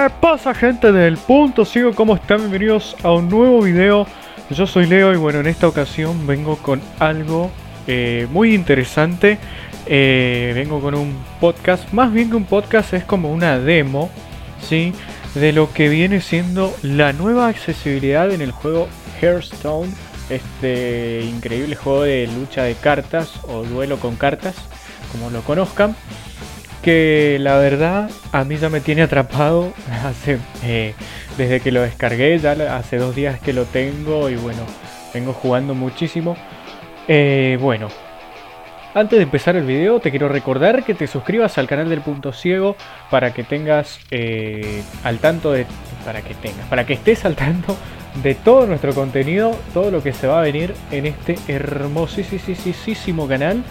¿Qué 0.00 0.08
pasa 0.08 0.54
gente 0.54 0.92
del 0.92 1.18
punto 1.18 1.66
sigo? 1.66 1.94
¿Cómo 1.94 2.14
están? 2.14 2.38
Bienvenidos 2.38 2.96
a 3.02 3.12
un 3.12 3.28
nuevo 3.28 3.60
video. 3.60 4.06
Yo 4.48 4.66
soy 4.66 4.86
Leo 4.86 5.12
y 5.12 5.18
bueno, 5.18 5.40
en 5.40 5.46
esta 5.46 5.68
ocasión 5.68 6.26
vengo 6.26 6.56
con 6.56 6.80
algo 6.98 7.50
eh, 7.86 8.26
muy 8.30 8.54
interesante. 8.54 9.38
Eh, 9.84 10.52
vengo 10.54 10.80
con 10.80 10.94
un 10.94 11.22
podcast, 11.38 11.92
más 11.92 12.10
bien 12.14 12.30
que 12.30 12.36
un 12.36 12.46
podcast 12.46 12.94
es 12.94 13.04
como 13.04 13.30
una 13.30 13.58
demo, 13.58 14.08
¿sí? 14.66 14.94
De 15.34 15.52
lo 15.52 15.70
que 15.70 15.90
viene 15.90 16.22
siendo 16.22 16.74
la 16.80 17.12
nueva 17.12 17.48
accesibilidad 17.48 18.32
en 18.32 18.40
el 18.40 18.52
juego 18.52 18.88
Hearthstone. 19.20 19.92
Este 20.30 21.26
increíble 21.28 21.76
juego 21.76 22.04
de 22.04 22.26
lucha 22.26 22.62
de 22.62 22.74
cartas 22.74 23.38
o 23.42 23.64
duelo 23.64 23.98
con 23.98 24.16
cartas, 24.16 24.54
como 25.12 25.28
lo 25.28 25.42
conozcan 25.42 25.94
que 26.82 27.38
la 27.40 27.56
verdad 27.58 28.10
a 28.32 28.44
mí 28.44 28.56
ya 28.56 28.68
me 28.68 28.80
tiene 28.80 29.02
atrapado 29.02 29.72
eh, 30.64 30.94
desde 31.36 31.60
que 31.60 31.72
lo 31.72 31.82
descargué, 31.82 32.38
ya 32.38 32.52
hace 32.76 32.96
dos 32.96 33.14
días 33.14 33.40
que 33.40 33.52
lo 33.52 33.64
tengo 33.64 34.28
y 34.28 34.36
bueno, 34.36 34.60
vengo 35.14 35.32
jugando 35.32 35.74
muchísimo. 35.74 36.36
Eh, 37.08 37.58
bueno, 37.60 37.88
antes 38.94 39.18
de 39.18 39.22
empezar 39.22 39.56
el 39.56 39.64
video 39.64 40.00
te 40.00 40.10
quiero 40.10 40.28
recordar 40.28 40.84
que 40.84 40.94
te 40.94 41.06
suscribas 41.06 41.58
al 41.58 41.66
canal 41.66 41.88
del 41.88 42.00
Punto 42.00 42.32
Ciego 42.32 42.76
para 43.10 43.32
que 43.32 43.44
tengas 43.44 44.00
eh, 44.10 44.82
al 45.04 45.18
tanto 45.18 45.52
de... 45.52 45.66
para 46.04 46.22
que 46.22 46.34
tengas, 46.34 46.66
para 46.68 46.84
que 46.86 46.94
estés 46.94 47.24
al 47.24 47.36
tanto 47.36 47.76
de 48.22 48.34
todo 48.34 48.66
nuestro 48.66 48.92
contenido, 48.94 49.56
todo 49.72 49.90
lo 49.90 50.02
que 50.02 50.12
se 50.12 50.26
va 50.26 50.40
a 50.40 50.42
venir 50.42 50.74
en 50.90 51.06
este 51.06 51.38
hermosísimo 51.46 53.28
canal. 53.28 53.62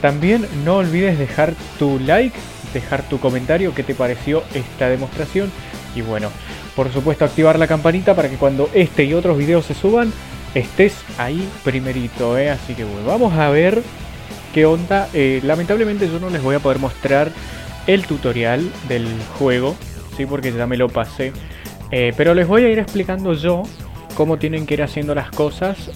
También 0.00 0.46
no 0.64 0.76
olvides 0.76 1.18
dejar 1.18 1.54
tu 1.78 1.98
like, 1.98 2.36
dejar 2.72 3.02
tu 3.02 3.18
comentario, 3.18 3.74
qué 3.74 3.82
te 3.82 3.94
pareció 3.94 4.42
esta 4.54 4.88
demostración. 4.88 5.50
Y 5.94 6.02
bueno, 6.02 6.30
por 6.74 6.92
supuesto 6.92 7.24
activar 7.24 7.58
la 7.58 7.66
campanita 7.66 8.14
para 8.14 8.30
que 8.30 8.36
cuando 8.36 8.70
este 8.72 9.04
y 9.04 9.14
otros 9.14 9.36
videos 9.36 9.66
se 9.66 9.74
suban, 9.74 10.12
estés 10.54 10.94
ahí 11.18 11.46
primerito. 11.64 12.38
¿eh? 12.38 12.50
Así 12.50 12.74
que 12.74 12.84
bueno, 12.84 13.06
vamos 13.06 13.34
a 13.34 13.50
ver 13.50 13.82
qué 14.54 14.66
onda. 14.66 15.08
Eh, 15.12 15.40
lamentablemente 15.44 16.08
yo 16.08 16.18
no 16.18 16.30
les 16.30 16.42
voy 16.42 16.54
a 16.54 16.60
poder 16.60 16.78
mostrar 16.78 17.30
el 17.86 18.06
tutorial 18.06 18.70
del 18.88 19.06
juego, 19.38 19.76
¿sí? 20.16 20.26
porque 20.26 20.52
ya 20.52 20.66
me 20.66 20.76
lo 20.76 20.88
pasé. 20.88 21.32
Eh, 21.90 22.12
pero 22.16 22.34
les 22.34 22.46
voy 22.46 22.64
a 22.64 22.68
ir 22.70 22.78
explicando 22.78 23.34
yo 23.34 23.64
cómo 24.14 24.38
tienen 24.38 24.64
que 24.64 24.74
ir 24.74 24.82
haciendo 24.82 25.14
las 25.14 25.30
cosas 25.30 25.90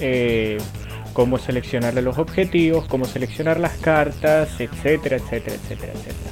cómo 1.14 1.38
seleccionar 1.38 1.94
los 1.94 2.18
objetivos, 2.18 2.84
cómo 2.86 3.06
seleccionar 3.06 3.58
las 3.58 3.78
cartas, 3.78 4.60
etcétera, 4.60 5.16
etcétera, 5.16 5.56
etcétera, 5.56 5.92
etcétera. 5.94 6.30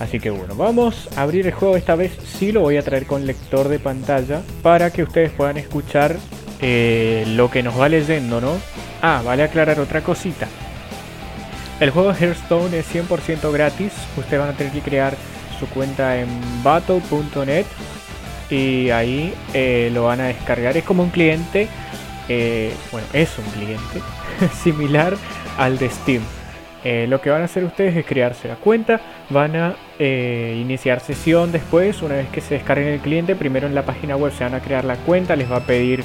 Así 0.00 0.18
que 0.18 0.30
bueno, 0.30 0.56
vamos 0.56 1.08
a 1.16 1.22
abrir 1.22 1.46
el 1.46 1.52
juego. 1.52 1.76
Esta 1.76 1.94
vez 1.94 2.10
sí 2.24 2.50
lo 2.50 2.62
voy 2.62 2.76
a 2.76 2.82
traer 2.82 3.06
con 3.06 3.24
lector 3.24 3.68
de 3.68 3.78
pantalla 3.78 4.42
para 4.60 4.90
que 4.90 5.04
ustedes 5.04 5.30
puedan 5.30 5.58
escuchar 5.58 6.16
eh, 6.60 7.24
lo 7.28 7.50
que 7.50 7.62
nos 7.62 7.78
va 7.78 7.88
leyendo, 7.88 8.40
¿no? 8.40 8.58
Ah, 9.00 9.22
vale 9.24 9.44
aclarar 9.44 9.78
otra 9.78 10.00
cosita. 10.00 10.48
El 11.78 11.90
juego 11.90 12.12
Hearthstone 12.12 12.78
es 12.78 12.92
100% 12.92 13.52
gratis. 13.52 13.92
Ustedes 14.16 14.40
van 14.40 14.50
a 14.50 14.56
tener 14.56 14.72
que 14.72 14.80
crear 14.80 15.14
su 15.60 15.68
cuenta 15.68 16.18
en 16.18 16.28
battle.net 16.64 17.66
y 18.50 18.90
ahí 18.90 19.32
eh, 19.54 19.90
lo 19.92 20.04
van 20.04 20.20
a 20.20 20.24
descargar. 20.24 20.76
Es 20.76 20.84
como 20.84 21.02
un 21.02 21.10
cliente, 21.10 21.68
eh, 22.28 22.72
bueno, 22.90 23.06
es 23.12 23.30
un 23.38 23.44
cliente 23.52 24.00
similar 24.62 25.16
al 25.58 25.78
de 25.78 25.90
Steam. 25.90 26.22
Eh, 26.84 27.06
lo 27.08 27.20
que 27.20 27.30
van 27.30 27.42
a 27.42 27.44
hacer 27.44 27.62
ustedes 27.62 27.96
es 27.96 28.04
crearse 28.04 28.48
la 28.48 28.56
cuenta, 28.56 29.00
van 29.30 29.54
a 29.54 29.76
eh, 30.00 30.58
iniciar 30.60 30.98
sesión 30.98 31.52
después, 31.52 32.02
una 32.02 32.16
vez 32.16 32.28
que 32.30 32.40
se 32.40 32.54
descarguen 32.54 32.88
el 32.88 33.00
cliente, 33.00 33.36
primero 33.36 33.68
en 33.68 33.74
la 33.74 33.84
página 33.84 34.16
web 34.16 34.32
se 34.32 34.42
van 34.42 34.54
a 34.54 34.60
crear 34.60 34.84
la 34.84 34.96
cuenta, 34.96 35.36
les 35.36 35.50
va 35.50 35.58
a 35.58 35.66
pedir 35.66 36.02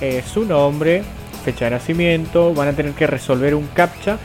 eh, 0.00 0.22
su 0.24 0.44
nombre, 0.44 1.02
fecha 1.44 1.64
de 1.64 1.72
nacimiento, 1.72 2.54
van 2.54 2.68
a 2.68 2.72
tener 2.74 2.92
que 2.92 3.08
resolver 3.08 3.56
un 3.56 3.66
captcha. 3.74 4.18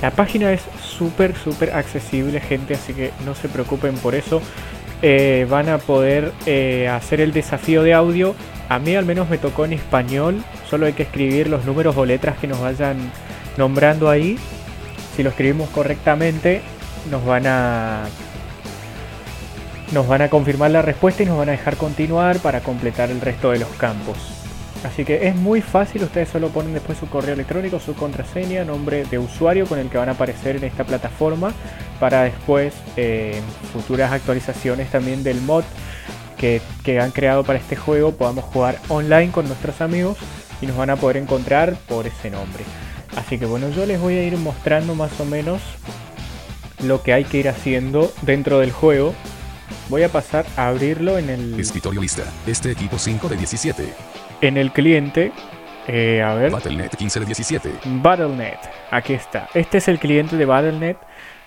La 0.00 0.12
página 0.12 0.52
es 0.52 0.62
súper, 0.80 1.34
súper 1.34 1.72
accesible, 1.72 2.38
gente, 2.38 2.74
así 2.74 2.92
que 2.92 3.10
no 3.26 3.34
se 3.34 3.48
preocupen 3.48 3.96
por 3.96 4.14
eso. 4.14 4.40
van 5.48 5.68
a 5.68 5.78
poder 5.78 6.32
hacer 6.88 7.20
el 7.20 7.32
desafío 7.32 7.82
de 7.82 7.94
audio. 7.94 8.36
A 8.68 8.78
mí 8.78 8.94
al 8.94 9.06
menos 9.06 9.30
me 9.30 9.38
tocó 9.38 9.64
en 9.64 9.72
español, 9.72 10.44
solo 10.68 10.86
hay 10.86 10.92
que 10.92 11.04
escribir 11.04 11.48
los 11.48 11.64
números 11.64 11.96
o 11.96 12.04
letras 12.04 12.36
que 12.38 12.46
nos 12.46 12.60
vayan 12.60 13.10
nombrando 13.56 14.10
ahí. 14.10 14.38
Si 15.16 15.22
lo 15.22 15.30
escribimos 15.30 15.70
correctamente, 15.70 16.60
nos 17.10 17.24
van 17.24 17.46
a 17.46 18.04
nos 19.92 20.06
van 20.06 20.20
a 20.20 20.28
confirmar 20.28 20.70
la 20.70 20.82
respuesta 20.82 21.22
y 21.22 21.26
nos 21.26 21.38
van 21.38 21.48
a 21.48 21.52
dejar 21.52 21.76
continuar 21.76 22.40
para 22.40 22.60
completar 22.60 23.10
el 23.10 23.22
resto 23.22 23.52
de 23.52 23.58
los 23.58 23.70
campos. 23.70 24.16
Así 24.84 25.04
que 25.04 25.26
es 25.26 25.34
muy 25.34 25.60
fácil, 25.60 26.04
ustedes 26.04 26.28
solo 26.28 26.50
ponen 26.50 26.72
después 26.72 26.98
su 26.98 27.08
correo 27.08 27.34
electrónico, 27.34 27.80
su 27.80 27.94
contraseña, 27.94 28.64
nombre 28.64 29.04
de 29.04 29.18
usuario 29.18 29.66
con 29.66 29.78
el 29.78 29.88
que 29.88 29.98
van 29.98 30.08
a 30.08 30.12
aparecer 30.12 30.56
en 30.56 30.64
esta 30.64 30.84
plataforma 30.84 31.52
para 31.98 32.22
después 32.22 32.74
eh, 32.96 33.40
futuras 33.72 34.12
actualizaciones 34.12 34.90
también 34.90 35.24
del 35.24 35.40
mod 35.40 35.64
que, 36.38 36.62
que 36.82 37.00
han 37.00 37.10
creado 37.10 37.44
para 37.44 37.58
este 37.58 37.76
juego 37.76 38.12
podamos 38.12 38.44
jugar 38.44 38.78
online 38.88 39.30
con 39.30 39.46
nuestros 39.46 39.80
amigos 39.80 40.16
y 40.60 40.66
nos 40.66 40.76
van 40.76 40.90
a 40.90 40.96
poder 40.96 41.18
encontrar 41.18 41.74
por 41.88 42.06
ese 42.06 42.30
nombre. 42.30 42.64
Así 43.16 43.38
que 43.38 43.46
bueno, 43.46 43.68
yo 43.70 43.86
les 43.86 44.00
voy 44.00 44.14
a 44.14 44.24
ir 44.24 44.36
mostrando 44.38 44.94
más 44.94 45.18
o 45.20 45.24
menos 45.24 45.60
lo 46.84 47.02
que 47.02 47.12
hay 47.12 47.24
que 47.24 47.38
ir 47.38 47.48
haciendo 47.48 48.12
dentro 48.22 48.60
del 48.60 48.72
juego. 48.72 49.14
Voy 49.88 50.02
a 50.02 50.08
pasar 50.08 50.46
a 50.56 50.68
abrirlo 50.68 51.18
en 51.18 51.30
el... 51.30 51.60
Escritorio 51.60 52.00
lista. 52.00 52.22
Este 52.46 52.70
equipo 52.70 52.98
5 52.98 53.28
de 53.28 53.36
17. 53.36 53.92
En 54.40 54.56
el 54.56 54.72
cliente. 54.72 55.32
Eh, 55.86 56.22
a 56.22 56.34
ver. 56.34 56.50
Battle.net 56.50 56.90
15 56.90 57.20
de 57.20 57.26
17. 57.26 57.72
Battle.net. 57.84 58.58
Aquí 58.90 59.14
está. 59.14 59.48
Este 59.54 59.78
es 59.78 59.88
el 59.88 59.98
cliente 59.98 60.36
de 60.36 60.44
Battle.net. 60.44 60.96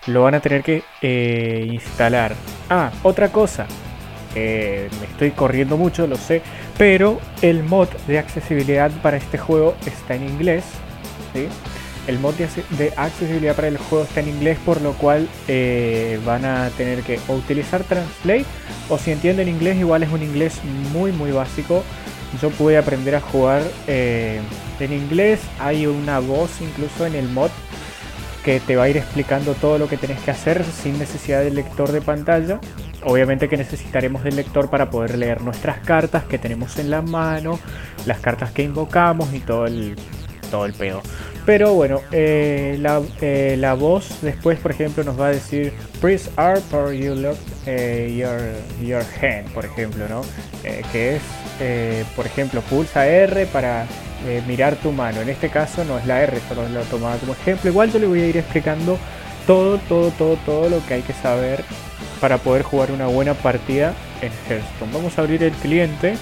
Lo 0.07 0.23
van 0.23 0.33
a 0.33 0.39
tener 0.39 0.63
que 0.63 0.83
eh, 1.01 1.67
instalar. 1.71 2.35
Ah, 2.69 2.91
otra 3.03 3.31
cosa. 3.31 3.67
Me 4.35 5.05
estoy 5.09 5.31
corriendo 5.31 5.77
mucho, 5.77 6.07
lo 6.07 6.15
sé. 6.15 6.41
Pero 6.77 7.19
el 7.41 7.63
mod 7.63 7.89
de 8.07 8.19
accesibilidad 8.19 8.91
para 9.01 9.17
este 9.17 9.37
juego 9.37 9.75
está 9.85 10.15
en 10.15 10.27
inglés. 10.27 10.63
El 12.07 12.17
mod 12.19 12.33
de 12.35 12.93
accesibilidad 12.97 13.55
para 13.55 13.67
el 13.67 13.77
juego 13.77 14.03
está 14.03 14.21
en 14.21 14.29
inglés, 14.29 14.57
por 14.65 14.81
lo 14.81 14.93
cual 14.93 15.27
eh, 15.47 16.19
van 16.25 16.45
a 16.45 16.69
tener 16.71 17.01
que 17.03 17.19
utilizar 17.27 17.83
Translate 17.83 18.45
o 18.89 18.97
si 18.97 19.11
entienden 19.11 19.47
inglés, 19.47 19.77
igual 19.77 20.01
es 20.03 20.11
un 20.11 20.23
inglés 20.23 20.59
muy 20.91 21.11
muy 21.11 21.31
básico. 21.31 21.83
Yo 22.41 22.49
pude 22.49 22.77
aprender 22.77 23.13
a 23.15 23.21
jugar 23.21 23.61
eh, 23.87 24.39
en 24.79 24.93
inglés, 24.93 25.41
hay 25.59 25.85
una 25.85 26.19
voz 26.19 26.61
incluso 26.61 27.05
en 27.05 27.13
el 27.13 27.27
mod 27.29 27.51
que 28.43 28.59
te 28.59 28.75
va 28.75 28.83
a 28.83 28.89
ir 28.89 28.97
explicando 28.97 29.53
todo 29.53 29.77
lo 29.77 29.87
que 29.87 29.97
tenés 29.97 30.19
que 30.21 30.31
hacer 30.31 30.63
sin 30.65 30.97
necesidad 30.97 31.41
del 31.41 31.53
lector 31.55 31.91
de 31.91 32.01
pantalla. 32.01 32.59
Obviamente 33.03 33.49
que 33.49 33.57
necesitaremos 33.57 34.23
del 34.23 34.35
lector 34.35 34.69
para 34.69 34.89
poder 34.89 35.17
leer 35.17 35.41
nuestras 35.41 35.79
cartas 35.79 36.23
que 36.25 36.37
tenemos 36.37 36.77
en 36.77 36.89
la 36.89 37.01
mano, 37.01 37.59
las 38.05 38.19
cartas 38.19 38.51
que 38.51 38.63
invocamos 38.63 39.33
y 39.33 39.39
todo 39.39 39.65
el 39.65 39.95
todo 40.51 40.65
el 40.65 40.73
pedo. 40.73 41.01
Pero 41.45 41.73
bueno, 41.73 42.01
eh, 42.11 42.77
la, 42.79 43.01
eh, 43.21 43.55
la, 43.57 43.73
voz 43.73 44.21
después, 44.21 44.59
por 44.59 44.71
ejemplo, 44.71 45.03
nos 45.03 45.19
va 45.19 45.27
a 45.27 45.29
decir 45.31 45.73
Press 45.99 46.29
R 46.37 46.61
for 46.61 46.93
you 46.93 47.15
look 47.15 47.37
eh, 47.65 48.13
your, 48.15 48.85
your 48.85 49.03
hand, 49.19 49.51
por 49.51 49.65
ejemplo, 49.65 50.07
¿no? 50.07 50.21
que 50.91 51.15
es, 51.15 51.21
por 52.15 52.27
ejemplo, 52.27 52.61
pulsa 52.61 53.07
R 53.07 53.47
para 53.47 53.87
mirar 54.47 54.75
tu 54.75 54.91
mano. 54.91 55.21
En 55.21 55.29
este 55.29 55.49
caso 55.49 55.83
no 55.83 55.97
es 55.97 56.05
la 56.05 56.21
R, 56.21 56.37
solo 56.47 56.69
lo 56.69 56.81
tomaba 56.83 57.15
como 57.17 57.33
ejemplo. 57.33 57.71
Igual 57.71 57.91
yo 57.91 57.97
le 57.97 58.05
voy 58.05 58.21
a 58.21 58.27
ir 58.27 58.37
explicando 58.37 58.99
todo, 59.47 59.79
todo, 59.89 60.11
todo, 60.11 60.35
todo 60.45 60.69
lo 60.69 60.85
que 60.85 60.95
hay 60.95 61.01
que 61.01 61.13
saber 61.13 61.63
para 62.21 62.37
poder 62.37 62.61
jugar 62.61 62.91
una 62.91 63.07
buena 63.07 63.33
partida 63.33 63.95
en 64.21 64.31
Hearthstone. 64.47 64.93
Vamos 64.93 65.17
a 65.17 65.21
abrir 65.21 65.43
el 65.43 65.51
cliente. 65.53 66.15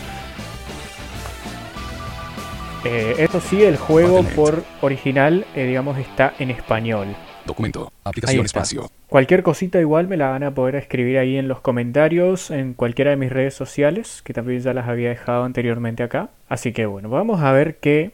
Eh, 2.86 3.16
esto 3.20 3.42
sí, 3.42 3.62
el 3.62 3.76
juego 3.76 4.24
por 4.24 4.64
original, 4.80 5.46
eh, 5.54 5.66
digamos, 5.66 5.98
está 5.98 6.34
en 6.40 6.50
español. 6.50 7.14
Documento, 7.46 7.92
aplicación, 8.06 8.46
espacio. 8.46 8.90
Cualquier 9.08 9.44
cosita 9.44 9.80
igual 9.80 10.08
me 10.08 10.16
la 10.16 10.30
van 10.30 10.44
a 10.44 10.54
poder 10.54 10.76
escribir 10.76 11.18
ahí 11.18 11.36
en 11.36 11.50
los 11.50 11.60
comentarios, 11.60 12.52
en 12.52 12.74
cualquiera 12.74 13.12
de 13.12 13.18
mis 13.18 13.32
redes 13.32 13.54
sociales, 13.54 14.22
que 14.24 14.34
también 14.34 14.62
ya 14.62 14.74
las 14.74 14.88
había 14.88 15.10
dejado 15.10 15.44
anteriormente 15.44 16.04
acá. 16.04 16.30
Así 16.48 16.72
que 16.72 16.86
bueno, 16.86 17.10
vamos 17.10 17.42
a 17.42 17.52
ver 17.52 17.78
qué, 17.78 18.12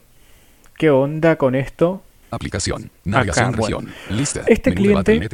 qué 0.76 0.90
onda 0.90 1.36
con 1.36 1.54
esto. 1.54 2.02
Aplicación. 2.36 2.90
Navegación 3.04 3.52
región. 3.54 3.88
Lista. 4.10 4.42
Este 4.46 4.74
cliente 4.74 5.28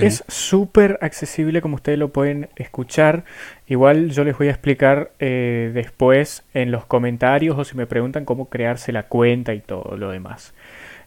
es 0.00 0.24
súper 0.28 0.98
accesible 1.00 1.60
como 1.60 1.76
ustedes 1.76 1.98
lo 1.98 2.08
pueden 2.08 2.48
escuchar. 2.56 3.24
Igual 3.66 4.10
yo 4.10 4.24
les 4.24 4.36
voy 4.36 4.48
a 4.48 4.50
explicar 4.50 5.12
eh, 5.20 5.70
después 5.72 6.42
en 6.54 6.70
los 6.70 6.84
comentarios 6.86 7.58
o 7.58 7.64
si 7.64 7.76
me 7.76 7.86
preguntan 7.86 8.24
cómo 8.24 8.48
crearse 8.48 8.92
la 8.92 9.04
cuenta 9.04 9.54
y 9.54 9.60
todo 9.60 9.96
lo 9.96 10.10
demás. 10.10 10.52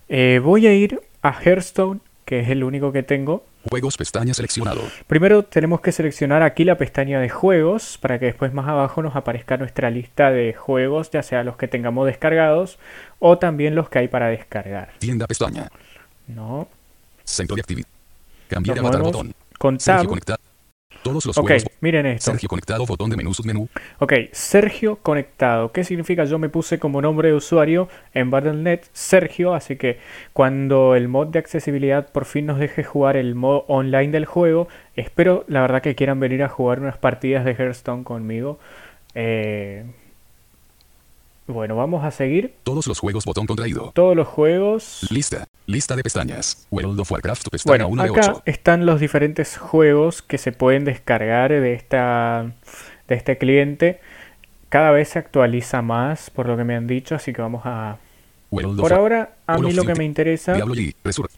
Eh, 0.08 0.40
voy 0.44 0.68
a 0.68 0.74
ir 0.74 1.02
a 1.22 1.34
Hearthstone 1.34 2.00
que 2.26 2.40
es 2.40 2.50
el 2.50 2.64
único 2.64 2.92
que 2.92 3.04
tengo. 3.04 3.44
Juegos 3.70 3.98
pestaña 3.98 4.34
seleccionado. 4.34 4.82
Primero 5.08 5.44
tenemos 5.44 5.80
que 5.80 5.92
seleccionar 5.92 6.44
aquí 6.44 6.66
la 6.66 6.78
pestaña 6.78 7.20
de 7.20 7.30
juegos 7.30 7.98
para 8.02 8.20
que 8.20 8.26
después 8.26 8.54
más 8.54 8.68
abajo 8.68 9.02
nos 9.02 9.16
aparezca 9.16 9.58
nuestra 9.58 9.90
lista 9.90 10.32
de 10.32 10.54
juegos, 10.54 11.12
ya 11.12 11.24
sea 11.24 11.44
los 11.44 11.56
que 11.56 11.68
tengamos 11.68 12.06
descargados 12.06 12.78
o 13.20 13.38
también 13.38 13.74
los 13.76 13.90
que 13.90 14.00
hay 14.00 14.08
para 14.10 14.28
descargar. 14.28 14.92
Tienda 15.00 15.28
pestaña. 15.28 15.70
No. 16.28 16.68
Centro 17.24 17.56
de 17.56 17.62
actividad. 17.62 17.88
Cambiar 18.50 18.80
avatar 18.80 19.02
botón. 19.02 19.34
con 19.58 19.78
tab. 19.78 20.06
Todos 21.04 21.26
los 21.26 21.38
Ok, 21.38 21.48
juegos. 21.48 21.66
miren 21.82 22.06
esto. 22.06 22.32
Sergio 22.32 22.48
conectado 22.50 22.86
botón 22.86 23.10
de 23.10 23.18
menú 23.18 23.34
submenú. 23.34 23.68
Ok, 24.00 24.14
Sergio 24.32 24.96
conectado. 24.98 25.72
¿Qué 25.72 25.84
significa? 25.84 26.26
Yo 26.26 26.40
me 26.40 26.50
puse 26.50 26.80
como 26.80 27.02
nombre 27.02 27.30
de 27.30 27.36
usuario 27.36 27.90
en 28.14 28.32
Battle.net 28.32 28.82
Sergio, 28.94 29.54
así 29.54 29.76
que 29.76 30.00
cuando 30.32 30.96
el 30.96 31.08
mod 31.10 31.28
de 31.28 31.40
accesibilidad 31.40 32.10
por 32.12 32.26
fin 32.26 32.46
nos 32.46 32.58
deje 32.60 32.84
jugar 32.84 33.18
el 33.18 33.36
modo 33.36 33.66
online 33.68 34.12
del 34.12 34.26
juego, 34.26 34.68
espero 34.96 35.44
la 35.48 35.62
verdad 35.62 35.82
que 35.82 35.96
quieran 35.96 36.20
venir 36.20 36.42
a 36.44 36.50
jugar 36.50 36.80
unas 36.80 36.98
partidas 36.98 37.46
de 37.46 37.52
Hearthstone 37.52 38.04
conmigo. 38.04 38.60
Eh, 39.16 39.86
Bueno, 41.48 41.76
vamos 41.76 42.04
a 42.06 42.12
seguir 42.12 42.54
Todos 42.64 42.88
los 42.88 43.00
juegos 43.00 43.26
botón 43.26 43.46
contraído. 43.46 43.92
todos 43.94 44.16
los 44.16 44.28
juegos. 44.28 45.06
Lista. 45.10 45.46
Lista 45.66 45.96
de 45.96 46.04
pestañas. 46.04 46.68
World 46.72 47.00
of 47.00 47.12
Warcraft 47.12 47.50
pestaña 47.50 47.86
Bueno, 47.86 47.88
1 47.90 48.04
de 48.04 48.10
acá 48.10 48.32
8. 48.36 48.44
están 48.46 48.86
los 48.86 49.00
diferentes 49.00 49.58
juegos 49.58 50.22
que 50.22 50.38
se 50.38 50.52
pueden 50.52 50.86
descargar 50.86 51.52
de 51.52 51.74
esta 51.74 52.54
de 53.08 53.16
este 53.16 53.38
cliente. 53.38 54.00
Cada 54.70 54.92
vez 54.92 55.10
se 55.10 55.20
actualiza 55.20 55.82
más, 55.82 56.30
por 56.30 56.48
lo 56.48 56.58
que 56.58 56.64
me 56.64 56.76
han 56.76 56.88
dicho, 56.88 57.16
así 57.16 57.34
que 57.34 57.42
vamos 57.42 57.62
a 57.66 57.98
World 58.50 58.80
Por 58.80 58.94
ahora, 58.94 59.36
a 59.46 59.56
Call 59.56 59.66
mí 59.66 59.74
lo 59.74 59.84
que 59.84 59.96
me 59.96 60.04
interesa 60.04 60.54
Diablo 60.54 60.74
Lee. 60.74 60.96
Resur 61.04 61.30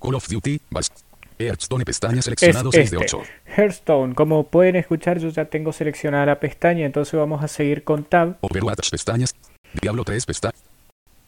Call 0.00 0.14
of 0.14 0.26
Duty. 0.28 0.60
Bast 0.70 1.00
Hearthstone 1.46 1.84
pestaña 1.84 2.18
es 2.18 2.24
seleccionado 2.24 2.72
6 2.72 2.90
de 2.90 2.96
este. 2.98 3.16
8. 3.16 3.22
Hearthstone. 3.56 4.14
Como 4.14 4.44
pueden 4.44 4.76
escuchar, 4.76 5.18
yo 5.18 5.28
ya 5.28 5.46
tengo 5.46 5.72
seleccionada 5.72 6.26
la 6.26 6.40
pestaña, 6.40 6.86
entonces 6.86 7.14
vamos 7.18 7.42
a 7.42 7.48
seguir 7.48 7.84
con 7.84 8.04
Tab. 8.04 8.38
Overwatch 8.40 8.90
pestañas. 8.90 9.34
Diablo 9.80 10.04
3 10.04 10.26
pestaña. 10.26 10.54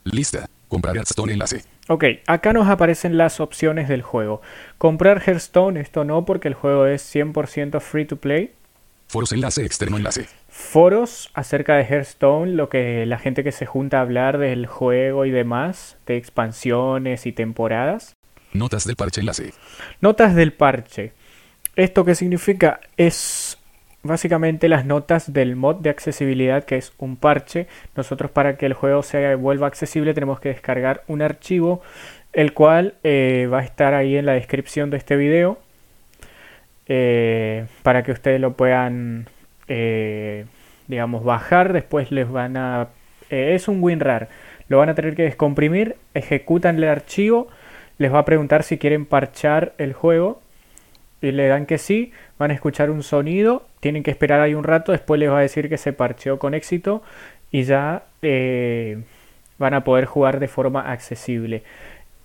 Lista. 0.04 0.48
Comprar 0.68 0.96
Hearthstone 0.96 1.32
enlace. 1.32 1.62
Ok, 1.88 2.04
acá 2.26 2.52
nos 2.52 2.68
aparecen 2.68 3.16
las 3.16 3.40
opciones 3.40 3.88
del 3.88 4.02
juego. 4.02 4.40
Comprar 4.78 5.22
Hearthstone, 5.24 5.80
esto 5.80 6.04
no, 6.04 6.24
porque 6.24 6.48
el 6.48 6.54
juego 6.54 6.86
es 6.86 7.14
100% 7.14 7.80
free 7.80 8.06
to 8.06 8.16
play. 8.16 8.54
Foros 9.06 9.32
enlace 9.32 9.64
externo 9.64 9.96
enlace. 9.96 10.26
Foros 10.48 11.30
acerca 11.34 11.76
de 11.76 11.84
Hearthstone, 11.84 12.52
lo 12.52 12.68
que 12.68 13.06
la 13.06 13.18
gente 13.18 13.44
que 13.44 13.52
se 13.52 13.66
junta 13.66 13.98
a 13.98 14.00
hablar 14.00 14.38
del 14.38 14.66
juego 14.66 15.24
y 15.24 15.30
demás, 15.30 15.98
de 16.06 16.16
expansiones 16.16 17.26
y 17.26 17.32
temporadas. 17.32 18.14
Notas 18.54 18.86
del 18.86 18.94
parche 18.94 19.20
enlace. 19.20 19.52
Notas 20.00 20.34
del 20.36 20.52
parche. 20.52 21.12
¿Esto 21.74 22.04
qué 22.04 22.14
significa? 22.14 22.78
Es 22.96 23.58
básicamente 24.04 24.68
las 24.68 24.84
notas 24.84 25.32
del 25.32 25.56
mod 25.56 25.76
de 25.76 25.90
accesibilidad 25.90 26.64
que 26.64 26.76
es 26.76 26.92
un 26.98 27.16
parche. 27.16 27.66
Nosotros 27.96 28.30
para 28.30 28.56
que 28.56 28.66
el 28.66 28.74
juego 28.74 29.02
se 29.02 29.34
vuelva 29.34 29.66
accesible 29.66 30.14
tenemos 30.14 30.38
que 30.38 30.50
descargar 30.50 31.02
un 31.08 31.20
archivo 31.20 31.82
el 32.32 32.52
cual 32.52 32.94
eh, 33.02 33.48
va 33.52 33.58
a 33.60 33.64
estar 33.64 33.92
ahí 33.92 34.16
en 34.16 34.26
la 34.26 34.34
descripción 34.34 34.90
de 34.90 34.98
este 34.98 35.16
video 35.16 35.58
eh, 36.86 37.66
para 37.82 38.04
que 38.04 38.12
ustedes 38.12 38.40
lo 38.40 38.52
puedan 38.52 39.28
eh, 39.66 40.44
digamos 40.86 41.24
bajar. 41.24 41.72
Después 41.72 42.12
les 42.12 42.30
van 42.30 42.56
a... 42.56 42.88
es 43.30 43.66
un 43.66 43.82
WinRAR. 43.82 44.28
Lo 44.68 44.78
van 44.78 44.90
a 44.90 44.94
tener 44.94 45.16
que 45.16 45.24
descomprimir, 45.24 45.96
ejecutan 46.14 46.76
el 46.76 46.84
archivo, 46.84 47.48
les 47.98 48.12
va 48.12 48.20
a 48.20 48.24
preguntar 48.24 48.62
si 48.62 48.78
quieren 48.78 49.06
parchar 49.06 49.74
el 49.78 49.92
juego 49.92 50.40
y 51.20 51.32
le 51.32 51.48
dan 51.48 51.66
que 51.66 51.78
sí, 51.78 52.12
van 52.38 52.50
a 52.50 52.54
escuchar 52.54 52.90
un 52.90 53.02
sonido, 53.02 53.66
tienen 53.80 54.02
que 54.02 54.10
esperar 54.10 54.40
ahí 54.40 54.54
un 54.54 54.64
rato, 54.64 54.92
después 54.92 55.18
les 55.18 55.30
va 55.30 55.38
a 55.38 55.42
decir 55.42 55.68
que 55.68 55.78
se 55.78 55.92
parcheó 55.92 56.38
con 56.38 56.54
éxito 56.54 57.02
y 57.50 57.62
ya 57.62 58.04
eh, 58.20 59.02
van 59.58 59.74
a 59.74 59.84
poder 59.84 60.04
jugar 60.04 60.40
de 60.40 60.48
forma 60.48 60.92
accesible. 60.92 61.62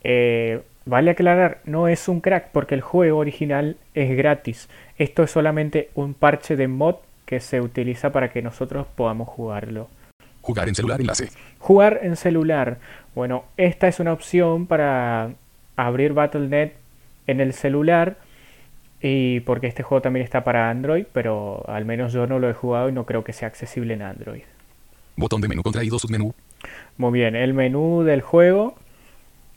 Eh, 0.03 0.61
vale 0.85 1.11
aclarar, 1.11 1.59
no 1.65 1.87
es 1.87 2.07
un 2.07 2.19
crack 2.19 2.49
porque 2.51 2.75
el 2.75 2.81
juego 2.81 3.19
original 3.19 3.77
es 3.93 4.15
gratis. 4.17 4.69
Esto 4.97 5.23
es 5.23 5.31
solamente 5.31 5.89
un 5.95 6.13
parche 6.13 6.55
de 6.55 6.67
mod 6.67 6.95
que 7.25 7.39
se 7.39 7.61
utiliza 7.61 8.11
para 8.11 8.29
que 8.31 8.41
nosotros 8.41 8.87
podamos 8.95 9.29
jugarlo. 9.29 9.87
Jugar 10.41 10.67
en 10.67 10.75
celular 10.75 10.99
enlace. 10.99 11.29
Jugar 11.59 11.99
en 12.01 12.15
celular. 12.15 12.79
Bueno, 13.13 13.45
esta 13.55 13.87
es 13.87 13.99
una 13.99 14.13
opción 14.13 14.65
para 14.65 15.31
abrir 15.85 16.13
Battle.net 16.13 16.73
en 17.27 17.41
el 17.41 17.53
celular. 17.53 18.17
Y 19.01 19.39
porque 19.41 19.67
este 19.67 19.83
juego 19.83 20.01
también 20.01 20.25
está 20.25 20.43
para 20.43 20.69
Android, 20.69 21.05
pero 21.13 21.63
al 21.69 21.85
menos 21.85 22.11
yo 22.11 22.27
no 22.27 22.37
lo 22.39 22.49
he 22.49 22.53
jugado 22.53 22.89
y 22.89 22.91
no 22.91 23.05
creo 23.05 23.23
que 23.23 23.31
sea 23.31 23.47
accesible 23.47 23.93
en 23.93 24.01
Android. 24.01 24.43
Botón 25.15 25.41
de 25.41 25.47
menú 25.47 25.63
contraído 25.63 25.99
submenú. 25.99 26.33
Muy 26.97 27.13
bien, 27.13 27.35
el 27.35 27.53
menú 27.53 28.03
del 28.03 28.21
juego, 28.21 28.75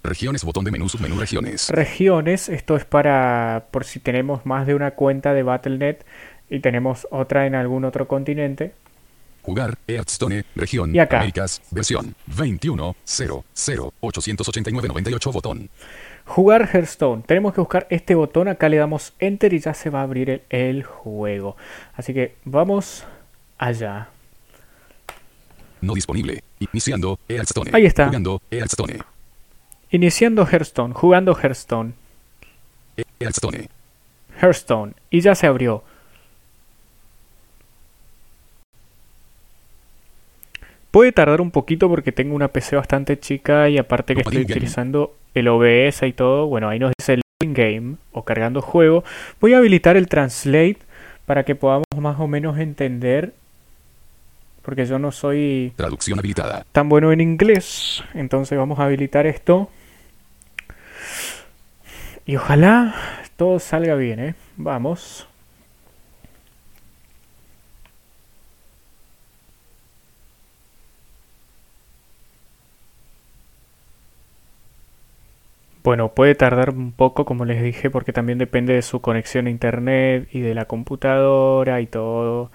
Regiones 0.04 0.42
botón 0.42 0.64
de 0.64 0.72
menú 0.72 0.88
submenú 0.88 1.18
regiones. 1.18 1.68
regiones, 1.68 2.48
esto 2.48 2.74
es 2.76 2.84
para 2.84 3.66
por 3.70 3.84
si 3.84 4.00
tenemos 4.00 4.44
más 4.44 4.66
de 4.66 4.74
una 4.74 4.92
cuenta 4.92 5.32
de 5.32 5.44
Battle.net 5.44 5.98
y 6.50 6.58
tenemos 6.58 7.06
otra 7.12 7.46
en 7.46 7.54
algún 7.54 7.84
otro 7.84 8.08
continente. 8.08 8.72
Jugar 9.42 9.76
Hearthstone 9.88 10.44
región 10.54 10.94
Y 10.94 10.98
acá. 10.98 11.18
Américas 11.18 11.62
versión 11.70 12.14
21 12.26 12.96
0 13.04 13.44
0 13.52 13.92
889 14.00 14.88
98 14.88 15.32
botón. 15.32 15.70
Jugar 16.24 16.68
Hearthstone. 16.72 17.22
Tenemos 17.26 17.52
que 17.52 17.60
buscar 17.60 17.86
este 17.90 18.14
botón. 18.14 18.48
Acá 18.48 18.68
le 18.68 18.76
damos 18.76 19.12
Enter 19.18 19.52
y 19.52 19.58
ya 19.58 19.74
se 19.74 19.90
va 19.90 20.00
a 20.00 20.02
abrir 20.04 20.30
el, 20.30 20.42
el 20.50 20.82
juego. 20.84 21.56
Así 21.94 22.14
que 22.14 22.36
vamos 22.44 23.04
allá. 23.58 24.08
No 25.80 25.94
disponible. 25.94 26.44
Iniciando 26.60 27.18
Hearthstone. 27.28 27.70
Ahí 27.72 27.86
está. 27.86 28.06
Jugando 28.06 28.40
Hearthstone. 28.50 28.98
Iniciando 29.90 30.46
Hearthstone. 30.46 30.94
Jugando 30.94 31.36
Hearthstone. 31.36 31.94
Hearthstone. 33.20 33.68
Hearthstone. 34.40 34.94
Y 35.10 35.20
ya 35.20 35.34
se 35.34 35.46
abrió. 35.48 35.82
Puede 40.92 41.10
tardar 41.10 41.40
un 41.40 41.50
poquito 41.50 41.88
porque 41.88 42.12
tengo 42.12 42.34
una 42.36 42.48
PC 42.48 42.76
bastante 42.76 43.18
chica 43.18 43.68
y 43.70 43.78
aparte 43.78 44.14
que 44.14 44.20
estoy 44.20 44.42
utilizando 44.42 45.16
el 45.34 45.48
OBS 45.48 46.02
y 46.02 46.12
todo. 46.12 46.46
Bueno, 46.46 46.68
ahí 46.68 46.78
nos 46.78 46.92
dice 46.98 47.14
el 47.14 47.22
game 47.54 47.96
o 48.12 48.24
cargando 48.24 48.60
juego. 48.60 49.02
Voy 49.40 49.54
a 49.54 49.58
habilitar 49.58 49.96
el 49.96 50.06
translate 50.06 50.76
para 51.24 51.44
que 51.44 51.54
podamos 51.54 51.86
más 51.98 52.20
o 52.20 52.28
menos 52.28 52.58
entender. 52.58 53.32
Porque 54.60 54.84
yo 54.84 54.98
no 54.98 55.10
soy 55.12 55.72
Traducción 55.76 56.18
habilitada. 56.18 56.66
tan 56.72 56.90
bueno 56.90 57.10
en 57.10 57.22
inglés. 57.22 58.04
Entonces 58.12 58.56
vamos 58.58 58.78
a 58.78 58.84
habilitar 58.84 59.26
esto. 59.26 59.70
Y 62.26 62.36
ojalá 62.36 62.94
todo 63.36 63.58
salga 63.58 63.94
bien, 63.96 64.20
¿eh? 64.20 64.34
Vamos. 64.58 65.26
Bueno, 75.82 76.14
puede 76.14 76.34
tardar 76.36 76.70
un 76.70 76.92
poco, 76.92 77.24
como 77.24 77.44
les 77.44 77.62
dije, 77.62 77.90
porque 77.90 78.12
también 78.12 78.38
depende 78.38 78.74
de 78.74 78.82
su 78.82 79.00
conexión 79.00 79.46
a 79.46 79.50
internet 79.50 80.28
y 80.32 80.40
de 80.40 80.54
la 80.54 80.66
computadora 80.66 81.80
y 81.80 81.86
todo. 81.86 82.50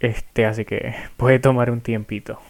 Este, 0.00 0.46
así 0.46 0.64
que 0.64 0.94
puede 1.16 1.38
tomar 1.38 1.70
un 1.70 1.80
tiempito. 1.80 2.40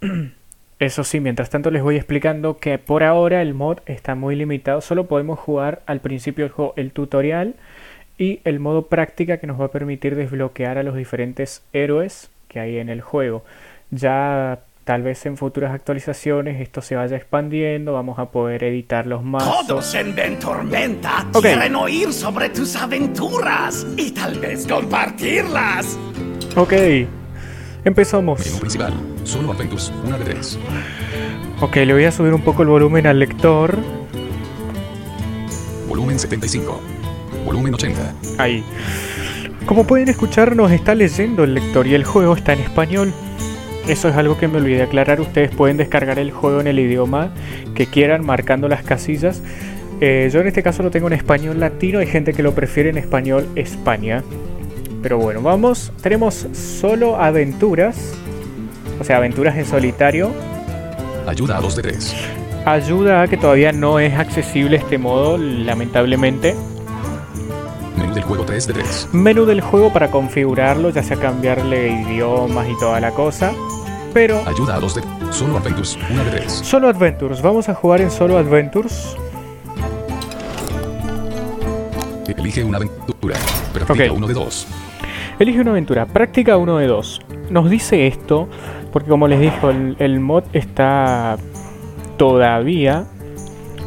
Eso 0.78 1.02
sí, 1.02 1.18
mientras 1.18 1.50
tanto 1.50 1.72
les 1.72 1.82
voy 1.82 1.96
explicando 1.96 2.58
que 2.58 2.78
por 2.78 3.02
ahora 3.02 3.42
el 3.42 3.52
mod 3.52 3.78
está 3.86 4.14
muy 4.14 4.36
limitado. 4.36 4.80
Solo 4.80 5.06
podemos 5.08 5.38
jugar 5.40 5.82
al 5.86 6.00
principio 6.00 6.44
del 6.44 6.52
juego 6.52 6.72
el 6.76 6.92
tutorial 6.92 7.56
y 8.16 8.40
el 8.44 8.60
modo 8.60 8.86
práctica 8.86 9.38
que 9.38 9.48
nos 9.48 9.60
va 9.60 9.66
a 9.66 9.70
permitir 9.72 10.14
desbloquear 10.14 10.78
a 10.78 10.84
los 10.84 10.94
diferentes 10.94 11.64
héroes 11.72 12.30
que 12.46 12.60
hay 12.60 12.78
en 12.78 12.88
el 12.90 13.00
juego. 13.00 13.44
Ya 13.90 14.60
tal 14.88 15.02
vez 15.02 15.26
en 15.26 15.36
futuras 15.36 15.74
actualizaciones 15.74 16.62
esto 16.62 16.80
se 16.80 16.96
vaya 16.96 17.14
expandiendo, 17.14 17.92
vamos 17.92 18.18
a 18.18 18.30
poder 18.30 18.64
editar 18.64 19.06
los 19.06 19.22
mazos. 19.22 19.66
Todos 19.66 19.94
en 19.94 20.14
Ventormenta 20.14 21.26
Ok. 21.34 21.42
quieren 21.42 21.76
oír 21.76 22.10
sobre 22.10 22.48
tus 22.48 22.74
aventuras 22.74 23.86
y 23.98 24.12
tal 24.12 24.38
vez 24.40 24.66
compartirlas. 24.66 25.98
Ok, 26.56 26.72
empezamos. 27.84 28.40
Menú 28.46 28.60
principal. 28.60 28.94
Solo 29.24 29.52
Adventures. 29.52 29.92
Una 30.06 30.16
de 30.16 30.24
tres. 30.24 30.58
Ok, 31.60 31.76
le 31.76 31.92
voy 31.92 32.04
a 32.04 32.10
subir 32.10 32.32
un 32.32 32.40
poco 32.40 32.62
el 32.62 32.68
volumen 32.68 33.06
al 33.06 33.18
lector. 33.18 33.76
Volumen 35.86 36.18
75. 36.18 36.80
Volumen 37.44 37.74
80. 37.74 38.14
Ahí. 38.38 38.64
Como 39.66 39.86
pueden 39.86 40.08
escuchar, 40.08 40.56
nos 40.56 40.72
está 40.72 40.94
leyendo 40.94 41.44
el 41.44 41.52
lector 41.52 41.86
y 41.86 41.94
el 41.94 42.04
juego 42.04 42.34
está 42.34 42.54
en 42.54 42.60
español. 42.60 43.12
Eso 43.88 44.08
es 44.08 44.16
algo 44.16 44.38
que 44.38 44.48
me 44.48 44.58
olvidé 44.58 44.82
aclarar. 44.82 45.20
Ustedes 45.20 45.50
pueden 45.50 45.76
descargar 45.78 46.18
el 46.18 46.30
juego 46.30 46.60
en 46.60 46.66
el 46.66 46.78
idioma 46.78 47.30
que 47.74 47.86
quieran, 47.86 48.24
marcando 48.24 48.68
las 48.68 48.82
casillas. 48.82 49.42
Eh, 50.00 50.28
yo 50.32 50.40
en 50.40 50.46
este 50.46 50.62
caso 50.62 50.82
lo 50.82 50.90
tengo 50.90 51.08
en 51.08 51.14
español 51.14 51.58
latino, 51.58 51.98
hay 51.98 52.06
gente 52.06 52.32
que 52.32 52.42
lo 52.42 52.54
prefiere 52.54 52.90
en 52.90 52.98
español 52.98 53.48
España. 53.56 54.22
Pero 55.02 55.18
bueno, 55.18 55.40
vamos. 55.42 55.92
Tenemos 56.02 56.46
solo 56.52 57.16
aventuras. 57.16 58.14
O 59.00 59.04
sea, 59.04 59.16
aventuras 59.16 59.56
en 59.56 59.64
solitario. 59.64 60.30
Ayuda 61.26 61.58
a 61.58 61.60
2 61.60 61.76
de 61.76 61.82
3. 61.82 62.14
Ayuda 62.64 63.22
a 63.22 63.28
que 63.28 63.36
todavía 63.36 63.72
no 63.72 64.00
es 64.00 64.14
accesible 64.14 64.76
este 64.76 64.98
modo, 64.98 65.38
lamentablemente. 65.38 66.54
Menú 67.96 68.14
del 68.14 68.24
juego 68.24 68.44
3 68.44 68.66
de 68.66 68.72
3. 68.74 69.08
Menú 69.12 69.44
del 69.46 69.60
juego 69.60 69.92
para 69.92 70.10
configurarlo, 70.10 70.90
ya 70.90 71.02
sea 71.02 71.16
cambiarle 71.16 71.90
idiomas 72.02 72.68
y 72.68 72.78
toda 72.78 73.00
la 73.00 73.12
cosa. 73.12 73.52
Pero 74.18 74.42
Ayuda 74.46 74.74
a 74.74 74.80
2 74.80 74.96
de 74.96 75.02
Solo 75.30 75.58
Adventures 75.58 75.96
1 76.10 76.24
de 76.24 76.30
3. 76.32 76.52
Solo 76.52 76.88
Adventures, 76.88 77.40
vamos 77.40 77.68
a 77.68 77.74
jugar 77.74 78.00
en 78.00 78.10
Solo 78.10 78.36
Adventures. 78.36 79.16
Elige 82.26 82.64
una 82.64 82.78
aventura. 82.78 83.36
Practica 83.72 84.12
Ok. 84.12 84.16
1 84.16 84.26
de 84.26 84.34
2. 84.34 84.66
Elige 85.38 85.60
una 85.60 85.70
aventura, 85.70 86.06
práctica 86.06 86.56
uno 86.56 86.78
de 86.78 86.88
dos. 86.88 87.20
Nos 87.48 87.70
dice 87.70 88.08
esto 88.08 88.48
porque 88.92 89.08
como 89.08 89.28
les 89.28 89.38
dijo, 89.38 89.70
el, 89.70 89.94
el 90.00 90.18
mod 90.18 90.42
está 90.52 91.36
todavía, 92.16 93.04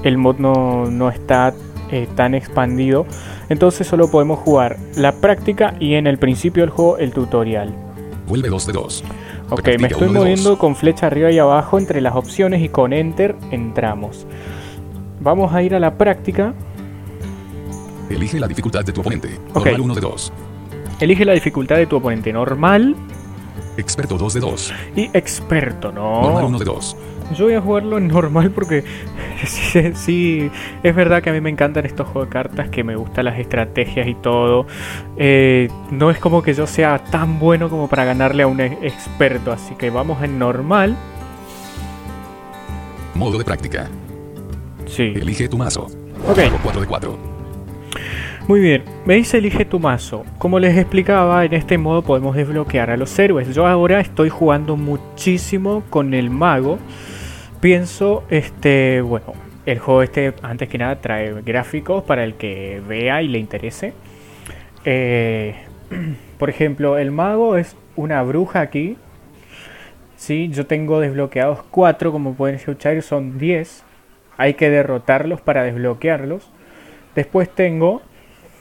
el 0.03 0.17
mod 0.17 0.37
no, 0.37 0.85
no 0.85 1.09
está 1.09 1.53
eh, 1.91 2.07
tan 2.15 2.35
expandido, 2.35 3.05
entonces 3.49 3.85
solo 3.85 4.09
podemos 4.09 4.39
jugar 4.39 4.77
la 4.95 5.11
práctica 5.11 5.75
y 5.77 5.95
en 5.95 6.07
el 6.07 6.17
principio 6.17 6.63
del 6.63 6.69
juego 6.69 6.99
el 6.99 7.11
tutorial. 7.11 7.75
Vuelve 8.27 8.47
2 8.47 8.67
de 8.67 8.71
2. 8.71 9.03
Ok, 9.51 9.67
me 9.79 9.87
estoy 9.87 10.07
moviendo 10.07 10.57
con 10.57 10.77
flecha 10.77 11.07
arriba 11.07 11.29
y 11.29 11.37
abajo 11.37 11.77
entre 11.77 11.99
las 11.99 12.15
opciones 12.15 12.61
y 12.61 12.69
con 12.69 12.93
enter 12.93 13.35
entramos. 13.51 14.25
Vamos 15.19 15.53
a 15.53 15.61
ir 15.61 15.75
a 15.75 15.79
la 15.79 15.97
práctica. 15.97 16.53
Elige 18.09 18.39
la 18.39 18.47
dificultad 18.47 18.85
de 18.85 18.93
tu 18.93 19.01
oponente. 19.01 19.37
Ok. 19.53 19.65
Normal 19.65 19.81
1 19.81 19.95
de 19.95 20.01
2. 20.01 20.33
Elige 21.01 21.25
la 21.25 21.33
dificultad 21.33 21.75
de 21.75 21.85
tu 21.85 21.97
oponente 21.97 22.31
normal 22.31 22.95
Experto 23.75 24.17
2 24.17 24.33
de 24.35 24.39
2. 24.39 24.73
y 24.95 25.09
experto, 25.13 25.91
Normal 25.91 26.41
¿no? 26.43 26.47
1 26.47 26.59
de 26.59 26.65
2. 26.65 26.97
Yo 27.33 27.45
voy 27.45 27.53
a 27.53 27.61
jugarlo 27.61 27.97
en 27.97 28.07
normal 28.07 28.51
porque 28.51 28.83
sí, 29.45 29.91
sí, 29.93 30.51
es 30.83 30.95
verdad 30.95 31.21
que 31.21 31.29
a 31.29 31.33
mí 31.33 31.41
me 31.41 31.49
encantan 31.49 31.85
estos 31.85 32.07
juegos 32.07 32.29
de 32.29 32.33
cartas, 32.33 32.69
que 32.69 32.83
me 32.83 32.95
gustan 32.95 33.25
las 33.25 33.39
estrategias 33.39 34.07
y 34.07 34.15
todo. 34.15 34.65
Eh, 35.17 35.69
no 35.91 36.11
es 36.11 36.17
como 36.19 36.41
que 36.41 36.53
yo 36.53 36.67
sea 36.67 36.99
tan 36.99 37.39
bueno 37.39 37.69
como 37.69 37.87
para 37.87 38.05
ganarle 38.05 38.43
a 38.43 38.47
un 38.47 38.59
experto, 38.59 39.51
así 39.51 39.75
que 39.75 39.89
vamos 39.89 40.23
en 40.23 40.39
normal. 40.39 40.95
Modo 43.15 43.37
de 43.37 43.45
práctica. 43.45 43.89
Sí. 44.85 45.13
Elige 45.15 45.47
tu 45.47 45.57
mazo. 45.57 45.87
Ok. 46.27 46.39
4 46.63 46.81
de 46.81 46.87
4. 46.87 47.31
Muy 48.47 48.59
bien, 48.59 48.83
me 49.05 49.15
dice 49.15 49.37
elige 49.37 49.65
tu 49.65 49.79
mazo. 49.79 50.25
Como 50.37 50.59
les 50.59 50.77
explicaba, 50.77 51.45
en 51.45 51.53
este 51.53 51.77
modo 51.77 52.01
podemos 52.01 52.35
desbloquear 52.35 52.89
a 52.89 52.97
los 52.97 53.17
héroes. 53.17 53.53
Yo 53.53 53.67
ahora 53.67 53.99
estoy 53.99 54.29
jugando 54.29 54.75
muchísimo 54.75 55.83
con 55.89 56.13
el 56.13 56.29
mago. 56.29 56.79
Pienso, 57.61 58.23
este, 58.31 59.01
bueno, 59.01 59.33
el 59.67 59.77
juego 59.77 60.01
este 60.01 60.33
antes 60.41 60.67
que 60.67 60.79
nada 60.79 60.99
trae 60.99 61.31
gráficos 61.43 62.03
para 62.03 62.23
el 62.23 62.33
que 62.33 62.81
vea 62.87 63.21
y 63.21 63.27
le 63.27 63.37
interese. 63.37 63.93
Eh, 64.83 65.55
por 66.39 66.49
ejemplo, 66.49 66.97
el 66.97 67.11
mago 67.11 67.57
es 67.57 67.75
una 67.95 68.23
bruja 68.23 68.61
aquí. 68.61 68.97
Sí, 70.17 70.49
yo 70.51 70.65
tengo 70.65 70.99
desbloqueados 70.99 71.59
4, 71.69 72.11
como 72.11 72.33
pueden 72.33 72.55
escuchar, 72.55 72.99
son 73.03 73.37
10. 73.37 73.83
Hay 74.37 74.55
que 74.55 74.71
derrotarlos 74.71 75.39
para 75.39 75.61
desbloquearlos. 75.61 76.49
Después 77.13 77.47
tengo 77.53 78.01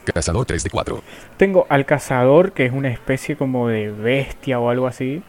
Cazador 0.05 0.45
3 0.45 0.63
de 0.63 0.69
4. 0.69 1.01
tengo 1.37 1.65
al 1.69 1.85
cazador, 1.85 2.51
que 2.51 2.67
es 2.67 2.71
una 2.71 2.89
especie 2.89 3.35
como 3.35 3.67
de 3.67 3.89
bestia 3.89 4.59
o 4.59 4.69
algo 4.69 4.85
así. 4.85 5.23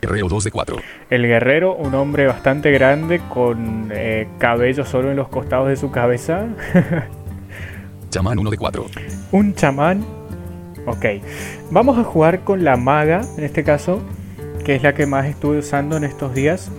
Guerrero 0.00 0.28
2 0.28 0.44
de 0.44 0.50
4. 0.50 0.76
El 1.10 1.26
guerrero, 1.26 1.74
un 1.74 1.94
hombre 1.94 2.26
bastante 2.26 2.70
grande 2.70 3.20
con 3.32 3.90
eh, 3.92 4.28
cabello 4.38 4.84
solo 4.84 5.10
en 5.10 5.16
los 5.16 5.28
costados 5.28 5.68
de 5.68 5.76
su 5.76 5.90
cabeza. 5.90 6.46
Chamán 8.10 8.38
1 8.38 8.50
de 8.50 8.56
4. 8.56 8.86
un 9.32 9.54
chamán. 9.54 10.04
Ok. 10.86 11.04
Vamos 11.70 11.98
a 11.98 12.04
jugar 12.04 12.40
con 12.40 12.64
la 12.64 12.76
maga, 12.76 13.22
en 13.36 13.44
este 13.44 13.64
caso, 13.64 14.00
que 14.64 14.74
es 14.74 14.82
la 14.82 14.94
que 14.94 15.06
más 15.06 15.26
estuve 15.26 15.58
usando 15.58 15.96
en 15.96 16.04
estos 16.04 16.34
días. 16.34 16.70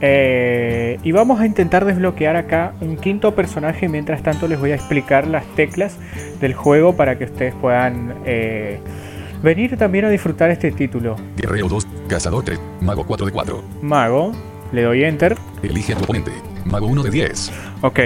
Eh, 0.00 0.98
y 1.02 1.12
vamos 1.12 1.40
a 1.40 1.46
intentar 1.46 1.84
desbloquear 1.84 2.36
acá 2.36 2.72
un 2.80 2.96
quinto 2.96 3.34
personaje. 3.34 3.88
Mientras 3.88 4.22
tanto 4.22 4.48
les 4.48 4.58
voy 4.58 4.72
a 4.72 4.74
explicar 4.74 5.26
las 5.26 5.44
teclas 5.54 5.98
del 6.40 6.54
juego 6.54 6.96
para 6.96 7.18
que 7.18 7.24
ustedes 7.24 7.54
puedan 7.54 8.14
eh, 8.24 8.80
venir 9.42 9.76
también 9.76 10.04
a 10.04 10.08
disfrutar 10.08 10.50
este 10.50 10.70
título. 10.72 11.16
Guerrero 11.36 11.68
2. 11.68 11.86
Cazador 12.08 12.44
3. 12.44 12.58
Mago 12.80 13.04
4 13.06 13.26
de 13.26 13.32
4. 13.32 13.62
Mago, 13.82 14.32
le 14.72 14.82
doy 14.82 15.04
enter. 15.04 15.36
Elige 15.62 15.92
a 15.92 15.96
tu 15.96 16.04
oponente. 16.04 16.32
Mago 16.64 16.86
1 16.86 17.02
de 17.02 17.10
10. 17.10 17.52
Ok. 17.82 18.00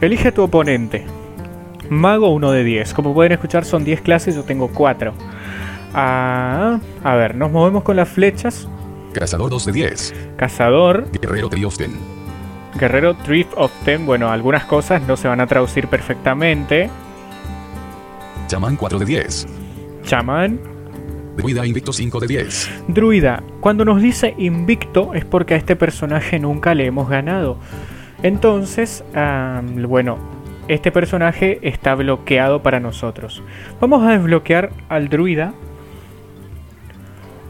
Elige 0.00 0.28
a 0.28 0.34
tu 0.34 0.42
oponente. 0.42 1.04
Mago 1.90 2.30
1 2.30 2.50
de 2.52 2.64
10. 2.64 2.94
Como 2.94 3.14
pueden 3.14 3.32
escuchar 3.32 3.64
son 3.64 3.84
10 3.84 4.00
clases, 4.00 4.34
yo 4.34 4.44
tengo 4.44 4.68
4. 4.68 5.12
Ah, 5.94 6.80
a 7.04 7.14
ver, 7.14 7.36
nos 7.36 7.50
movemos 7.50 7.84
con 7.84 7.96
las 7.96 8.08
flechas. 8.08 8.68
Cazador 9.12 9.50
2 9.50 9.66
de 9.66 9.72
10. 9.72 10.14
Cazador, 10.36 11.08
Guerrero 11.12 11.48
Triosten. 11.48 11.92
Guerrero 12.78 13.14
Drift 13.14 13.52
of 13.56 13.70
Ten. 13.84 14.04
Bueno, 14.04 14.30
algunas 14.30 14.64
cosas 14.64 15.02
no 15.02 15.16
se 15.16 15.28
van 15.28 15.40
a 15.40 15.46
traducir 15.46 15.86
perfectamente. 15.86 16.90
Chamán 18.48 18.76
4 18.76 18.98
de 18.98 19.04
10. 19.04 19.46
Chamán, 20.04 20.60
Druida 21.36 21.66
Invicto 21.66 21.92
5 21.92 22.20
de 22.20 22.26
10. 22.28 22.70
Druida. 22.88 23.42
Cuando 23.60 23.84
nos 23.84 24.00
dice 24.00 24.34
invicto 24.38 25.14
es 25.14 25.24
porque 25.24 25.54
a 25.54 25.56
este 25.56 25.74
personaje 25.74 26.38
nunca 26.38 26.74
le 26.74 26.86
hemos 26.86 27.08
ganado. 27.08 27.58
Entonces, 28.22 29.02
bueno, 29.88 30.18
este 30.68 30.92
personaje 30.92 31.58
está 31.62 31.94
bloqueado 31.96 32.62
para 32.62 32.78
nosotros. 32.78 33.42
Vamos 33.80 34.06
a 34.06 34.12
desbloquear 34.12 34.70
al 34.88 35.08
druida. 35.08 35.54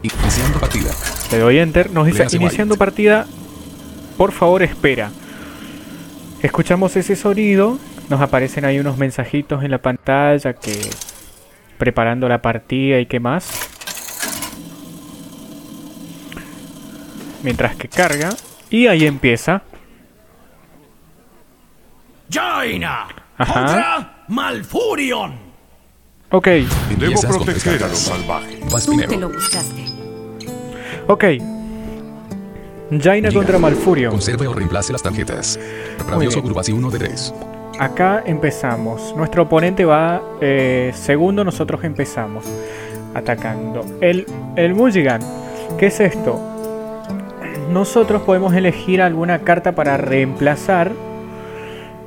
Iniciando 0.01 0.59
partida. 0.59 0.91
Le 1.31 1.37
doy 1.37 1.59
enter. 1.59 1.91
Nos 1.91 2.07
dice 2.07 2.25
iniciando 2.35 2.73
White. 2.73 2.79
partida. 2.79 3.27
Por 4.17 4.31
favor, 4.31 4.63
espera. 4.63 5.11
Escuchamos 6.41 6.95
ese 6.95 7.15
sonido. 7.15 7.77
Nos 8.09 8.19
aparecen 8.21 8.65
ahí 8.65 8.79
unos 8.79 8.97
mensajitos 8.97 9.63
en 9.63 9.71
la 9.71 9.77
pantalla 9.77 10.53
que 10.53 10.73
preparando 11.77 12.27
la 12.29 12.41
partida 12.41 12.99
y 12.99 13.05
qué 13.05 13.19
más. 13.19 13.69
Mientras 17.43 17.75
que 17.75 17.87
carga. 17.87 18.29
Y 18.69 18.87
ahí 18.87 19.05
empieza. 19.05 19.61
Jaina 22.31 23.07
Ajá. 23.37 23.53
contra 23.53 24.23
Malfurion. 24.27 25.45
Ok, 26.31 26.47
Debo 26.97 27.21
proteger 27.21 27.83
a 27.83 27.87
los 27.87 27.99
salvajes. 27.99 28.59
Vas 28.71 28.85
Tú 28.85 28.97
te 28.97 29.15
lo 29.15 29.29
buscaste. 29.29 29.85
ok. 31.07 31.23
Jaina 33.01 33.31
contra 33.31 33.59
Malfurion. 33.59 34.11
Conserve 34.11 34.47
o 34.47 34.53
reemplace 34.53 34.91
las 34.91 35.03
tarjetas. 35.03 35.59
Rabioso. 36.09 36.41
Gurbasi 36.41 36.71
1 36.71 36.89
de 36.91 36.99
3. 36.99 37.33
Acá 37.79 38.23
empezamos. 38.25 39.13
Nuestro 39.15 39.43
oponente 39.43 39.85
va 39.85 40.21
eh, 40.41 40.91
segundo, 40.93 41.43
nosotros 41.43 41.83
empezamos 41.83 42.45
atacando. 43.13 43.85
El, 44.01 44.25
el 44.55 44.73
Mulligan, 44.75 45.21
¿qué 45.77 45.87
es 45.87 45.99
esto? 45.99 46.39
Nosotros 47.71 48.21
podemos 48.21 48.53
elegir 48.53 49.01
alguna 49.01 49.39
carta 49.39 49.73
para 49.73 49.97
reemplazar 49.97 50.91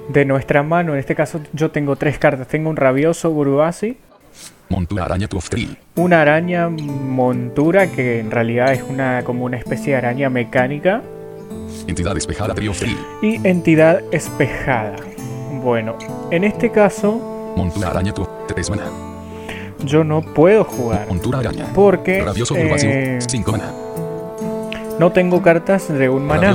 de 0.08 0.24
nuestra 0.24 0.62
mano. 0.62 0.94
En 0.94 0.98
este 1.00 1.14
caso 1.14 1.40
yo 1.52 1.70
tengo 1.70 1.96
tres 1.96 2.18
cartas. 2.18 2.48
Tengo 2.48 2.70
un 2.70 2.76
rabioso 2.76 3.30
Gurubasi, 3.30 3.98
Montura 4.70 5.06
Araña 5.06 5.28
una 5.96 6.20
araña 6.20 6.68
montura 6.68 7.90
que 7.90 8.20
en 8.20 8.30
realidad 8.30 8.72
es 8.74 8.82
una 8.82 9.22
como 9.24 9.46
una 9.46 9.56
especie 9.56 9.92
de 9.92 9.96
araña 9.96 10.28
mecánica 10.28 11.02
Entidad 11.86 12.14
despejada 12.14 12.54
Triofri. 12.54 12.94
y 13.22 13.46
entidad 13.48 14.02
espejada. 14.12 14.96
Bueno, 15.62 15.96
en 16.30 16.44
este 16.44 16.70
caso 16.70 17.52
Montura 17.56 17.88
Araña 17.90 18.12
tu 18.12 18.26
3 18.48 18.70
mana. 18.70 18.84
yo 19.84 20.04
no 20.04 20.22
puedo 20.22 20.64
jugar 20.64 21.06
Montura 21.08 21.38
Araña. 21.38 21.66
porque 21.74 22.22
Rabioso 22.22 22.54
eh, 22.56 23.18
5 23.20 23.52
mana. 23.52 23.72
no 24.98 25.12
tengo 25.12 25.42
cartas 25.42 25.88
de 25.88 26.08
un 26.08 26.26
maná. 26.26 26.54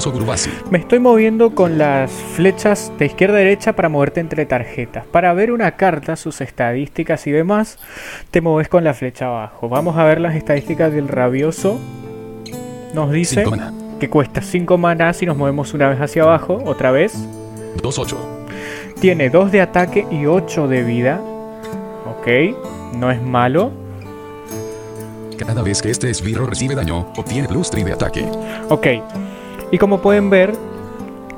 Me 0.69 0.77
estoy 0.77 1.00
moviendo 1.00 1.55
con 1.55 1.77
las 1.77 2.12
flechas 2.12 2.91
de 3.00 3.05
izquierda 3.05 3.35
a 3.35 3.39
derecha 3.39 3.73
para 3.73 3.89
moverte 3.89 4.19
entre 4.19 4.45
tarjetas. 4.45 5.05
Para 5.05 5.33
ver 5.33 5.51
una 5.51 5.71
carta, 5.71 6.15
sus 6.15 6.41
estadísticas 6.41 7.25
y 7.27 7.31
demás, 7.31 7.79
te 8.31 8.41
mueves 8.41 8.67
con 8.69 8.83
la 8.83 8.93
flecha 8.93 9.27
abajo. 9.27 9.69
Vamos 9.69 9.97
a 9.97 10.03
ver 10.05 10.19
las 10.21 10.35
estadísticas 10.35 10.91
del 10.91 11.07
rabioso 11.07 11.79
nos 12.93 13.12
dice 13.12 13.43
5 13.43 13.50
mana. 13.50 13.73
que 14.00 14.09
cuesta 14.09 14.41
5 14.41 14.77
maná 14.77 15.13
si 15.13 15.25
nos 15.25 15.35
movemos 15.35 15.73
una 15.73 15.89
vez 15.89 16.00
hacia 16.00 16.23
abajo, 16.23 16.62
otra 16.65 16.91
vez. 16.91 17.13
2, 17.81 18.00
8. 18.00 18.42
Tiene 19.03 19.29
2 19.29 19.51
de 19.51 19.60
ataque 19.60 20.07
y 20.10 20.27
8 20.27 20.69
de 20.69 20.81
vida. 20.81 21.19
Ok, 22.10 22.95
no 22.95 23.12
es 23.12 23.22
malo. 23.22 23.74
Cada 25.38 25.62
vez 25.62 25.81
que 25.81 25.89
este 25.89 26.10
esbirro 26.10 26.45
recibe 26.45 26.74
daño, 26.74 27.12
obtiene 27.17 27.50
plus 27.50 27.69
3 27.69 27.83
de 27.83 27.91
ataque. 27.91 28.25
Ok, 28.69 28.88
y 29.72 29.77
como 29.77 30.01
pueden 30.01 30.29
ver, 30.29 30.53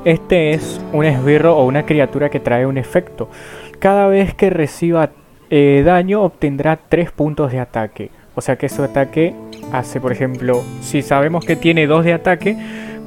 este 0.03 0.53
es 0.53 0.79
un 0.93 1.05
esbirro 1.05 1.57
o 1.57 1.65
una 1.65 1.87
criatura 1.87 2.29
que 2.29 2.39
trae 2.39 2.67
un 2.67 2.77
efecto. 2.77 3.31
Cada 3.79 4.05
vez 4.05 4.35
que 4.35 4.51
reciba 4.51 5.09
eh, 5.49 5.81
daño 5.83 6.21
obtendrá 6.21 6.77
3 6.87 7.09
puntos 7.09 7.51
de 7.51 7.61
ataque. 7.61 8.11
O 8.35 8.41
sea 8.41 8.57
que 8.57 8.69
su 8.69 8.83
ataque 8.83 9.33
hace, 9.71 9.99
por 9.99 10.11
ejemplo, 10.11 10.63
si 10.81 11.01
sabemos 11.01 11.43
que 11.43 11.55
tiene 11.55 11.87
2 11.87 12.05
de 12.05 12.13
ataque, 12.13 12.57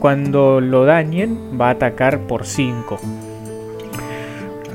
cuando 0.01 0.61
lo 0.61 0.85
dañen 0.85 1.57
va 1.61 1.69
a 1.69 1.71
atacar 1.75 2.19
por 2.27 2.45
5. 2.45 3.28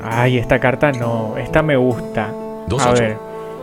Ay, 0.04 0.38
esta 0.38 0.58
carta 0.60 0.92
no, 0.92 1.36
esta 1.38 1.62
me 1.62 1.76
gusta. 1.76 2.28
2, 2.68 2.82
A 2.86 2.90
8. 2.90 3.02
ver, 3.02 3.16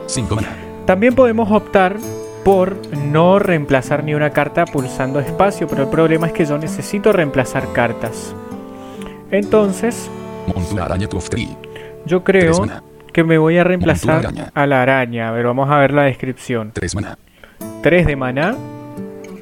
5 0.07 0.35
mana. 0.35 0.49
también 0.85 1.13
podemos 1.15 1.51
optar 1.51 1.95
por 2.43 2.75
no 2.97 3.37
reemplazar 3.39 4.03
ni 4.03 4.15
una 4.15 4.31
carta 4.31 4.65
pulsando 4.65 5.19
espacio, 5.19 5.67
pero 5.67 5.83
el 5.83 5.89
problema 5.89 6.25
es 6.27 6.33
que 6.33 6.45
yo 6.45 6.57
necesito 6.57 7.11
reemplazar 7.13 7.71
cartas. 7.73 8.33
Entonces, 9.29 10.09
yo 12.05 12.23
creo 12.23 12.65
que 13.13 13.23
me 13.23 13.37
voy 13.37 13.57
a 13.57 13.63
reemplazar 13.63 14.27
a 14.53 14.65
la 14.67 14.81
araña. 14.81 15.29
A 15.29 15.31
ver, 15.31 15.45
vamos 15.45 15.69
a 15.69 15.77
ver 15.77 15.93
la 15.93 16.03
descripción. 16.03 16.71
3 16.73 16.95
mana. 16.95 17.17
3 17.83 18.07
de 18.07 18.15
maná, 18.15 18.55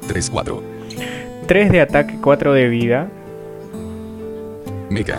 3, 0.06 0.30
4. 0.30 0.62
3 1.46 1.72
de 1.72 1.80
ataque, 1.80 2.18
4 2.20 2.52
de 2.52 2.68
vida. 2.68 3.08
Mecha. 4.90 5.18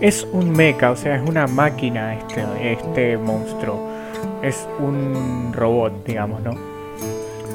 Es 0.00 0.26
un 0.30 0.50
mecha, 0.50 0.90
o 0.90 0.96
sea, 0.96 1.16
es 1.16 1.28
una 1.28 1.46
máquina 1.46 2.14
este, 2.14 2.72
este 2.72 3.16
monstruo. 3.16 3.80
Es 4.42 4.68
un 4.78 5.52
robot, 5.54 6.04
digamos, 6.04 6.42
¿no? 6.42 6.52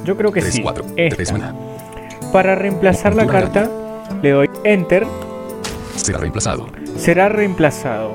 Yo 0.03 0.17
creo 0.17 0.31
que 0.31 0.41
3, 0.41 0.53
sí. 0.53 0.61
4. 0.63 0.85
esta. 0.97 1.15
3 1.15 1.31
mana. 1.33 1.55
Para 2.33 2.55
reemplazar 2.55 3.15
la 3.15 3.27
carta, 3.27 3.69
le 4.21 4.31
doy 4.31 4.49
Enter. 4.63 5.05
Será 5.95 6.17
reemplazado. 6.17 6.67
Será 6.97 7.29
reemplazado. 7.29 8.13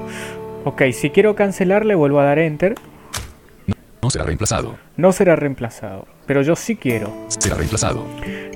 Ok, 0.65 0.83
si 0.93 1.11
quiero 1.11 1.37
cancelar, 1.37 1.85
le 1.87 1.95
vuelvo 1.95 2.19
a 2.19 2.25
dar 2.25 2.41
Enter. 2.41 2.75
No 4.03 4.11
será 4.11 4.25
reemplazado. 4.25 4.77
No 4.97 5.13
será 5.13 5.37
reemplazado. 5.37 6.07
Pero 6.27 6.43
yo 6.43 6.57
sí 6.57 6.75
quiero. 6.75 7.13
Será 7.29 7.57
reemplazado. 7.57 8.05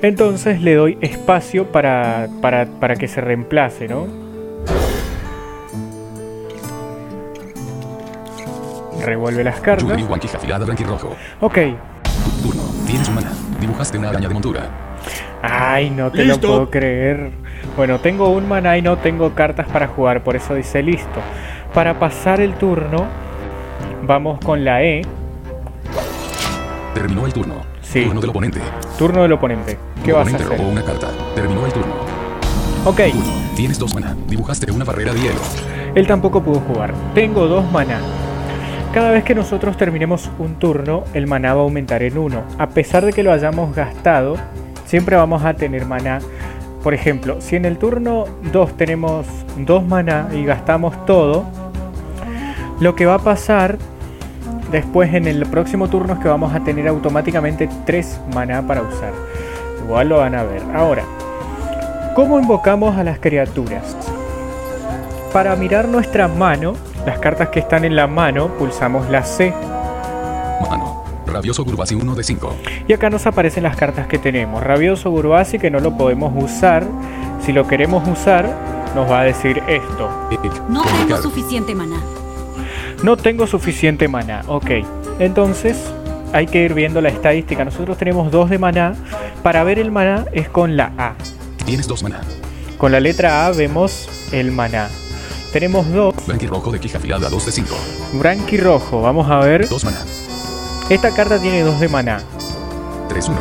Entonces 0.01 0.61
le 0.61 0.75
doy 0.75 0.97
espacio 0.99 1.71
para, 1.71 2.27
para, 2.41 2.65
para 2.65 2.97
que 2.97 3.07
se 3.07 3.21
reemplace, 3.21 3.87
¿no? 3.87 4.20
Revuelve 9.05 9.43
las 9.43 9.59
cartas. 9.59 9.87
Blanquirrojo. 10.65 11.15
Ok. 11.41 11.55
Tu 11.55 12.47
turno. 12.47 12.63
Tienes 12.85 13.07
un 13.09 13.15
mana. 13.15 13.31
Dibujaste 13.59 13.97
una 13.97 14.09
araña 14.09 14.27
de 14.27 14.33
montura. 14.33 14.69
Ay, 15.41 15.89
no 15.89 16.11
te 16.11 16.23
Listo. 16.23 16.47
lo 16.47 16.53
puedo 16.53 16.69
creer. 16.69 17.31
Bueno, 17.75 17.99
tengo 17.99 18.29
un 18.29 18.47
mana 18.47 18.77
y 18.77 18.81
no 18.81 18.97
tengo 18.97 19.33
cartas 19.33 19.67
para 19.67 19.87
jugar, 19.87 20.23
por 20.23 20.35
eso 20.35 20.53
dice 20.55 20.83
listo. 20.83 21.19
Para 21.73 21.97
pasar 21.99 22.41
el 22.41 22.53
turno, 22.55 23.05
vamos 24.03 24.39
con 24.43 24.63
la 24.65 24.83
E. 24.83 25.01
Terminó 26.93 27.25
el 27.25 27.33
turno. 27.33 27.55
Sí. 27.81 28.03
Turno 28.05 28.21
del 28.21 28.29
oponente. 28.29 28.59
Turno 28.97 29.21
del 29.23 29.31
oponente. 29.33 29.77
¿Qué 30.03 30.13
vas 30.13 30.31
a 30.31 30.35
hacer? 30.35 30.47
robó 30.47 30.69
una 30.69 30.83
carta. 30.83 31.07
Terminó 31.35 31.65
el 31.65 31.73
turno. 31.73 31.93
Ok, 32.85 33.01
Turno. 33.11 33.31
Tienes 33.55 33.79
dos 33.79 33.93
mana. 33.93 34.15
Dibujaste 34.27 34.71
una 34.71 34.85
barrera 34.85 35.13
de 35.13 35.19
hielo. 35.21 35.39
él 35.95 36.07
tampoco 36.07 36.41
pudo 36.41 36.59
jugar. 36.61 36.93
Tengo 37.13 37.47
dos 37.47 37.69
maná. 37.71 37.99
Cada 38.93 39.11
vez 39.11 39.23
que 39.23 39.33
nosotros 39.33 39.77
terminemos 39.77 40.29
un 40.37 40.55
turno, 40.55 41.05
el 41.13 41.25
maná 41.25 41.53
va 41.53 41.61
a 41.61 41.63
aumentar 41.63 42.03
en 42.03 42.17
uno. 42.17 42.43
A 42.57 42.67
pesar 42.67 43.05
de 43.05 43.13
que 43.13 43.23
lo 43.23 43.31
hayamos 43.31 43.73
gastado, 43.73 44.35
siempre 44.85 45.15
vamos 45.15 45.45
a 45.45 45.53
tener 45.53 45.85
maná. 45.85 46.19
Por 46.83 46.93
ejemplo, 46.93 47.39
si 47.39 47.55
en 47.55 47.63
el 47.63 47.77
turno 47.77 48.25
2 48.51 48.75
tenemos 48.75 49.25
dos 49.59 49.85
maná 49.85 50.27
y 50.33 50.43
gastamos 50.43 51.05
todo, 51.05 51.45
lo 52.81 52.93
que 52.93 53.05
va 53.05 53.15
a 53.15 53.19
pasar 53.19 53.77
después 54.73 55.13
en 55.13 55.25
el 55.25 55.45
próximo 55.45 55.87
turno 55.87 56.15
es 56.15 56.19
que 56.19 56.27
vamos 56.27 56.53
a 56.53 56.61
tener 56.61 56.89
automáticamente 56.89 57.69
3 57.85 58.19
maná 58.33 58.61
para 58.61 58.81
usar. 58.81 59.13
Igual 59.85 60.09
lo 60.09 60.17
van 60.17 60.35
a 60.35 60.43
ver. 60.43 60.63
Ahora, 60.75 61.03
¿cómo 62.13 62.41
invocamos 62.41 62.97
a 62.97 63.05
las 63.05 63.19
criaturas? 63.19 63.95
Para 65.31 65.55
mirar 65.55 65.87
nuestra 65.87 66.27
mano, 66.27 66.73
las 67.05 67.19
cartas 67.19 67.49
que 67.49 67.59
están 67.59 67.85
en 67.85 67.95
la 67.95 68.07
mano, 68.07 68.49
pulsamos 68.57 69.09
la 69.09 69.23
C 69.23 69.53
Mano. 70.69 71.03
Rabioso 71.25 71.63
Gurbasi 71.63 71.95
1 71.95 72.15
de 72.15 72.23
5. 72.23 72.55
y 72.87 72.93
acá 72.93 73.09
nos 73.09 73.25
aparecen 73.25 73.63
las 73.63 73.75
cartas 73.75 74.07
que 74.07 74.17
tenemos. 74.17 74.61
Rabioso 74.63 75.09
Gurbasi 75.09 75.59
que 75.59 75.71
no 75.71 75.79
lo 75.79 75.95
podemos 75.97 76.33
usar. 76.35 76.85
Si 77.45 77.53
lo 77.53 77.67
queremos 77.67 78.07
usar, 78.07 78.45
nos 78.95 79.09
va 79.09 79.21
a 79.21 79.23
decir 79.23 79.63
esto. 79.67 80.09
No 80.69 80.83
tengo 80.83 81.17
suficiente 81.21 81.73
maná. 81.73 82.01
No 83.03 83.17
tengo 83.17 83.47
suficiente 83.47 84.07
maná. 84.07 84.43
Ok. 84.47 84.69
Entonces 85.19 85.77
hay 86.33 86.47
que 86.47 86.63
ir 86.63 86.73
viendo 86.73 87.01
la 87.01 87.09
estadística. 87.09 87.63
Nosotros 87.65 87.97
tenemos 87.97 88.31
dos 88.31 88.49
de 88.49 88.59
maná. 88.59 88.93
Para 89.41 89.63
ver 89.63 89.79
el 89.79 89.91
maná 89.91 90.25
es 90.33 90.49
con 90.49 90.75
la 90.77 90.91
A. 90.97 91.13
Tienes 91.65 91.87
dos 91.87 92.03
mana. 92.03 92.21
Con 92.77 92.91
la 92.91 92.99
letra 92.99 93.45
A 93.47 93.51
vemos 93.51 94.29
el 94.31 94.51
maná. 94.51 94.89
Tenemos 95.51 95.89
dos. 95.91 96.13
Blanquirrojo 96.25 96.71
de 96.71 96.79
quija 96.79 96.97
afilada 96.97 97.29
2 97.29 97.45
de 97.45 97.51
5. 97.51 97.75
Branqui 98.13 98.57
rojo. 98.57 99.01
Vamos 99.01 99.29
a 99.29 99.39
ver. 99.39 99.67
Dos 99.67 99.83
mana. 99.83 99.99
Esta 100.89 101.11
carta 101.11 101.39
tiene 101.39 101.61
dos 101.61 101.79
de 101.79 101.87
maná. 101.89 102.21
3, 103.09 103.27
1. 103.29 103.37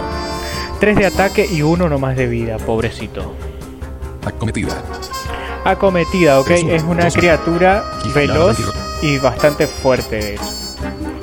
3 0.81 0.97
de 0.97 1.07
ataque 1.07 1.47
y 1.51 1.63
uno 1.63 1.89
nomás 1.89 2.17
de 2.17 2.27
vida, 2.27 2.57
pobrecito. 2.59 3.35
Acometida. 4.25 4.83
Acometida, 5.65 6.41
ok, 6.41 6.47
Tres, 6.47 6.63
uno, 6.65 6.73
es 6.75 6.83
una 6.83 7.05
dos, 7.05 7.13
uno. 7.15 7.21
criatura 7.21 7.85
Y 8.05 8.09
veloz 8.13 8.59
y 9.03 9.19
bastante 9.19 9.67
fuerte 9.67 10.17
de 10.17 10.35
hecho. 10.35 10.43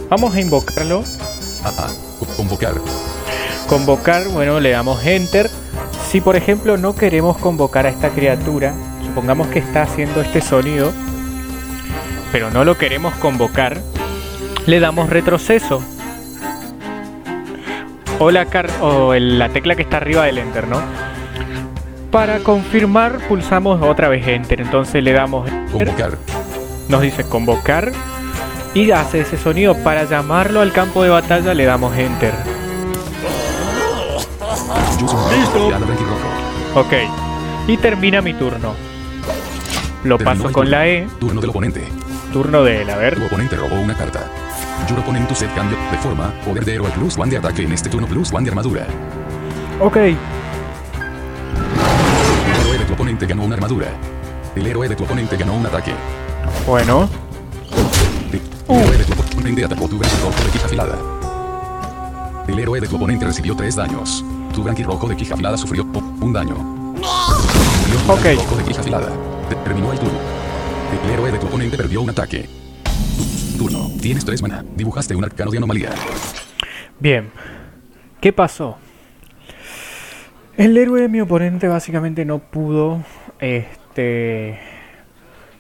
Vamos 0.10 0.36
a 0.36 0.40
invocarlo. 0.42 1.04
A, 1.64 1.70
a. 1.70 1.88
Co- 2.20 2.26
Convocar. 2.38 2.76
Convocar, 3.68 4.28
bueno, 4.30 4.60
le 4.60 4.72
damos 4.72 5.04
enter. 5.06 5.50
Si 6.10 6.22
por 6.22 6.36
ejemplo 6.36 6.78
no 6.78 6.96
queremos 6.96 7.38
convocar 7.38 7.86
a 7.86 7.90
esta 7.90 8.10
criatura, 8.12 8.74
supongamos 9.18 9.48
que 9.48 9.58
está 9.58 9.82
haciendo 9.82 10.22
este 10.22 10.42
sonido, 10.42 10.94
pero 12.32 12.52
no 12.52 12.64
lo 12.64 12.78
queremos 12.78 13.16
convocar, 13.16 13.82
le 14.68 14.80
damos 14.80 15.10
retroceso. 15.10 15.82
O 18.20 18.30
la, 18.30 18.46
car- 18.46 18.70
o 18.80 19.16
el- 19.16 19.40
la 19.40 19.50
tecla 19.50 19.74
que 19.76 19.82
está 19.82 19.98
arriba 19.98 20.26
del 20.26 20.38
enter, 20.38 20.68
¿no? 20.68 20.80
Para 22.12 22.38
confirmar 22.42 23.18
pulsamos 23.28 23.82
otra 23.82 24.08
vez 24.08 24.28
enter, 24.28 24.62
entonces 24.62 25.04
le 25.04 25.14
damos 25.14 25.50
enter, 25.50 25.88
Convocar. 25.88 26.18
nos 26.88 27.02
dice 27.02 27.24
convocar 27.24 27.92
y 28.76 28.92
hace 28.92 29.22
ese 29.22 29.36
sonido. 29.40 29.76
Para 29.84 30.04
llamarlo 30.04 30.62
al 30.62 30.72
campo 30.74 31.02
de 31.02 31.10
batalla 31.10 31.56
le 31.56 31.66
damos 31.66 31.98
enter. 31.98 32.34
Blanquirrojo. 35.56 36.80
Ok. 36.82 36.94
Y 37.68 37.78
termina 37.78 38.22
mi 38.22 38.36
turno. 38.36 38.86
Lo 40.04 40.18
paso 40.18 40.44
con 40.44 40.54
turno. 40.54 40.70
la 40.70 40.88
E. 40.88 41.08
Turno 41.20 41.42
del 41.42 41.50
oponente. 41.50 41.84
Turno 42.32 42.64
de 42.64 42.82
él, 42.82 42.90
a 42.90 42.94
Tu 42.96 43.00
ver. 43.00 43.20
oponente 43.26 43.56
robó 43.56 43.80
una 43.80 43.96
carta. 43.96 44.22
Your 44.88 45.00
opponent 45.00 45.30
set 45.34 45.54
cambio 45.56 45.78
de 45.92 45.98
forma. 45.98 46.32
Poder 46.46 46.64
de 46.64 46.76
héroe 46.76 46.90
plus 46.92 47.18
1 47.18 47.26
de 47.32 47.38
ataque 47.38 47.64
en 47.64 47.72
este 47.72 47.90
turno 47.90 48.08
plus 48.08 48.32
1 48.32 48.42
de 48.44 48.50
armadura. 48.50 48.86
Ok. 49.82 49.96
El 49.98 50.16
héroe 52.62 52.78
de 52.78 52.86
tu 52.86 52.94
oponente 52.94 53.26
ganó 53.26 53.44
una 53.44 53.56
armadura. 53.56 53.88
El 54.56 54.68
héroe 54.68 54.88
de 54.88 54.96
tu 54.96 55.04
oponente 55.04 55.36
ganó 55.38 55.54
un 55.56 55.66
ataque. 55.66 55.94
Bueno. 56.66 57.10
El 58.70 58.76
héroe 58.76 58.98
de 58.98 59.04
tu 59.06 59.14
oponente 59.14 59.66
atacó 59.66 59.88
tu 59.88 59.98
rojo 59.98 60.44
de 60.46 60.52
quija 60.52 60.66
afilada. 60.66 60.96
El 62.48 62.60
héroe 62.60 62.80
de 62.80 62.88
tu 62.88 62.96
oponente 62.96 63.26
recibió 63.26 63.56
3 63.56 63.76
daños. 63.76 64.24
Tu 64.54 64.64
rojo 64.64 65.08
de 65.08 65.16
quija 65.16 65.34
afilada 65.34 65.58
sufrió 65.58 65.84
un 66.22 66.34
daño. 66.34 66.56
Tu 66.96 68.12
Ok. 68.12 68.26
rojo 68.38 68.56
de 68.58 68.64
quija 68.64 68.82
afilada. 68.82 69.10
Te- 69.50 69.56
Terminó 69.56 69.92
el 69.92 70.00
turno. 70.00 70.18
El 71.04 71.10
héroe 71.12 71.32
de 71.32 71.38
tu 71.40 71.48
oponente 71.48 71.78
perdió 71.78 72.02
un 72.02 72.10
ataque. 72.10 72.46
Turno. 73.58 73.92
Tienes 74.02 74.24
3 74.26 74.42
mana. 74.42 74.64
Dibujaste 74.76 75.16
un 75.16 75.24
arcano 75.24 75.52
de 75.52 75.58
anomalía. 75.58 75.90
Bien. 77.00 77.30
¿Qué 78.22 78.34
pasó? 78.34 78.78
El 80.58 80.76
héroe 80.78 81.02
de 81.02 81.10
mi 81.10 81.22
oponente 81.22 81.68
básicamente 81.68 82.26
no 82.26 82.40
pudo. 82.40 83.04
Este. 83.40 84.60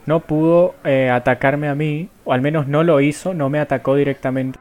No 0.06 0.21
pudo 0.21 0.76
eh, 0.84 1.10
atacarme 1.10 1.67
a 1.67 1.76
mí. 1.76 2.10
O 2.23 2.34
al 2.34 2.41
menos 2.41 2.67
no 2.67 2.84
lo 2.84 3.02
hizo. 3.02 3.34
No 3.34 3.50
me 3.50 3.60
atacó 3.60 3.95
directamente. 3.95 4.60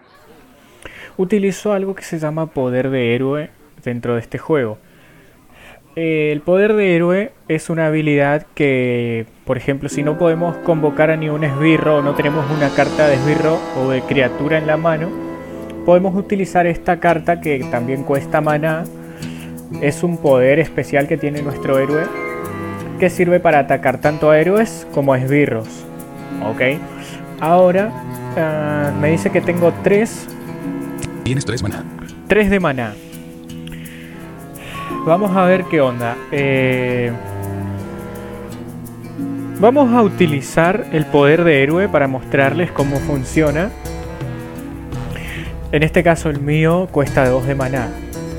Utilizó 1.17 1.73
algo 1.73 1.95
que 1.95 2.03
se 2.03 2.19
llama 2.19 2.47
poder 2.49 2.91
de 2.91 3.15
héroe 3.15 3.51
dentro 3.83 4.15
de 4.15 4.21
este 4.21 4.39
juego. 4.39 4.79
El 5.97 6.43
poder 6.43 6.75
de 6.75 6.95
héroe 6.95 7.33
es 7.49 7.71
una 7.71 7.87
habilidad 7.87 8.47
que, 8.55 9.25
por 9.47 9.57
ejemplo, 9.57 9.89
si 9.89 10.03
no 10.03 10.19
podemos 10.19 10.55
convocar 10.59 11.11
a 11.11 11.17
ni 11.17 11.31
un 11.31 11.43
esbirro 11.43 11.97
o 11.97 12.03
no 12.03 12.15
tenemos 12.15 12.45
una 12.51 12.69
carta 12.69 13.09
de 13.09 13.15
esbirro 13.15 13.59
o 13.79 13.89
de 13.89 14.03
criatura 14.03 14.59
en 14.59 14.67
la 14.67 14.77
mano, 14.77 15.09
podemos 15.87 16.15
utilizar 16.15 16.67
esta 16.67 17.01
carta 17.01 17.41
que 17.41 17.65
también 17.71 18.03
cuesta 18.03 18.43
maná. 18.43 18.85
Es 19.81 20.03
un 20.03 20.19
poder 20.19 20.59
especial 20.59 21.09
que 21.09 21.17
tiene 21.17 21.41
nuestro 21.41 21.79
héroe 21.79 22.05
que 23.01 23.09
sirve 23.09 23.41
para 23.41 23.61
atacar 23.61 24.01
tanto 24.01 24.31
a 24.31 24.39
héroes 24.39 24.87
como 24.93 25.15
a 25.15 25.19
esbirros. 25.19 25.67
Ok. 26.45 26.79
Ahora 27.41 27.91
ah, 28.37 28.93
me 29.01 29.11
dice 29.11 29.31
que 29.31 29.41
tengo 29.41 29.73
3 29.83 30.29
Tienes 31.25 31.45
tres 31.45 31.63
maná. 31.63 31.85
3 32.29 32.51
de 32.51 32.61
maná. 32.61 32.95
Vamos 35.07 35.37
a 35.37 35.45
ver 35.45 35.67
qué 35.67 35.81
onda. 35.81 36.17
Eh, 36.33 37.13
vamos 39.61 39.95
a 39.95 40.03
utilizar 40.03 40.89
el 40.91 41.07
poder 41.07 41.45
de 41.45 41.63
héroe 41.63 41.89
para 41.89 42.09
mostrarles 42.09 42.73
cómo 42.73 42.97
funciona. 42.97 43.71
En 45.71 45.85
este 45.85 46.03
caso 46.03 46.29
el 46.29 46.41
mío 46.41 46.89
cuesta 46.91 47.29
2 47.29 47.47
de 47.47 47.55
maná. 47.55 47.89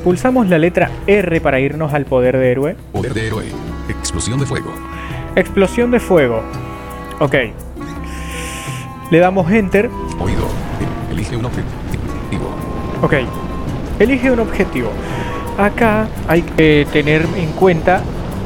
Pulsamos 0.04 0.50
la 0.50 0.58
letra 0.58 0.92
R 1.08 1.40
para 1.40 1.62
irnos 1.62 1.94
al 1.94 2.04
poder 2.04 2.38
de 2.38 2.52
héroe. 2.52 2.76
Poder 2.92 3.14
de 3.14 3.28
héroe. 3.28 3.46
Explosión 3.88 4.38
de 4.38 4.46
fuego. 4.46 4.74
Explosión 5.38 5.90
de 5.90 6.02
fuego. 6.02 6.44
Ok. 7.22 7.36
Le 9.10 9.20
damos 9.20 9.50
enter. 9.54 9.90
Oído. 10.20 10.50
Elige 11.14 11.38
un 11.38 11.46
objetivo. 11.46 11.74
Ok. 13.02 13.14
Elige 14.00 14.32
un 14.32 14.42
objetivo. 14.42 14.92
Acá 15.58 16.08
hay 16.28 16.44
que 16.44 16.86
tener 16.94 17.26
en 17.36 17.52
cuenta 17.54 18.02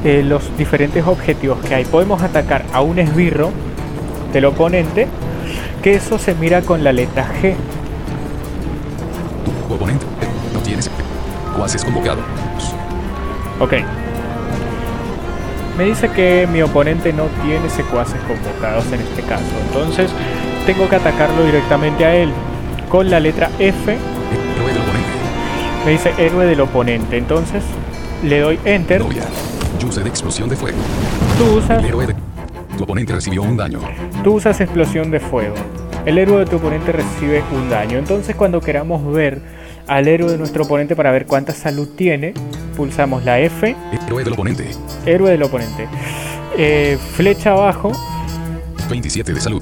eh, 0.05 0.23
los 0.23 0.55
diferentes 0.57 1.05
objetivos 1.05 1.59
que 1.59 1.75
hay. 1.75 1.85
Podemos 1.85 2.21
atacar 2.21 2.63
a 2.71 2.81
un 2.81 2.99
esbirro 2.99 3.51
del 4.31 4.45
oponente, 4.45 5.07
que 5.83 5.95
eso 5.95 6.17
se 6.17 6.33
mira 6.35 6.61
con 6.61 6.83
la 6.83 6.93
letra 6.93 7.27
G. 7.41 7.55
Tu 9.67 9.73
oponente 9.73 10.05
no 10.53 10.59
tienes 10.61 10.89
cuases 11.55 11.83
convocados. 11.83 12.23
Ok. 13.59 13.73
Me 15.77 15.85
dice 15.85 16.09
que 16.09 16.47
mi 16.51 16.61
oponente 16.61 17.11
no 17.11 17.25
tiene 17.43 17.69
secuaces 17.69 18.21
convocados 18.21 18.85
en 18.87 19.01
este 19.01 19.21
caso. 19.23 19.43
Entonces 19.67 20.11
tengo 20.65 20.87
que 20.87 20.95
atacarlo 20.95 21.43
directamente 21.43 22.05
a 22.05 22.15
él. 22.15 22.31
Con 22.89 23.09
la 23.09 23.19
letra 23.19 23.49
F. 23.59 23.97
me 25.85 25.91
dice 25.91 26.13
héroe 26.17 26.45
del 26.45 26.61
oponente. 26.61 27.17
Entonces 27.17 27.63
le 28.23 28.39
doy 28.39 28.59
enter. 28.65 29.01
Novia. 29.01 29.23
User 29.87 30.03
de 30.03 30.09
explosión 30.09 30.47
de 30.49 30.55
fuego. 30.55 30.77
Tú 31.37 31.57
usas, 31.57 31.79
El 31.79 31.85
héroe 31.89 32.07
de 32.07 32.15
tu 32.77 32.83
oponente 32.83 33.13
recibió 33.13 33.41
un 33.43 33.57
daño. 33.57 33.79
tú 34.23 34.35
usas 34.35 34.59
explosión 34.61 35.09
de 35.11 35.19
fuego. 35.19 35.55
El 36.05 36.17
héroe 36.17 36.39
de 36.39 36.45
tu 36.45 36.55
oponente 36.57 36.91
recibe 36.91 37.43
un 37.51 37.69
daño. 37.69 37.97
Entonces 37.97 38.35
cuando 38.35 38.59
queramos 38.61 39.11
ver 39.13 39.41
al 39.87 40.07
héroe 40.07 40.31
de 40.31 40.37
nuestro 40.37 40.63
oponente 40.63 40.95
para 40.95 41.11
ver 41.11 41.25
cuánta 41.25 41.53
salud 41.53 41.89
tiene, 41.95 42.33
pulsamos 42.77 43.23
la 43.25 43.39
F, 43.39 43.75
Héroe 44.07 44.23
del 44.23 44.33
oponente. 44.33 44.67
héroe 45.05 45.31
del 45.31 45.43
oponente. 45.43 45.87
Eh, 46.57 46.97
flecha 47.15 47.51
abajo, 47.51 47.91
27 48.89 49.33
de 49.33 49.41
salud. 49.41 49.61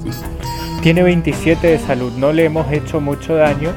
Tiene 0.82 1.02
27 1.02 1.66
de 1.66 1.78
salud, 1.78 2.12
no 2.16 2.32
le 2.32 2.44
hemos 2.46 2.70
hecho 2.72 3.00
mucho 3.00 3.34
daño. 3.34 3.70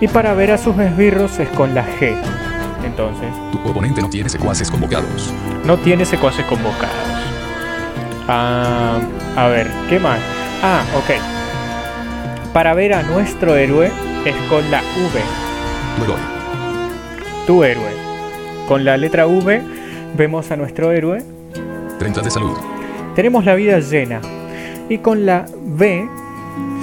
Y 0.00 0.08
para 0.08 0.34
ver 0.34 0.50
a 0.52 0.58
sus 0.58 0.78
esbirros 0.78 1.38
es 1.38 1.48
con 1.50 1.74
la 1.74 1.84
G. 1.84 2.14
Entonces, 2.84 3.28
Tu 3.52 3.58
oponente 3.68 4.00
no 4.00 4.08
tiene 4.08 4.28
secuaces 4.28 4.70
convocados. 4.70 5.32
no 5.64 5.76
tiene 5.78 6.04
secuaces 6.04 6.44
convocados. 6.46 6.94
Ah, 8.28 8.98
a 9.36 9.48
ver, 9.48 9.68
¿qué 9.88 9.98
más? 9.98 10.18
Ah, 10.62 10.82
ok. 10.96 12.52
Para 12.52 12.74
ver 12.74 12.94
a 12.94 13.02
nuestro 13.02 13.56
héroe 13.56 13.90
es 14.24 14.34
con 14.48 14.70
la 14.70 14.80
V, 14.80 15.20
Tu 15.96 16.04
héroe. 16.04 16.16
tu 17.46 17.64
héroe. 17.64 18.00
Con 18.68 18.84
la 18.84 18.96
letra 18.96 19.26
V 19.26 19.62
vemos 20.16 20.50
a 20.50 20.56
nuestro 20.56 20.92
héroe. 20.92 21.22
30 21.98 22.20
de 22.22 22.30
salud. 22.30 22.56
Tenemos 23.14 23.44
la 23.44 23.54
vida 23.54 23.78
llena. 23.80 24.20
Y 24.88 24.98
con 24.98 25.26
la 25.26 25.44
B, 25.64 26.08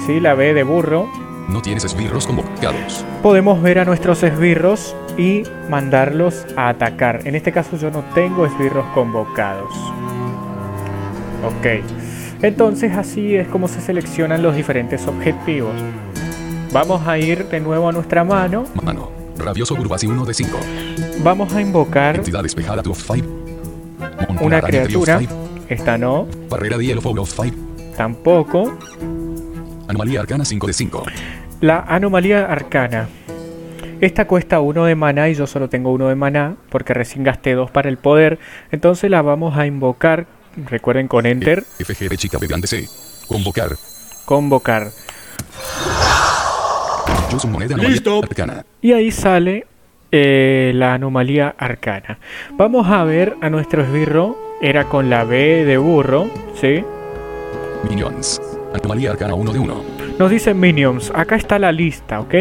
¿sí? 0.06 0.20
la 0.20 0.34
B 0.34 0.54
de 0.54 0.62
burro, 0.62 1.08
No 1.48 1.62
tienes 1.62 1.84
esbirros 1.84 2.26
convocados. 2.26 3.04
podemos 3.22 3.62
ver 3.62 3.78
a 3.78 3.84
nuestros 3.84 4.22
esbirros 4.22 4.94
y 5.16 5.42
mandarlos 5.70 6.46
a 6.56 6.68
atacar. 6.68 7.20
En 7.24 7.34
este 7.34 7.52
caso 7.52 7.76
yo 7.76 7.90
no 7.90 8.04
tengo 8.14 8.44
esbirros 8.46 8.86
convocados. 8.94 9.72
Ok. 11.44 11.82
Entonces 12.42 12.96
así 12.96 13.34
es 13.34 13.48
como 13.48 13.66
se 13.66 13.80
seleccionan 13.80 14.42
los 14.42 14.54
diferentes 14.54 15.06
objetivos. 15.06 15.72
Vamos 16.72 17.06
a 17.06 17.18
ir 17.18 17.46
de 17.48 17.60
nuevo 17.60 17.88
a 17.88 17.92
nuestra 17.92 18.24
mano. 18.24 18.64
Mano. 18.82 19.10
Rabioso 19.38 19.74
Burbasi 19.74 20.06
1 20.06 20.24
de 20.26 20.34
5. 20.34 20.58
Vamos 21.22 21.52
a 21.54 21.60
invocar 21.60 22.16
Entidad 22.16 22.42
despejada 22.42 22.82
of 22.82 23.00
5. 23.00 23.26
una 24.42 24.60
criatura. 24.60 25.20
Esta 25.68 25.96
no, 25.96 26.26
Barrera 26.48 26.76
de 26.76 26.86
hielo 26.86 27.00
of 27.00 27.30
5. 27.30 27.56
tampoco. 27.96 28.76
Anomalía 29.88 30.20
arcana 30.20 30.44
5 30.44 30.66
de 30.66 30.72
5. 30.72 31.02
La 31.62 31.80
anomalía 31.80 32.44
arcana. 32.46 33.08
Esta 34.00 34.26
cuesta 34.26 34.60
uno 34.60 34.84
de 34.84 34.94
maná 34.94 35.28
y 35.28 35.34
yo 35.34 35.46
solo 35.46 35.68
tengo 35.68 35.90
uno 35.92 36.08
de 36.08 36.14
maná 36.14 36.54
porque 36.68 36.94
recién 36.94 37.24
gasté 37.24 37.54
dos 37.54 37.70
para 37.70 37.88
el 37.88 37.96
poder. 37.96 38.38
Entonces 38.70 39.10
la 39.10 39.22
vamos 39.22 39.56
a 39.56 39.66
invocar. 39.66 40.26
Recuerden 40.68 41.08
con 41.08 41.24
enter, 41.26 41.64
FG 41.78 42.08
de 42.08 42.16
chica 42.16 42.38
grande 42.40 42.66
C. 42.66 42.86
Convocar. 43.26 43.76
convocar. 44.24 44.88
Yo 47.30 47.38
su 47.38 47.48
moneda 47.48 47.74
anomalía 47.74 47.90
Listo. 47.90 48.20
arcana. 48.22 48.64
Y 48.80 48.92
ahí 48.92 49.10
sale 49.10 49.66
eh, 50.12 50.72
la 50.74 50.94
anomalía 50.94 51.54
arcana. 51.58 52.18
Vamos 52.56 52.86
a 52.88 53.04
ver 53.04 53.36
a 53.40 53.50
nuestro 53.50 53.82
esbirro. 53.82 54.36
Era 54.60 54.84
con 54.88 55.08
la 55.08 55.22
B 55.24 55.64
de 55.64 55.76
burro, 55.78 56.28
¿sí? 56.60 56.84
Minions. 57.88 58.40
Anomalía 58.74 59.10
arcana 59.12 59.34
1 59.34 59.52
de 59.52 59.58
1. 59.58 59.74
Nos 60.18 60.30
dice 60.30 60.54
Minions. 60.54 61.12
Acá 61.14 61.36
está 61.36 61.58
la 61.58 61.72
lista, 61.72 62.20
¿ok? 62.20 62.34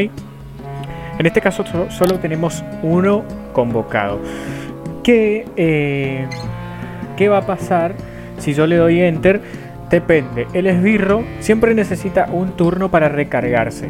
En 1.20 1.26
este 1.26 1.42
caso 1.42 1.66
so- 1.66 1.90
solo 1.90 2.20
tenemos 2.20 2.63
uno 2.84 3.24
convocado. 3.54 4.20
¿Qué, 5.04 5.46
eh, 5.56 6.28
¿Qué 7.16 7.30
va 7.30 7.40
a 7.40 7.46
pasar 7.46 7.94
si 8.38 8.54
yo 8.54 8.68
le 8.68 8.76
doy 8.76 9.02
Enter? 9.02 9.42
Depende. 9.90 10.48
El 10.54 10.68
esbirro 10.68 11.24
siempre 11.40 11.74
necesita 11.74 12.28
un 12.32 12.52
turno 12.52 12.90
para 12.92 13.08
recargarse. 13.10 13.90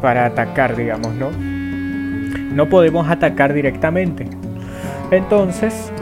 Para 0.00 0.24
atacar, 0.26 0.76
digamos, 0.76 1.14
¿no? 1.14 1.30
No 1.30 2.68
podemos 2.68 3.08
atacar 3.10 3.52
directamente. 3.52 4.26
Entonces, 5.10 5.92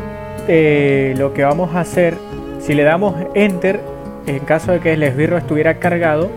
eh, 0.46 1.14
lo 1.16 1.32
que 1.32 1.42
vamos 1.44 1.74
a 1.74 1.80
hacer, 1.80 2.14
si 2.60 2.74
le 2.74 2.82
damos 2.84 3.14
Enter, 3.34 3.80
en 4.36 4.44
caso 4.44 4.72
de 4.72 4.80
que 4.80 4.92
el 4.92 5.02
esbirro 5.02 5.36
estuviera 5.38 5.78
cargado, 5.78 6.30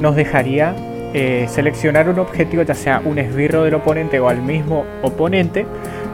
nos 0.00 0.16
dejaría 0.16 0.74
eh, 1.12 1.46
seleccionar 1.48 2.08
un 2.08 2.18
objetivo, 2.18 2.62
ya 2.62 2.74
sea 2.74 3.02
un 3.04 3.18
esbirro 3.18 3.64
del 3.64 3.74
oponente 3.74 4.20
o 4.20 4.28
al 4.28 4.42
mismo 4.42 4.84
oponente, 5.02 5.66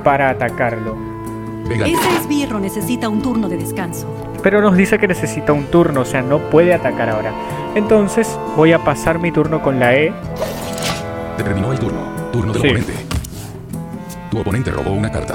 para 0.04 0.30
atacarlo. 0.30 0.96
Ese 1.70 2.16
esbirro 2.20 2.60
necesita 2.60 3.08
un 3.08 3.22
turno 3.22 3.48
de 3.48 3.56
descanso. 3.56 4.06
Pero 4.42 4.60
nos 4.60 4.76
dice 4.76 4.98
que 4.98 5.08
necesita 5.08 5.52
un 5.52 5.64
turno, 5.64 6.02
o 6.02 6.04
sea, 6.04 6.22
no 6.22 6.38
puede 6.38 6.72
atacar 6.72 7.08
ahora. 7.08 7.32
Entonces 7.74 8.38
voy 8.56 8.72
a 8.72 8.78
pasar 8.78 9.18
mi 9.18 9.32
turno 9.32 9.60
con 9.62 9.80
la 9.80 9.94
E. 9.94 10.12
Terminó 11.36 11.72
el 11.72 11.78
turno. 11.78 12.00
Turno 12.32 12.52
del 12.52 12.62
Sí. 12.62 12.68
oponente. 12.68 12.92
Tu 14.30 14.38
oponente 14.38 14.70
robó 14.70 14.92
una 14.92 15.10
carta. 15.10 15.34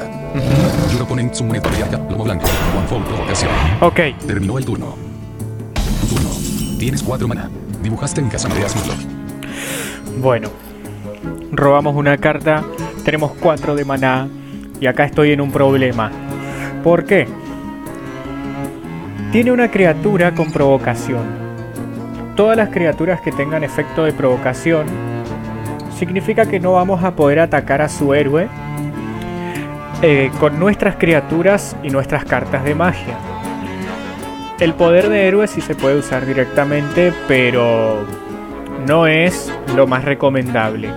Your 0.94 1.02
opponent 1.02 1.34
summoned 1.34 1.62
Patriarca, 1.62 1.98
lomo 2.10 2.24
blanco. 2.24 2.46
One 2.78 2.88
fold 2.88 3.06
provocación. 3.06 3.52
Ok, 3.82 4.00
Terminó 4.26 4.58
el 4.58 4.66
turno. 4.66 4.96
Tienes 6.82 7.04
4 7.04 7.28
mana. 7.28 7.48
Dibujaste 7.84 8.22
en 8.22 8.30
casa 8.30 8.50
Mareas 8.50 8.76
Murloc. 8.76 8.98
bueno. 10.18 10.50
Robamos 11.52 11.96
una 11.96 12.18
carta, 12.18 12.64
tenemos 13.06 13.34
4 13.40 13.76
de 13.76 13.86
maná 13.86 14.28
y 14.80 14.88
acá 14.88 15.06
estoy 15.06 15.32
en 15.32 15.42
un 15.42 15.52
problema. 15.52 16.10
¿Por 16.84 17.06
qué? 17.06 17.28
Tiene 19.32 19.52
una 19.52 19.70
criatura 19.70 20.34
con 20.34 20.52
provocación. 20.52 21.22
Todas 22.36 22.58
las 22.58 22.70
criaturas 22.70 23.22
que 23.22 23.32
tengan 23.32 23.64
efecto 23.64 24.04
de 24.04 24.14
provocación 24.14 24.88
significa 26.00 26.48
que 26.48 26.60
no 26.60 26.74
vamos 26.74 27.04
a 27.04 27.16
poder 27.16 27.42
atacar 27.42 27.84
a 27.84 27.90
su 27.90 28.16
héroe 28.16 28.48
eh, 30.02 30.32
con 30.40 30.60
nuestras 30.60 30.96
criaturas 30.96 31.76
y 31.84 31.92
nuestras 31.92 32.26
cartas 32.26 32.64
de 32.64 32.74
magia. 32.74 33.31
El 34.62 34.74
poder 34.76 35.10
de 35.10 35.28
héroe 35.28 35.48
sí 35.48 35.60
se 35.60 35.76
puede 35.76 35.98
usar 35.98 36.26
directamente, 36.26 37.12
pero 37.28 38.06
no 38.88 39.08
es 39.08 39.52
lo 39.76 39.88
más 39.88 40.06
recomendable. 40.06 40.90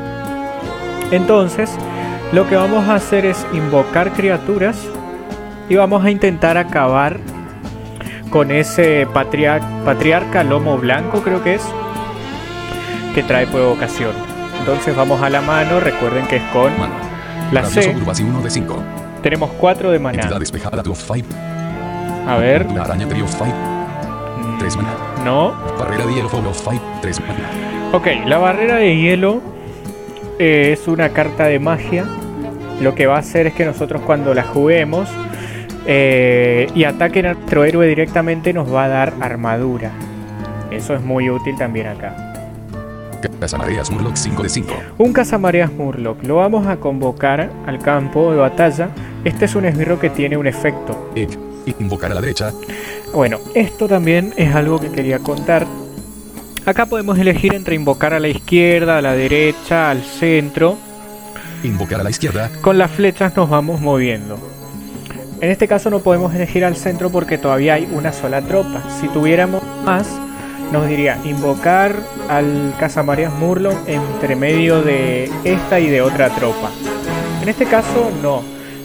Entonces, 1.10 1.70
lo 2.32 2.46
que 2.48 2.56
vamos 2.56 2.86
a 2.88 2.96
hacer 2.96 3.24
es 3.24 3.46
invocar 3.52 4.12
criaturas 4.12 4.76
y 5.68 5.76
vamos 5.76 6.04
a 6.04 6.10
intentar 6.10 6.58
acabar 6.58 7.18
con 8.30 8.50
ese 8.50 9.06
patriar- 9.14 9.62
patriarca 9.84 10.44
lomo 10.44 10.76
blanco, 10.76 11.22
creo 11.22 11.42
que 11.42 11.54
es, 11.54 11.62
que 13.14 13.22
trae 13.22 13.46
provocación. 13.46 14.12
Entonces 14.58 14.94
vamos 14.96 15.22
a 15.22 15.30
la 15.30 15.40
mano, 15.40 15.80
recuerden 15.80 16.26
que 16.26 16.36
es 16.36 16.42
con 16.52 16.76
Mano. 16.78 16.94
la 17.52 17.64
C. 17.64 17.92
Gurbasi 17.94 18.24
1 18.24 18.42
de 18.42 18.50
5. 18.50 18.76
Tenemos 19.22 19.50
4 19.58 19.90
de 19.90 19.98
maná. 19.98 20.20
Entidad 20.20 20.40
despejada 20.40 20.82
de 20.82 20.90
of 20.90 20.98
5. 21.00 21.26
A 22.26 22.36
ver, 22.36 22.70
La 22.72 22.84
araña 22.84 23.06
de 23.06 23.22
of 23.22 23.30
5. 23.30 23.44
3 24.58 24.76
maná. 24.76 24.90
no. 25.24 25.52
Barrera 25.78 26.06
de 26.06 26.14
hielo 26.14 26.28
of 26.28 26.58
5. 26.58 26.82
3 27.02 27.20
maná. 27.20 27.50
Ok, 27.92 28.06
la 28.26 28.38
barrera 28.38 28.76
de 28.76 28.96
hielo 28.96 29.42
eh, 30.38 30.70
es 30.72 30.88
una 30.88 31.10
carta 31.10 31.44
de 31.44 31.58
magia. 31.58 32.06
Lo 32.80 32.94
que 32.94 33.06
va 33.06 33.16
a 33.16 33.18
hacer 33.18 33.46
es 33.46 33.54
que 33.54 33.64
nosotros 33.64 34.02
cuando 34.06 34.34
la 34.34 34.42
juguemos 34.42 35.08
eh, 35.86 36.66
y 36.74 36.84
ataquen 36.84 37.26
a 37.26 37.34
nuestro 37.34 37.64
héroe 37.64 37.86
directamente 37.86 38.52
nos 38.52 38.72
va 38.72 38.84
a 38.84 38.88
dar 38.88 39.12
armadura. 39.20 39.90
Eso 40.70 40.94
es 40.94 41.02
muy 41.02 41.30
útil 41.30 41.56
también 41.56 41.88
acá. 41.88 42.16
Casamareas 43.38 43.90
Murloc 43.90 44.16
5 44.16 44.42
de 44.42 44.48
5. 44.48 44.74
Un 44.98 45.12
cazamareas 45.12 45.72
Murloc. 45.72 46.22
Lo 46.24 46.36
vamos 46.36 46.66
a 46.66 46.76
convocar 46.76 47.50
al 47.66 47.78
campo 47.78 48.32
de 48.32 48.38
batalla. 48.38 48.88
Este 49.24 49.44
es 49.44 49.54
un 49.54 49.66
esbirro 49.66 49.98
que 50.00 50.10
tiene 50.10 50.36
un 50.36 50.46
efecto. 50.46 51.10
Invocar 51.78 52.10
a 52.12 52.14
la 52.14 52.20
derecha. 52.20 52.52
Bueno, 53.12 53.40
esto 53.54 53.88
también 53.88 54.34
es 54.36 54.54
algo 54.54 54.78
que 54.78 54.90
quería 54.90 55.18
contar. 55.18 55.66
Acá 56.66 56.86
podemos 56.86 57.18
elegir 57.18 57.54
entre 57.54 57.74
invocar 57.74 58.14
a 58.14 58.20
la 58.20 58.28
izquierda, 58.28 58.98
a 58.98 59.02
la 59.02 59.14
derecha, 59.14 59.90
al 59.90 60.02
centro. 60.02 60.78
Invocar 61.62 62.00
a 62.00 62.04
la 62.04 62.10
izquierda. 62.10 62.50
Con 62.60 62.78
las 62.78 62.90
flechas 62.90 63.36
nos 63.36 63.50
vamos 63.50 63.80
moviendo. 63.80 64.38
En 65.40 65.50
este 65.50 65.68
caso 65.68 65.90
no 65.90 66.00
podemos 66.00 66.34
elegir 66.34 66.64
al 66.64 66.76
centro 66.76 67.10
porque 67.10 67.36
todavía 67.36 67.74
hay 67.74 67.88
una 67.92 68.12
sola 68.12 68.40
tropa. 68.40 68.82
Si 69.00 69.08
tuviéramos 69.08 69.62
más, 69.84 70.08
nos 70.72 70.88
diría 70.88 71.18
invocar 71.24 71.94
al 72.28 72.74
Cazamarías 72.78 73.32
Murloc 73.32 73.76
entre 73.86 74.36
medio 74.36 74.82
de 74.82 75.30
esta 75.44 75.80
y 75.80 75.88
de 75.88 76.00
otra 76.00 76.30
tropa. 76.30 76.70
En 77.42 77.48
este 77.48 77.66
caso 77.66 78.10
no. 78.22 78.42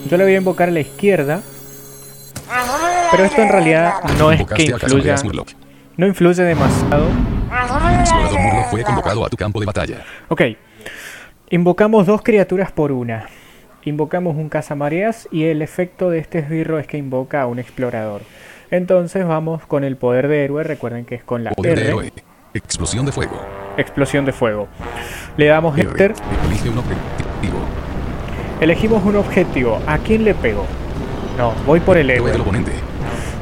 Yo 0.10 0.18
le 0.18 0.26
voy 0.26 0.34
a 0.34 0.38
invocar 0.38 0.70
a 0.70 0.72
la 0.72 0.82
izquierda. 0.82 1.42
Pero 3.12 3.24
esto 3.26 3.42
en 3.42 3.50
realidad 3.50 3.94
no 4.18 4.32
es 4.32 4.44
que 4.46 4.64
influya, 4.64 5.16
no 5.98 6.08
influye 6.08 6.44
demasiado. 6.44 7.08
Un 7.08 8.00
explorador 8.00 8.40
Murloc 8.40 8.70
fue 8.70 8.84
convocado 8.84 9.26
a 9.26 9.30
tu 9.30 9.38
campo 9.38 9.60
de 9.60 9.66
batalla. 9.66 10.04
Ok. 10.30 10.42
Invocamos 11.50 12.06
dos 12.06 12.22
criaturas 12.22 12.72
por 12.72 12.92
una. 12.92 13.26
Invocamos 13.86 14.36
un 14.36 14.50
cazamareas 14.50 15.28
y 15.32 15.46
el 15.46 15.62
efecto 15.62 16.10
de 16.10 16.20
este 16.20 16.40
esbirro 16.40 16.80
es 16.80 16.88
que 16.88 16.98
invoca 16.98 17.42
a 17.42 17.48
un 17.48 17.60
explorador. 17.60 18.22
Entonces 18.72 19.26
vamos 19.26 19.66
con 19.66 19.84
el 19.84 19.98
poder 19.98 20.28
de 20.28 20.44
héroe, 20.46 20.64
recuerden 20.64 21.06
que 21.06 21.16
es 21.16 21.24
con 21.24 21.44
la 21.44 21.52
Poder 21.52 21.76
de 21.76 21.82
R, 21.82 21.90
héroe. 21.90 22.14
Explosión 22.54 23.06
de 23.06 23.12
fuego. 23.12 23.42
explosión 23.78 24.26
de 24.26 24.32
fuego. 24.34 24.68
Le 25.38 25.48
damos 25.48 25.78
Héroe. 25.78 25.92
enter, 25.92 26.14
Elige 26.48 26.70
un 26.70 26.78
objetivo. 26.78 27.60
elegimos 28.62 29.04
un 29.06 29.16
objetivo. 29.16 29.80
¿A 29.88 29.98
quién 29.98 30.24
le 30.24 30.34
pego? 30.36 30.66
No, 31.40 31.54
voy 31.66 31.80
por 31.80 31.98
el 31.98 32.10
Héroe. 32.10 32.34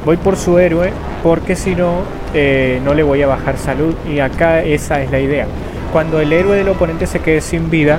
Voy 0.04 0.16
por 0.16 0.36
su 0.36 0.56
héroe 0.60 0.92
porque 1.24 1.56
si 1.56 1.74
no, 1.74 2.02
eh, 2.32 2.80
no 2.84 2.94
le 2.94 3.02
voy 3.02 3.20
a 3.22 3.26
bajar 3.26 3.58
salud. 3.58 3.92
Y 4.08 4.20
acá 4.20 4.62
esa 4.62 5.02
es 5.02 5.10
la 5.10 5.18
idea. 5.18 5.48
Cuando 5.92 6.20
el 6.20 6.32
héroe 6.32 6.56
del 6.56 6.68
oponente 6.68 7.08
se 7.08 7.18
quede 7.18 7.40
sin 7.40 7.70
vida, 7.70 7.98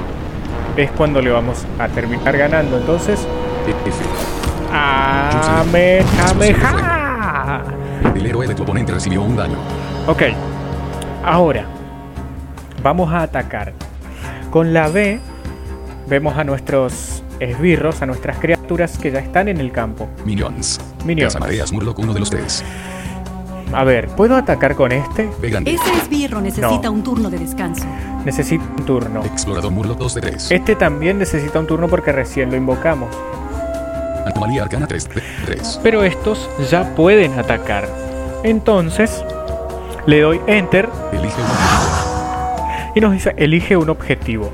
es 0.77 0.89
cuando 0.91 1.21
le 1.21 1.31
vamos 1.31 1.65
a 1.77 1.89
terminar 1.89 2.38
ganando. 2.38 2.77
Entonces, 2.77 3.27
F. 3.67 3.91
Kamehameha. 4.71 6.05
El 8.15 8.25
héroe 8.25 8.47
de 8.47 8.55
tu 8.55 8.63
oponente 8.63 8.93
recibió 8.93 9.21
un 9.21 9.35
daño. 9.35 9.57
Ok, 10.07 10.23
ahora 11.25 11.65
vamos 12.81 13.12
a 13.12 13.23
atacar. 13.23 13.73
Con 14.49 14.73
la 14.73 14.88
B 14.88 15.19
vemos 16.07 16.38
a 16.38 16.45
nuestros 16.45 17.21
esbirros, 17.39 18.02
a 18.02 18.06
nuestras 18.06 18.38
criaturas 18.38 18.97
que 18.97 19.12
ya 19.12 19.19
están 19.19 19.47
en 19.47 19.58
el 19.60 19.71
campo. 19.71 20.08
Minions. 20.25 20.80
Minions. 21.06 21.34
Casamareas 21.34 21.71
Murloc 21.71 21.97
uno 21.99 22.13
de 22.13 22.19
los 22.19 22.30
tres. 22.30 22.63
A 23.73 23.84
ver, 23.84 24.08
¿puedo 24.10 24.36
atacar 24.36 24.75
con 24.75 24.91
este? 24.91 25.30
Grande. 25.41 25.71
Ese 25.75 25.93
esbirro 26.02 26.41
necesita 26.41 26.82
No. 26.88 26.91
un 26.91 27.04
turno 27.04 27.30
de 27.30 27.38
descanso. 27.38 27.86
Necesito 28.25 28.63
un 28.78 28.84
turno. 28.86 29.23
Explorador 29.25 29.71
Murloc 29.71 29.97
2 29.99 30.15
de 30.15 30.21
3. 30.21 30.52
Este 30.52 30.75
también 30.75 31.19
necesita 31.19 31.60
un 31.60 31.67
turno 31.67 31.88
porque 31.88 32.12
recién 32.12 32.49
lo 32.49 32.58
invocamos. 32.58 33.10
Anomalía 34.25 34.63
Arcana 34.63 34.88
3 34.88 35.10
de 35.10 35.21
3. 35.45 35.80
Pero 35.84 36.04
estos 36.04 36.49
ya 36.69 36.95
pueden 36.95 37.38
atacar. 37.39 37.88
Entonces, 38.43 39.23
le 40.06 40.21
doy 40.21 40.41
Enter 40.47 40.89
Elige 41.12 41.41
un 41.41 41.47
objetivo. 41.47 42.91
y 42.95 42.99
nos 43.02 43.12
dice 43.13 43.34
elige 43.38 43.78
un 43.78 43.89
objetivo. 43.89 44.52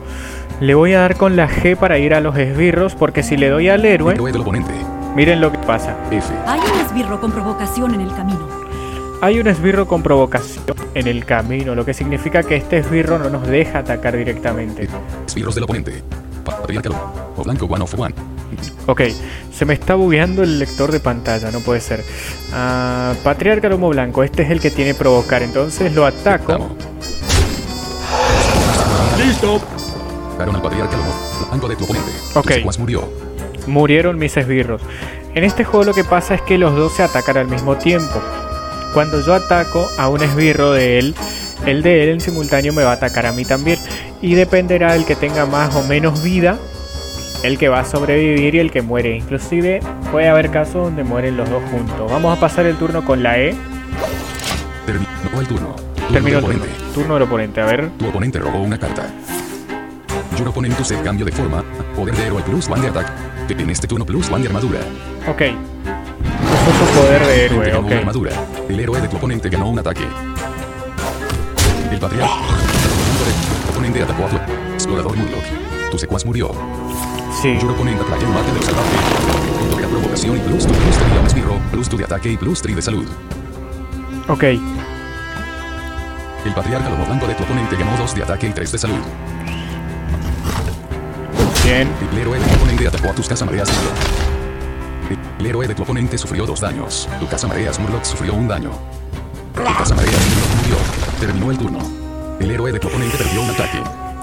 Le 0.62 0.74
voy 0.74 0.94
a 0.94 1.02
dar 1.02 1.18
con 1.18 1.36
la 1.36 1.50
G 1.50 1.76
para 1.76 1.98
ir 1.98 2.14
a 2.14 2.22
los 2.22 2.38
esbirros 2.38 2.96
porque 2.96 3.24
si 3.24 3.36
le 3.38 3.50
doy 3.50 3.70
al 3.70 3.84
héroe, 3.86 4.14
Héroe 4.14 4.32
del 4.32 4.42
oponente. 4.42 4.72
miren 5.16 5.42
lo 5.42 5.52
que 5.52 5.58
pasa. 5.60 5.96
F. 6.12 6.34
Hay 6.48 6.60
un 6.60 6.80
esbirro 6.86 7.20
con 7.20 7.32
provocación 7.32 7.94
en 7.94 8.02
el 8.02 8.10
camino. 8.16 8.48
Hay 9.22 9.40
un 9.40 9.48
esbirro 9.48 9.86
con 9.88 10.02
provocación 10.02 10.76
en 10.94 11.08
el 11.08 11.26
camino, 11.26 11.76
lo 11.76 11.84
que 11.86 11.94
significa 11.94 12.44
que 12.44 12.56
este 12.56 12.78
esbirro 12.78 13.18
no 13.20 13.30
nos 13.30 13.48
deja 13.48 13.80
atacar 13.80 14.16
directamente. 14.16 14.88
Esbirros 15.28 15.56
del 15.56 15.66
oponente. 15.66 16.04
O 17.38 17.44
blanco 17.44 17.66
one 17.66 17.84
of 17.84 17.94
one. 18.00 18.14
Ok, 18.86 19.02
se 19.52 19.66
me 19.66 19.74
está 19.74 19.96
bugueando 19.96 20.44
el 20.44 20.60
lector 20.60 20.92
de 20.92 21.00
pantalla, 21.00 21.52
no 21.52 21.60
puede 21.60 21.82
ser. 21.82 22.04
Ah, 22.54 23.14
Patriarca 23.24 23.68
Lomo 23.68 23.90
Blanco, 23.90 24.24
este 24.24 24.44
es 24.44 24.52
el 24.52 24.62
que 24.62 24.70
tiene 24.72 24.94
provocar, 24.94 25.42
entonces 25.44 25.94
lo 25.94 26.06
ataco. 26.06 26.70
¡Listo! 29.18 29.60
Al 30.40 30.62
patriarcalo. 30.62 31.04
Blanco 31.50 31.68
de 31.68 31.76
tu 31.76 31.86
oponente. 31.86 32.12
Ok. 32.34 32.52
Murió. 32.78 33.10
Murieron 33.68 34.18
mis 34.18 34.36
esbirros. 34.38 34.82
En 35.34 35.44
este 35.44 35.64
juego 35.64 35.86
lo 35.86 35.94
que 35.94 36.04
pasa 36.04 36.36
es 36.36 36.42
que 36.42 36.58
los 36.58 36.76
dos 36.76 36.94
se 36.94 37.04
atacan 37.04 37.38
al 37.38 37.48
mismo 37.48 37.76
tiempo. 37.78 38.22
Cuando 38.94 39.22
yo 39.22 39.34
ataco 39.34 39.90
a 39.98 40.08
un 40.08 40.22
esbirro 40.24 40.72
de 40.72 41.00
él, 41.00 41.16
el 41.66 41.82
de 41.84 42.04
él 42.04 42.10
en 42.10 42.22
simultáneo 42.22 42.74
me 42.74 42.84
va 42.84 42.92
a 42.92 42.94
atacar 42.94 43.26
a 43.26 43.32
mí 43.32 43.44
también. 43.44 43.80
Y 44.22 44.36
dependerá 44.36 44.96
el 44.96 45.06
que 45.06 45.16
tenga 45.16 45.46
más 45.46 45.76
o 45.76 45.84
menos 45.84 46.24
vida, 46.24 46.58
el 47.44 47.58
que 47.58 47.70
va 47.70 47.80
a 47.80 47.86
sobrevivir 47.86 48.56
y 48.56 48.60
el 48.60 48.72
que 48.72 48.82
muere. 48.82 49.16
Inclusive 49.18 49.80
puede 50.12 50.30
haber 50.30 50.52
casos 50.52 50.86
donde 50.86 51.04
mueren 51.04 51.38
los 51.38 51.50
dos 51.50 51.64
juntos. 51.72 52.12
Vamos 52.12 52.38
a 52.38 52.40
pasar 52.40 52.66
el 52.66 52.76
turno 52.78 53.04
con 53.04 53.24
la 53.24 53.40
E. 53.40 53.56
Terminó 54.86 55.42
el 55.42 55.48
turno. 55.48 55.76
Turno 56.08 56.28
el 56.28 56.44
turno. 56.44 56.66
Turno 56.94 57.14
del 57.16 57.24
oponente. 57.24 57.62
A 57.62 57.66
ver. 57.66 57.90
Tu 57.98 58.08
oponente 58.08 58.40
robó 58.40 58.60
una 58.60 58.78
carta. 58.78 59.08
Your 60.38 60.48
opponent 60.50 60.78
use 60.80 60.96
cambio 61.04 61.26
de 61.26 61.32
forma. 61.32 61.64
Poder 61.96 62.16
de 62.16 62.26
héroe 62.26 62.42
plus 62.44 62.68
one 62.70 62.82
de 62.82 62.88
ataque. 62.90 63.12
En 63.50 63.70
este 63.70 63.88
turno 63.88 64.06
plus 64.06 64.30
one 64.30 64.42
de 64.42 64.48
armadura. 64.48 64.80
Ok. 65.30 65.42
Uso 65.42 66.86
su 66.86 67.00
poder 67.00 67.26
de 67.26 67.46
héroe. 67.46 67.66
ganó 67.68 67.80
una 67.80 67.88
Ok. 67.88 67.94
armadura. 68.00 68.32
El 68.68 68.80
héroe 68.80 69.00
de 69.02 69.08
tu 69.08 69.18
oponente 69.18 69.50
ganó 69.50 69.70
un 69.70 69.80
ataque. 69.80 70.06
El 71.92 72.00
patriarca. 72.00 72.34
Tu 73.66 73.72
oponente 73.72 74.04
atacó 74.04 74.26
a 74.26 74.30
tu 74.30 74.38
explorador 74.74 75.16
Murloc. 75.16 75.44
Tu 75.92 75.98
secuaz 76.00 76.26
murió. 76.26 76.52
Sí. 77.42 77.58
Your 77.62 77.72
opponent 77.72 78.02
atrae 78.02 78.26
un 78.26 78.34
mate 78.34 78.52
del 78.52 78.64
salvaje. 78.64 78.90
Punto 79.60 79.78
de 79.78 79.88
provocación 79.88 80.38
y 80.38 80.40
plus 80.40 80.66
tu 80.66 80.74
plus 80.74 80.98
3 80.98 81.36
de. 81.36 81.44
Plus 81.72 81.90
tu 81.90 81.98
de 81.98 82.04
ataque 82.04 82.32
y 82.32 82.38
plus 82.38 82.62
3 82.62 82.76
de 82.76 82.82
salud. 82.82 83.06
Ok. 84.28 84.44
El 84.44 84.60
patriarca 86.54 86.90
lobo 86.90 87.06
blanco 87.06 87.28
de 87.28 87.36
tu 87.36 87.44
oponente 87.44 87.76
ganó 87.76 87.96
2 87.98 88.16
de 88.16 88.24
ataque 88.24 88.48
y 88.48 88.52
3 88.52 88.72
de 88.72 88.78
salud. 88.78 89.00
Bien. 91.66 91.90
El 92.12 92.20
héroe 92.20 92.38
de 92.38 92.46
tu 92.46 92.56
oponente 92.58 92.88
atacó 92.88 93.10
a 93.10 93.16
tus 93.16 93.28
casamareas 93.28 93.68
Murloc. 93.76 93.96
El 95.40 95.46
héroe 95.48 95.68
de 95.68 95.74
tu 95.74 95.82
oponente 95.82 96.16
sufrió 96.16 96.46
dos 96.46 96.62
daños. 96.62 97.10
Tu 97.20 97.28
casamareas 97.28 97.80
Murloc 97.80 98.04
sufrió 98.04 98.36
un 98.36 98.48
daño. 98.48 98.70
Tu 99.56 99.64
casamareas 99.64 100.28
Murloc 100.30 100.56
murió. 100.62 100.76
Terminó 101.20 101.50
el 101.52 101.58
turno. 101.58 101.80
El 102.40 102.52
héroe 102.52 102.72
de 102.72 102.80
tu 102.80 102.88
oponente 102.88 103.18
perdió 103.18 103.42
un 103.42 103.50
ataque. 103.50 103.80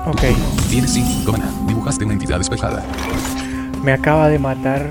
Ok. 0.07 0.69
Tienes 0.71 0.93
5 0.93 1.33
mana. 1.33 1.51
Dibujaste 1.67 2.05
una 2.05 2.15
entidad 2.15 2.39
despejada. 2.39 2.85
Me 3.83 3.93
acaba 3.93 4.29
de 4.29 4.39
matar 4.39 4.87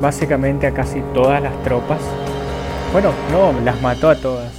básicamente 0.00 0.66
a 0.66 0.72
casi 0.72 1.02
todas 1.12 1.42
las 1.42 1.62
tropas. 1.64 2.00
Bueno, 2.92 3.12
no, 3.30 3.52
las 3.60 3.82
mató 3.82 4.08
a 4.08 4.16
todas. 4.16 4.54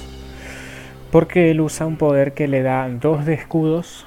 Porque 1.10 1.50
él 1.50 1.60
usa 1.60 1.86
un 1.86 1.96
poder 1.96 2.34
que 2.34 2.46
le 2.46 2.62
da 2.62 2.88
dos 2.88 3.26
de 3.26 3.34
escudos 3.34 4.06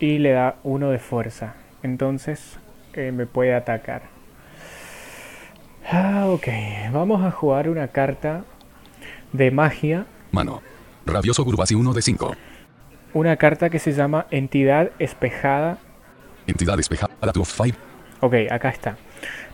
y 0.00 0.16
le 0.16 0.32
da 0.32 0.56
uno 0.62 0.88
de 0.88 0.98
fuerza. 0.98 1.56
Entonces 1.84 2.58
eh, 2.94 3.12
me 3.12 3.26
puede 3.26 3.54
atacar. 3.54 4.02
Ah, 5.88 6.26
ok. 6.28 6.48
Vamos 6.92 7.22
a 7.22 7.30
jugar 7.30 7.68
una 7.68 7.88
carta 7.88 8.44
de 9.32 9.50
magia. 9.50 10.06
Mano. 10.32 10.62
Rabioso 11.04 11.44
Gurbasi 11.44 11.74
1 11.74 11.92
de 11.92 12.00
5. 12.00 12.36
Una 13.12 13.36
carta 13.36 13.68
que 13.68 13.78
se 13.78 13.92
llama 13.92 14.26
Entidad 14.30 14.92
Espejada. 14.98 15.78
Entidad 16.46 16.78
despejada 16.78 17.12
to 17.32 17.44
5. 17.44 17.76
Ok, 18.20 18.34
acá 18.50 18.70
está. 18.70 18.96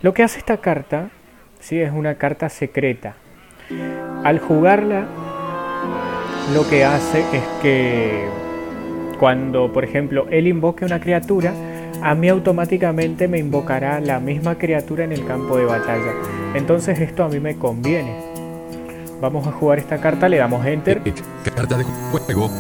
Lo 0.01 0.15
que 0.15 0.23
hace 0.23 0.39
esta 0.39 0.59
carta, 0.59 1.11
sí, 1.59 1.81
es 1.81 1.93
una 1.93 2.15
carta 2.15 2.49
secreta. 2.49 3.17
Al 4.23 4.39
jugarla, 4.39 5.07
lo 6.55 6.69
que 6.69 6.85
hace 6.85 7.21
es 7.33 7.45
que 7.61 8.29
cuando, 9.19 9.73
por 9.73 9.83
ejemplo, 9.83 10.29
él 10.31 10.47
invoque 10.47 10.85
una 10.85 11.01
criatura, 11.01 11.53
a 12.03 12.15
mí 12.15 12.29
automáticamente 12.29 13.29
me 13.29 13.39
invocará 13.39 14.01
la 14.01 14.21
misma 14.21 14.57
criatura 14.57 15.05
en 15.05 15.13
el 15.13 15.27
campo 15.27 15.57
de 15.57 15.65
batalla. 15.65 16.13
Entonces 16.55 16.99
esto 17.01 17.25
a 17.25 17.29
mí 17.29 17.41
me 17.41 17.57
conviene. 17.57 18.15
Vamos 19.21 19.47
a 19.47 19.53
jugar 19.53 19.79
esta 19.79 19.99
carta, 19.99 20.29
le 20.29 20.39
damos 20.39 20.65
enter. 20.65 21.03
Eh, 21.05 21.13
Carta 21.55 21.77
de 21.77 21.85
juego. 21.85 22.51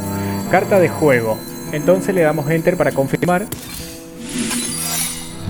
Carta 0.50 0.78
de 0.78 0.88
juego. 0.88 1.38
Entonces 1.72 2.14
le 2.14 2.20
damos 2.20 2.50
enter 2.50 2.76
para 2.76 2.92
confirmar. 2.92 3.46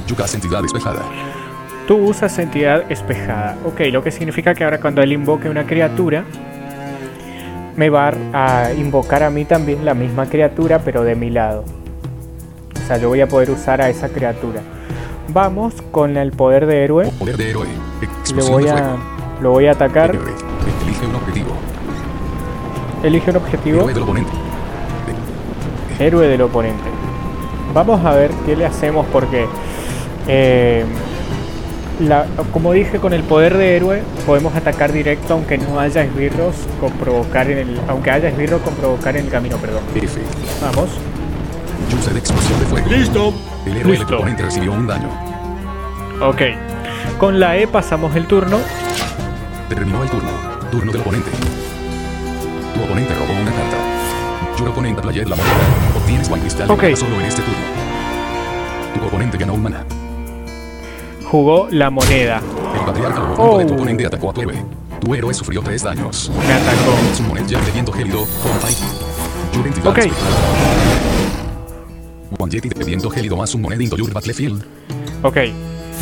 Yucas 0.07 0.35
entidad 0.35 0.62
despejada. 0.62 1.03
Tú 1.88 1.96
usas 1.96 2.38
entidad 2.38 2.90
espejada. 2.92 3.57
Ok, 3.64 3.81
lo 3.90 4.05
que 4.05 4.12
significa 4.12 4.55
que 4.55 4.62
ahora 4.62 4.81
cuando 4.81 5.03
él 5.03 5.12
invoque 5.12 5.48
una 5.48 5.66
criatura, 5.66 6.24
me 7.76 7.90
va 7.90 8.12
a 8.33 8.72
invocar 8.72 9.24
a 9.24 9.31
mí 9.31 9.44
también 9.44 9.85
la 9.85 9.94
misma 9.94 10.26
criatura, 10.26 10.79
pero 10.79 11.03
de 11.03 11.16
mi 11.16 11.31
lado. 11.31 11.64
O 12.90 12.92
sea, 12.92 13.00
yo 13.00 13.09
voy 13.09 13.20
a 13.20 13.29
poder 13.29 13.48
usar 13.53 13.81
a 13.81 13.88
esa 13.88 14.09
criatura. 14.09 14.62
Vamos 15.33 15.74
con 15.92 16.16
el 16.16 16.33
poder 16.33 16.66
de 16.66 16.83
héroe. 16.83 17.07
Poder 17.20 17.37
de 17.37 17.50
héroe. 17.50 17.68
Le 18.00 18.07
Explosión 18.09 18.53
voy 18.53 18.64
de 18.64 18.70
a, 18.72 18.74
fuego. 18.79 18.98
lo 19.42 19.50
voy 19.53 19.66
a 19.68 19.70
atacar. 19.70 20.11
Elige 20.11 21.07
un 21.07 21.14
objetivo. 21.14 21.50
Elige 23.05 23.31
un 23.31 23.37
objetivo. 23.37 23.79
Héroe 23.83 23.94
del 23.94 24.03
oponente. 24.03 24.33
héroe 26.00 26.26
del 26.26 26.42
oponente. 26.42 26.83
Vamos 27.72 28.05
a 28.05 28.12
ver 28.12 28.33
qué 28.44 28.57
le 28.57 28.66
hacemos 28.66 29.07
porque, 29.12 29.46
eh, 30.26 30.85
la- 32.00 32.26
como 32.53 32.72
dije, 32.72 32.98
con 32.98 33.12
el 33.12 33.22
poder 33.22 33.57
de 33.57 33.76
héroe 33.76 34.03
podemos 34.26 34.57
atacar 34.57 34.90
directo 34.90 35.35
aunque 35.35 35.59
no 35.59 35.79
haya 35.79 36.03
esbirros 36.03 36.57
con 36.81 36.90
provocar 36.94 37.48
en 37.53 37.59
el, 37.59 37.81
aunque 37.87 38.11
haya 38.11 38.31
esbirros 38.31 38.61
con 38.62 38.74
provocar 38.74 39.16
en 39.16 39.26
el 39.26 39.31
camino, 39.31 39.59
perdón. 39.59 39.83
Vamos. 40.61 40.88
User 41.98 42.12
de 42.12 42.18
explosión 42.18 42.60
de 42.60 42.66
fuego. 42.66 42.88
¡Listo! 42.90 43.34
El 43.66 43.76
héroe 43.76 43.92
Listo. 43.92 44.06
del 44.06 44.14
oponente 44.16 44.42
recibió 44.42 44.72
un 44.72 44.86
daño. 44.86 45.08
Ok. 46.20 46.42
Con 47.18 47.40
la 47.40 47.56
E 47.56 47.66
pasamos 47.66 48.14
el 48.16 48.26
turno. 48.26 48.58
Terminó 49.68 50.02
el 50.02 50.10
turno. 50.10 50.30
Turno 50.70 50.92
del 50.92 51.00
oponente. 51.00 51.30
Tu 52.74 52.82
oponente 52.82 53.14
robó 53.14 53.32
una 53.32 53.50
carta. 53.50 53.76
Your 54.58 54.68
oponente 54.68 55.02
played 55.02 55.26
la 55.26 55.36
moneda. 55.36 55.54
Obtienes 55.96 56.30
one 56.30 56.40
cristal 56.40 56.70
Ok. 56.70 56.82
de 56.82 56.96
solo 56.96 57.14
en 57.20 57.26
este 57.26 57.42
turno. 57.42 57.58
Tu 59.00 59.06
oponente 59.06 59.38
ganó 59.38 59.54
un 59.54 59.62
mana. 59.62 59.84
Jugó 61.24 61.68
la 61.70 61.90
moneda. 61.90 62.40
El 62.74 62.80
patriarca 62.84 63.22
oponente 63.22 63.58
de 63.58 63.66
tu 63.66 63.72
Oh. 63.72 63.76
oponente 63.76 64.06
atacó 64.06 64.30
a 64.30 64.32
tu 64.34 64.40
héroe. 64.42 64.64
Tu 65.00 65.14
héroe 65.14 65.32
sufrió 65.32 65.62
tres 65.62 65.82
daños. 65.82 66.30
Me 66.46 66.52
atacó. 66.52 66.92
Su 67.16 67.22
moneda 67.22 67.46
de 67.60 67.70
viento 67.72 67.92
gélido. 67.92 68.26
Con 68.42 69.90
Ok. 69.92 69.98
One 72.40 72.50
Yeti 72.50 72.70
de 72.70 72.85
viento 72.85 73.11
gélido 73.11 73.37
más 73.37 73.55
un 73.55 73.61
moneda 73.61 73.83
into 73.83 73.96
your 73.96 74.11
battlefield. 74.12 74.64
Ok. 75.22 75.37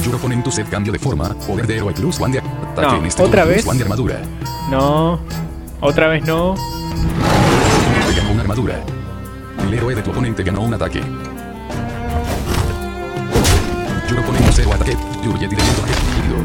Your 0.05 0.15
oponente 0.15 0.53
set 0.53 0.69
cambio 0.71 0.93
de 0.93 0.99
forma. 0.99 1.35
Poder 1.47 1.67
de 1.67 1.77
héroe 1.79 1.93
plus 1.93 2.21
one 2.21 2.33
de 2.35 2.39
ataque 2.39 2.87
No, 2.87 2.97
en 2.99 3.07
este 3.07 3.23
¿otra 3.23 3.45
vez? 3.45 3.67
one 3.67 3.77
de 3.77 3.83
armadura. 3.83 4.21
No. 4.71 5.19
Otra 5.81 6.07
vez 6.09 6.25
no. 6.25 6.55
Ganó 8.17 8.31
una 8.33 8.43
armadura. 8.43 8.81
El 9.67 9.75
héroe 9.75 9.95
de 9.97 10.03
tu 10.03 10.11
oponente 10.11 10.45
ganó 10.45 10.63
un 10.63 10.75
ataque. 10.75 11.01
Your 14.09 14.21
oponente 14.21 14.51
cero 14.53 14.71
ataque. 14.73 14.97
Your 15.25 15.35
Yeti 15.41 15.57
de 15.57 15.63
viento 15.63 15.83
gélido. 15.83 16.39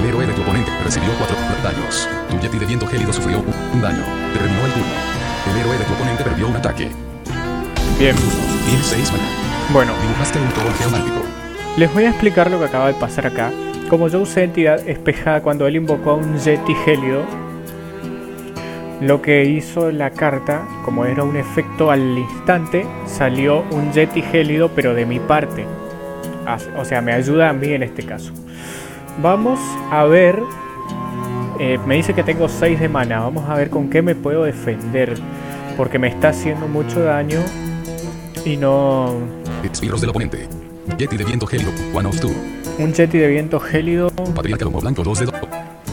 El 0.00 0.04
héroe 0.04 0.26
de 0.26 0.32
tu 0.34 0.42
oponente 0.42 0.70
recibió 0.84 1.08
cuatro 1.16 1.36
daños. 1.62 2.06
Tu 2.30 2.38
Yeti 2.40 2.58
de 2.58 2.66
viento 2.66 2.86
gélido 2.86 3.12
sufrió 3.12 3.42
un 3.72 3.80
daño. 3.80 4.04
Terminó 4.34 4.66
el 4.66 4.72
turno. 4.72 4.92
El 5.50 5.56
héroe 5.60 5.78
de 5.78 5.84
tu 5.84 5.92
oponente 5.94 6.24
perdió 6.24 6.48
un 6.48 6.56
ataque. 6.56 6.90
Bien. 7.98 8.14
Bueno. 9.72 9.92
Dibujaste 10.00 10.38
un 10.38 10.48
troll 10.50 10.72
geomántico. 10.74 11.16
Les 11.76 11.92
voy 11.92 12.04
a 12.04 12.10
explicar 12.10 12.50
lo 12.50 12.58
que 12.58 12.66
acaba 12.66 12.88
de 12.88 12.94
pasar 12.94 13.26
acá. 13.26 13.50
Como 13.88 14.08
yo 14.08 14.20
usé 14.20 14.44
entidad 14.44 14.86
espejada 14.88 15.42
cuando 15.42 15.66
él 15.66 15.76
invocó 15.76 16.10
a 16.10 16.14
un 16.14 16.38
Yeti 16.38 16.74
gélido, 16.84 17.22
lo 19.00 19.20
que 19.22 19.44
hizo 19.46 19.90
la 19.90 20.10
carta, 20.10 20.62
como 20.84 21.06
era 21.06 21.24
un 21.24 21.36
efecto 21.36 21.90
al 21.90 22.18
instante, 22.18 22.86
salió 23.06 23.64
un 23.70 23.92
Yeti 23.92 24.22
gélido 24.22 24.70
pero 24.74 24.94
de 24.94 25.04
mi 25.06 25.18
parte. 25.18 25.64
O 26.78 26.84
sea, 26.84 27.00
me 27.00 27.12
ayuda 27.12 27.50
a 27.50 27.52
mí 27.52 27.68
en 27.72 27.82
este 27.82 28.04
caso. 28.04 28.32
Vamos 29.20 29.58
a 29.90 30.04
ver. 30.04 30.40
eh, 31.58 31.78
me 31.86 31.96
dice 31.96 32.14
que 32.14 32.22
tengo 32.22 32.48
6 32.48 32.78
de 32.78 32.88
mana. 32.88 33.20
Vamos 33.20 33.48
a 33.48 33.54
ver 33.54 33.70
con 33.70 33.90
qué 33.90 34.02
me 34.02 34.14
puedo 34.14 34.44
defender. 34.44 35.14
Porque 35.76 35.98
me 35.98 36.08
está 36.08 36.28
haciendo 36.28 36.68
mucho 36.68 37.00
daño. 37.02 37.40
Y 38.44 38.56
no. 38.56 39.14
Esbirros 39.62 40.00
del 40.00 40.10
oponente. 40.10 40.48
Yeti 40.96 41.16
de 41.16 41.24
viento 41.24 41.46
gélido. 41.46 41.70
One 41.94 42.08
of 42.08 42.20
two. 42.20 42.32
Un 42.78 42.92
Yeti 42.92 43.18
de 43.18 43.28
viento 43.28 43.60
gélido. 43.60 44.10
Patriarca 44.34 44.64
lomo 44.64 44.80
blanco 44.80 45.02
2 45.02 45.18
de 45.20 45.26
2. 45.26 45.34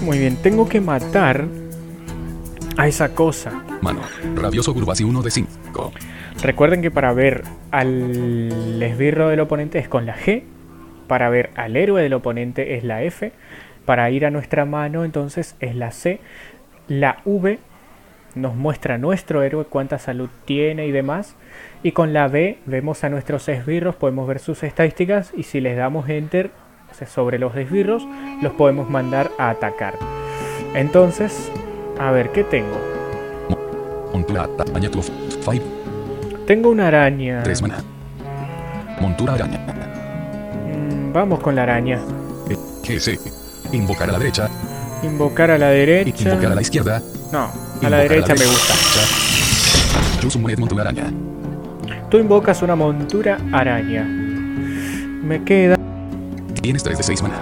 Muy 0.01 0.19
bien, 0.19 0.35
tengo 0.37 0.67
que 0.69 0.81
matar 0.81 1.45
a 2.77 2.87
esa 2.87 3.09
cosa. 3.09 3.63
Mano. 3.81 4.01
Rabioso 4.35 4.73
Gurbasi 4.73 5.03
1 5.03 5.21
de 5.21 5.31
5. 5.31 5.91
Recuerden 6.41 6.81
que 6.81 6.91
para 6.91 7.13
ver 7.13 7.43
al 7.71 8.81
esbirro 8.81 9.29
del 9.29 9.39
oponente 9.39 9.79
es 9.79 9.87
con 9.87 10.05
la 10.05 10.15
G, 10.15 10.43
para 11.07 11.29
ver 11.29 11.51
al 11.55 11.75
héroe 11.75 12.01
del 12.01 12.13
oponente 12.13 12.75
es 12.75 12.83
la 12.83 13.03
F, 13.03 13.31
para 13.85 14.09
ir 14.11 14.25
a 14.25 14.31
nuestra 14.31 14.65
mano 14.65 15.05
entonces 15.05 15.55
es 15.59 15.75
la 15.75 15.91
C, 15.91 16.19
la 16.87 17.21
V 17.25 17.59
nos 18.35 18.55
muestra 18.55 18.97
nuestro 18.97 19.43
héroe 19.43 19.65
cuánta 19.65 19.97
salud 19.97 20.29
tiene 20.45 20.87
y 20.87 20.91
demás, 20.91 21.35
y 21.83 21.91
con 21.91 22.13
la 22.13 22.27
B 22.27 22.59
vemos 22.65 23.03
a 23.03 23.09
nuestros 23.09 23.47
esbirros, 23.47 23.95
podemos 23.95 24.27
ver 24.27 24.39
sus 24.39 24.63
estadísticas 24.63 25.31
y 25.35 25.43
si 25.43 25.61
les 25.61 25.77
damos 25.77 26.09
enter 26.09 26.51
o 26.91 26.93
sea, 26.93 27.07
sobre 27.07 27.39
los 27.39 27.55
esbirros 27.55 28.07
los 28.41 28.53
podemos 28.53 28.89
mandar 28.89 29.31
a 29.37 29.49
atacar. 29.49 29.95
Entonces, 30.73 31.51
a 31.99 32.11
ver, 32.11 32.31
¿qué 32.31 32.43
tengo? 32.43 32.77
Montura 34.13 34.47
araña 34.57 34.89
tu 34.89 35.01
5. 35.01 35.63
Tengo 36.47 36.69
una 36.69 36.87
araña. 36.87 37.43
3 37.43 37.61
mana. 37.61 37.83
Montura 38.99 39.33
araña. 39.33 39.59
Mm, 40.67 41.13
Vamos 41.13 41.39
con 41.39 41.55
la 41.55 41.63
araña. 41.63 41.99
GS. 42.83 43.19
Invocar 43.71 44.09
a 44.09 44.13
la 44.13 44.19
derecha. 44.19 44.49
Invocar 45.03 45.51
a 45.51 45.57
la 45.57 45.69
derecha. 45.69 46.29
Invocar 46.29 46.51
a 46.51 46.55
la 46.55 46.61
izquierda. 46.61 47.01
No, 47.31 47.51
a 47.83 47.89
la 47.89 47.97
derecha 47.99 48.33
me 48.35 48.45
gusta. 48.45 48.73
un 50.35 50.41
monet 50.41 50.59
montura 50.59 50.83
araña. 50.83 51.11
Tú 52.09 52.17
invocas 52.17 52.61
una 52.61 52.75
montura 52.75 53.37
araña. 53.51 54.03
Me 54.03 55.43
queda 55.43 55.75
Tienes 56.61 56.83
3 56.83 56.97
de 56.97 57.03
6 57.03 57.21
mana. 57.21 57.41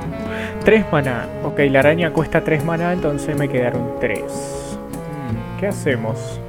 3 0.66 0.86
maná. 0.92 1.28
Ok, 1.46 1.60
la 1.70 1.80
araña 1.80 2.12
cuesta 2.12 2.44
3 2.44 2.66
maná, 2.66 2.92
entonces 2.92 3.38
me 3.38 3.48
quedaron 3.48 3.94
3. 4.02 4.22
¿Qué 5.60 5.68
hacemos? 5.68 6.40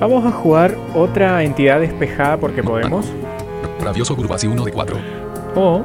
Vamos 0.00 0.26
a 0.26 0.30
jugar 0.30 0.74
otra 0.94 1.42
entidad 1.42 1.80
despejada 1.80 2.36
porque 2.36 2.62
podemos. 2.62 3.06
Rabioso 3.82 4.14
Gurbasi 4.14 4.46
1 4.48 4.64
de 4.64 4.72
4. 4.72 4.96
O, 5.56 5.82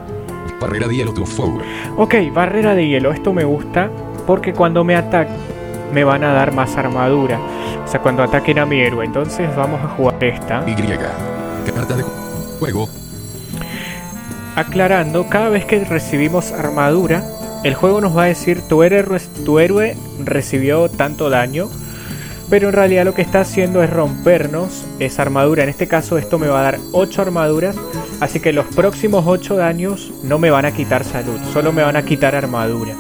Barrera 0.60 0.88
de 0.88 0.96
hielo 0.96 1.14
to 1.14 1.26
four. 1.26 1.62
ok, 1.98 2.16
barrera 2.34 2.76
de 2.76 2.88
hielo. 2.88 3.12
Esto 3.12 3.34
me 3.34 3.44
gusta 3.44 3.90
porque 4.28 4.54
cuando 4.54 4.84
me 4.84 4.96
ataquen 4.96 5.53
me 5.94 6.04
van 6.04 6.24
a 6.24 6.34
dar 6.34 6.52
más 6.52 6.76
armadura. 6.76 7.40
O 7.84 7.88
sea, 7.88 8.02
cuando 8.02 8.24
ataquen 8.24 8.60
a 8.60 8.66
mi 8.66 8.82
héroe. 8.82 9.06
Entonces 9.06 9.56
vamos 9.56 9.82
a 9.84 9.88
jugar 9.90 10.24
esta. 10.24 10.64
Y. 10.68 10.76
Carta 11.72 11.96
de 11.96 12.04
juego. 12.60 12.90
Aclarando, 14.56 15.28
cada 15.28 15.50
vez 15.50 15.66
que 15.66 15.84
recibimos 15.84 16.52
armadura, 16.52 17.24
el 17.64 17.74
juego 17.74 18.02
nos 18.02 18.16
va 18.16 18.24
a 18.24 18.26
decir 18.28 18.62
tu 18.62 18.84
héroe, 18.84 19.20
tu 19.46 19.58
héroe 19.58 19.96
recibió 20.24 20.90
tanto 20.90 21.30
daño, 21.30 21.70
pero 22.50 22.68
en 22.68 22.74
realidad 22.74 23.06
lo 23.06 23.16
que 23.16 23.24
está 23.24 23.42
haciendo 23.42 23.82
es 23.82 23.90
rompernos 23.90 24.86
esa 25.00 25.24
armadura. 25.24 25.64
En 25.64 25.70
este 25.70 25.88
caso 25.88 26.18
esto 26.18 26.38
me 26.38 26.48
va 26.48 26.60
a 26.60 26.64
dar 26.64 26.80
8 26.92 27.22
armaduras, 27.22 27.76
así 28.20 28.40
que 28.40 28.54
los 28.54 28.66
próximos 28.68 29.24
8 29.26 29.56
daños 29.56 30.12
no 30.22 30.38
me 30.38 30.52
van 30.52 30.66
a 30.66 30.72
quitar 30.72 31.04
salud, 31.04 31.40
solo 31.52 31.72
me 31.72 31.82
van 31.82 31.96
a 31.96 32.04
quitar 32.04 32.36
armadura. 32.36 32.94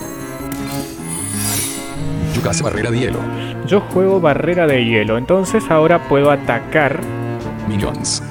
Yukase 2.33 2.63
barrera 2.63 2.89
de 2.91 2.99
hielo. 2.99 3.19
Yo 3.67 3.81
juego 3.81 4.19
barrera 4.19 4.67
de 4.67 4.83
hielo, 4.85 5.17
entonces 5.17 5.63
ahora 5.69 6.07
puedo 6.09 6.31
atacar. 6.31 6.99
Minions. 7.67 8.23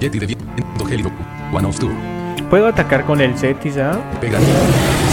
Yeti 0.00 0.18
de 0.18 0.26
viento 0.26 0.84
gélido. 0.86 1.10
One 1.52 1.66
of 1.66 1.78
two. 1.78 1.90
¿Puedo 2.48 2.66
atacar 2.66 3.04
con 3.04 3.20
el 3.20 3.34
Yeti 3.34 3.70
ya? 3.70 3.92
Pega. 4.20 4.38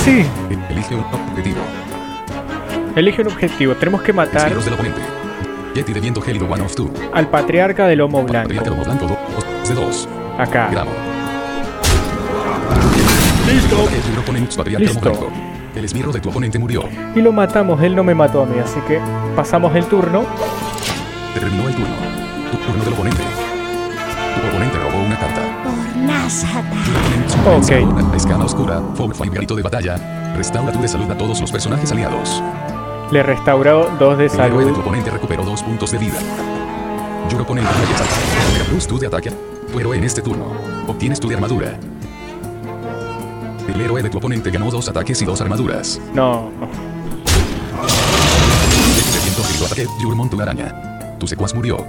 Sí. 0.04 0.26
Elige 0.70 0.96
un 0.96 1.02
objetivo. 1.02 1.58
Elige 2.96 3.22
un 3.22 3.28
objetivo, 3.28 3.76
tenemos 3.76 4.02
que 4.02 4.14
matar 4.14 4.54
del 4.54 4.74
oponente. 4.74 5.02
Yeti 5.76 5.94
de 5.94 6.00
viento 6.00 6.22
gélido. 6.22 6.48
One 6.50 6.64
of 6.64 6.76
two. 6.76 6.92
al 7.14 7.28
patriarca 7.30 7.88
del 7.88 8.00
lomo 8.00 8.22
Patriarca 8.22 8.54
blanco. 8.54 8.70
lomo 8.70 8.84
blanco 8.84 9.18
2 9.66 9.70
de 9.70 9.76
2. 9.76 10.10
Acá. 10.40 10.70
Gramo. 10.72 10.92
Listo. 13.48 14.58
Patriarca 14.58 14.80
Listo. 14.80 15.32
El 15.78 15.86
esbirro 15.86 16.12
de 16.12 16.20
tu 16.20 16.30
oponente 16.30 16.58
murió. 16.58 16.86
Y 17.16 17.22
lo 17.22 17.32
matamos, 17.32 17.80
él 17.84 17.96
no 17.96 18.04
me 18.04 18.16
mató 18.16 18.42
a 18.42 18.46
mí, 18.48 18.58
así 18.58 18.80
que 18.88 19.00
pasamos 19.36 19.76
el 19.76 19.86
turno. 19.86 20.26
Terminó 21.36 21.68
el 21.70 21.76
turno. 21.76 21.96
Tu 22.52 22.58
turno 22.58 22.84
del 22.84 22.94
oponente. 22.94 23.22
Tu 23.22 24.48
oponente 24.48 24.78
robó 24.80 25.06
una 25.06 25.20
carta. 25.20 25.42
Por 25.64 26.02
Nazata. 26.02 26.76
Tu 26.84 27.50
oponente 27.50 27.84
Ok. 27.84 27.94
una 27.94 28.18
escama 28.18 28.46
oscura. 28.46 28.82
Grito 29.32 29.56
de 29.56 29.62
batalla. 29.62 30.34
Restaura 30.36 30.72
tu 30.72 30.82
de 30.82 30.88
salud 30.88 31.12
a 31.12 31.16
todos 31.16 31.40
los 31.42 31.52
personajes 31.52 31.92
aliados. 31.92 32.42
Le 33.12 33.22
restauró 33.22 33.88
dos 34.00 34.18
de 34.18 34.26
El 34.26 34.32
héroe 34.40 34.66
de 34.66 34.72
tu 34.72 34.76
salud. 34.78 34.80
oponente 34.80 35.12
recuperó 35.12 35.46
dos 35.46 35.62
puntos 35.62 35.92
de 35.92 36.00
vida. 36.00 36.18
Tu 37.30 37.38
oponente 37.40 37.70
plus 38.68 38.88
tu 38.88 38.98
de 38.98 39.06
ataque. 39.06 39.32
Tu 39.72 39.80
héroe 39.80 39.96
en 39.96 40.04
este 40.06 40.24
turno. 40.24 40.46
Obtienes 40.88 41.20
tu 41.20 41.28
de 41.28 41.36
armadura. 41.36 41.78
El 43.78 43.84
héroe 43.84 44.02
de 44.02 44.10
tu 44.10 44.18
oponente 44.18 44.50
ganó 44.50 44.72
dos 44.72 44.90
ataques 44.90 45.22
y 45.22 45.26
dos 45.26 45.40
armaduras. 45.40 46.02
No, 46.12 46.50
De 49.14 49.20
viento 49.24 49.44
herido 49.48 49.66
ataque. 49.68 49.86
Yurmon 50.02 50.32
tu 50.32 50.42
araña. 50.42 51.16
Tu 51.20 51.28
secuaz 51.28 51.54
murió. 51.54 51.86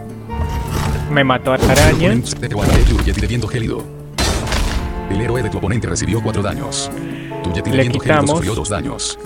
me 1.11 1.25
mató 1.25 1.53
a 1.53 1.55
araña. 1.55 2.15
gélido. 3.49 3.83
El 5.09 5.21
héroe 5.23 5.43
de 5.43 5.49
tu 5.49 5.57
oponente 5.57 5.87
recibió 5.89 6.23
cuatro 6.23 6.43
daños. 6.43 6.91
Tu 7.43 7.55
Yeti 7.55 7.71
de 7.71 7.77
Le 7.79 7.83
viento 7.85 8.01
quitamos. 8.01 8.31
sufrió 8.33 8.55
dos 8.55 8.69
daños. 8.69 9.19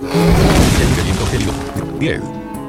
Yeti 0.00 1.26
gélido. 1.32 1.52
10. 1.98 2.20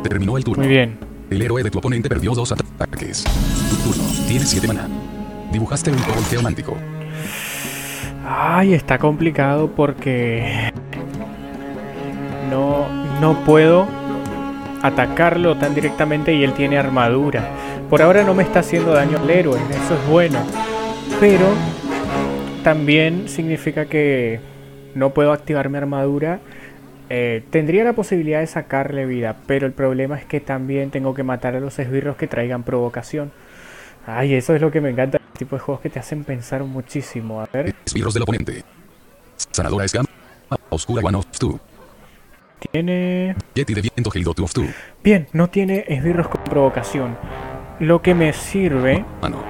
Terminó 0.02 0.38
el 0.38 0.44
turno. 0.44 0.64
Muy 0.64 0.74
bien. 0.74 0.98
El 1.30 1.44
héroe 1.44 1.62
de 1.62 1.70
tu 1.70 1.78
oponente 1.78 2.10
perdió 2.10 2.34
dos 2.34 2.52
ataques. 2.54 3.24
Tu 3.70 3.76
turno. 3.76 4.04
Tienes 4.28 4.50
7 4.50 4.68
maná. 4.68 4.88
Dibujaste 5.52 5.92
un 5.92 6.00
kobold 6.00 6.28
geomántico. 6.28 6.76
Ay, 8.30 8.74
está 8.74 8.98
complicado 8.98 9.72
porque 9.74 10.74
no, 12.52 12.86
no 13.22 13.46
puedo 13.46 13.88
atacarlo 14.82 15.56
tan 15.56 15.74
directamente 15.74 16.34
y 16.34 16.44
él 16.44 16.52
tiene 16.52 16.78
armadura. 16.78 17.48
Por 17.90 18.02
ahora 18.02 18.26
no 18.26 18.34
me 18.34 18.44
está 18.44 18.60
haciendo 18.60 18.92
daño 18.92 19.18
al 19.18 19.30
héroe, 19.30 19.58
eso 19.70 19.96
es 19.96 20.10
bueno. 20.10 20.40
Pero 21.22 21.46
también 22.66 23.30
significa 23.30 23.86
que 23.86 24.42
no 24.94 25.12
puedo 25.12 25.32
activar 25.32 25.70
mi 25.70 25.78
armadura. 25.78 26.42
Eh, 27.10 27.44
tendría 27.50 27.86
la 27.86 27.94
posibilidad 27.94 28.42
de 28.42 28.48
sacarle 28.48 29.06
vida, 29.06 29.38
pero 29.48 29.66
el 29.66 29.72
problema 29.72 30.18
es 30.18 30.26
que 30.26 30.42
también 30.42 30.92
tengo 30.92 31.14
que 31.14 31.24
matar 31.24 31.56
a 31.56 31.62
los 31.62 31.80
esbirros 31.80 32.18
que 32.18 32.28
traigan 32.28 32.64
provocación. 32.64 33.32
Ay, 34.06 34.34
eso 34.34 34.54
es 34.54 34.62
lo 34.62 34.70
que 34.70 34.82
me 34.82 34.90
encanta, 34.90 35.18
tipo 35.38 35.56
de 35.56 35.60
juegos 35.62 35.82
que 35.82 35.90
te 35.90 36.00
hacen 36.00 36.24
pensar 36.24 36.64
muchísimo. 36.64 37.42
A 37.42 37.48
ver, 37.52 37.76
Esbirros 37.86 38.14
del 38.14 38.24
oponente. 38.24 38.64
Sanadora 39.52 39.88
Scam. 39.88 40.06
Oscura 40.70 41.02
One 41.04 41.18
of 41.18 41.26
Two. 41.38 41.60
tiene... 42.72 43.36
Yeti 43.54 43.74
de 43.74 43.82
viento 43.82 44.10
gélido 44.12 44.34
Two 44.34 44.46
of 44.46 44.54
Two. 44.54 44.66
Bien, 45.04 45.28
no 45.34 45.50
tiene 45.50 45.86
esbirros 45.88 46.28
con 46.28 46.44
provocación. 46.44 47.18
Lo 47.80 48.02
que 48.02 48.14
me 48.16 48.34
sirve... 48.34 49.06
Mano. 49.22 49.44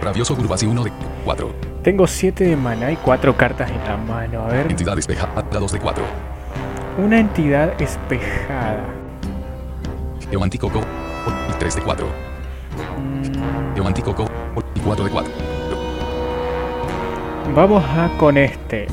Rabioso 0.00 0.34
Gurbasi 0.34 0.66
1 0.66 0.84
de 0.84 0.92
4. 1.24 1.54
Tengo 1.82 2.06
7 2.06 2.44
de 2.44 2.56
mana 2.56 2.90
y 2.90 2.96
4 2.96 3.36
cartas 3.36 3.70
en 3.70 3.84
la 3.84 3.96
mano. 3.98 4.44
A 4.44 4.48
ver, 4.48 4.70
Entidad 4.70 4.96
despejada 4.96 5.42
2 5.42 5.72
de 5.72 5.78
4. 5.78 6.04
una 6.98 7.20
entidad 7.20 7.80
espejada. 7.80 8.84
Geomántico 10.30 10.70
Co. 10.70 10.80
3 11.58 11.74
de 11.76 11.82
4. 11.82 12.29
Geomántico 13.80 14.14
Co. 14.14 14.26
4 14.84 15.04
de 15.06 15.10
4. 15.10 15.32
Vamos 17.54 17.82
a 17.82 18.10
con 18.18 18.36
este. 18.36 18.86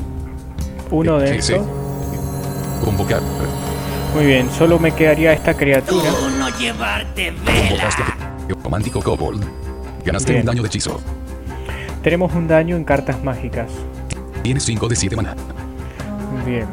Uno 0.90 1.18
de 1.18 1.36
estos. 1.36 1.60
Convocar. 2.82 3.20
Muy 4.14 4.24
bien, 4.24 4.50
solo 4.50 4.78
me 4.78 4.92
quedaría 4.92 5.34
esta 5.34 5.52
criatura. 5.52 6.08
Tú 6.10 6.30
no 6.38 6.48
llevarte 6.58 7.32
vela. 7.32 7.90
Geomántico 8.62 9.02
Kobold. 9.02 9.44
Ganaste 10.06 10.32
Bien. 10.32 10.40
un 10.40 10.46
daño 10.46 10.62
de 10.62 10.68
hechizo. 10.68 10.98
Tenemos 12.02 12.32
un 12.34 12.48
daño 12.48 12.74
en 12.74 12.84
cartas 12.84 13.22
mágicas. 13.22 13.70
Tienes 14.42 14.62
5 14.64 14.88
de 14.88 14.96
7 14.96 15.16
maná. 15.16 15.34
Bien. 16.46 16.66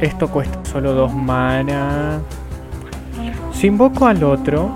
Esto 0.00 0.28
cuesta 0.28 0.58
solo 0.64 0.92
2 0.92 1.14
mana. 1.14 2.18
Si 3.52 3.68
invoco 3.68 4.08
al 4.08 4.24
otro, 4.24 4.70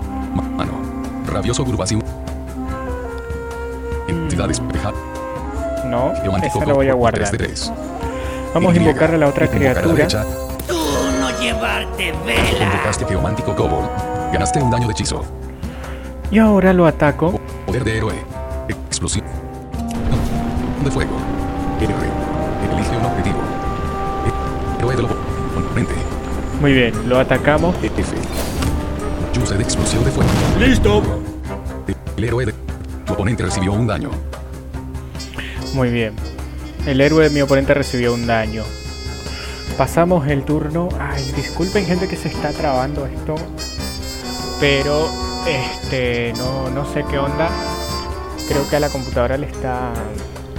Mano. 0.57 0.75
Rabioso 1.27 1.65
Gurbasi. 1.65 2.04
Entidad 4.35 4.49
despejada. 4.49 4.95
no, 5.87 6.13
esa 6.43 6.67
la 6.67 6.73
voy 6.73 6.89
a 6.89 6.93
Kobold 6.93 7.15
3 7.15 7.31
guardar. 7.31 7.31
de 7.31 7.39
3. 7.39 7.73
Vamos 8.53 8.75
a 8.75 8.77
invocar 8.77 9.15
a 9.15 9.17
la 9.17 9.29
otra 9.29 9.47
criatura. 9.47 10.09
Tú 10.67 10.77
no 11.21 11.41
llevarte 11.41 12.13
vela. 12.27 12.59
Convocaste 12.59 13.05
Geomántico 13.07 13.55
Kobold. 13.55 13.89
Ganaste 14.33 14.61
un 14.61 14.73
daño 14.73 14.89
de 14.89 14.93
hechizo. 14.93 15.25
Y 16.33 16.41
ahora 16.41 16.73
lo 16.73 16.85
ataco. 16.85 17.41
Poder 17.65 17.85
de 17.85 17.97
héroe. 17.97 18.15
Explosión. 18.69 19.25
De 20.83 20.91
fuego. 20.91 21.13
Héroe. 21.81 21.95
Elige 22.75 22.97
un 22.97 23.05
objetivo. 23.05 23.39
Héroe 24.81 24.97
del 24.97 25.05
oponente. 25.05 25.95
Muy 26.61 26.73
bien, 26.73 27.09
lo 27.09 27.21
atacamos. 27.21 27.77
F. 27.85 28.17
Use 29.41 29.55
de 29.57 29.63
explosión 29.63 30.05
de 30.05 30.11
fuego. 30.11 30.31
Listo. 30.59 31.03
El 32.17 32.25
héroe 32.25 32.47
de 32.47 32.64
tu 33.05 33.13
oponente 33.13 33.43
recibió 33.43 33.73
un 33.73 33.87
daño. 33.87 34.11
Muy 35.75 35.91
bien. 35.91 36.15
El 36.87 37.01
héroe 37.01 37.25
de 37.25 37.31
mi 37.31 37.41
oponente 37.43 37.75
recibió 37.75 38.15
un 38.15 38.27
daño. 38.27 38.63
Pasamos 39.77 40.27
el 40.29 40.45
turno. 40.45 40.89
Ay, 41.01 41.33
disculpen 41.37 41.85
gente 41.85 42.09
que 42.09 42.17
se 42.17 42.29
está 42.29 42.51
trabando 42.51 43.07
esto. 43.07 43.35
Pero 44.61 45.09
este 45.47 46.33
no, 46.37 46.71
no 46.71 46.91
sé 46.93 47.05
qué 47.11 47.19
onda. 47.19 47.49
Creo 48.49 48.69
que 48.69 48.77
a 48.77 48.81
la 48.81 48.89
computadora 48.89 49.37
le 49.37 49.47
está 49.47 49.93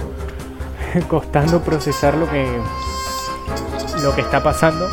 costando 1.08 1.62
procesar 1.62 2.14
lo 2.14 2.28
que 2.30 2.46
lo 4.02 4.14
que 4.14 4.20
está 4.20 4.42
pasando. 4.42 4.88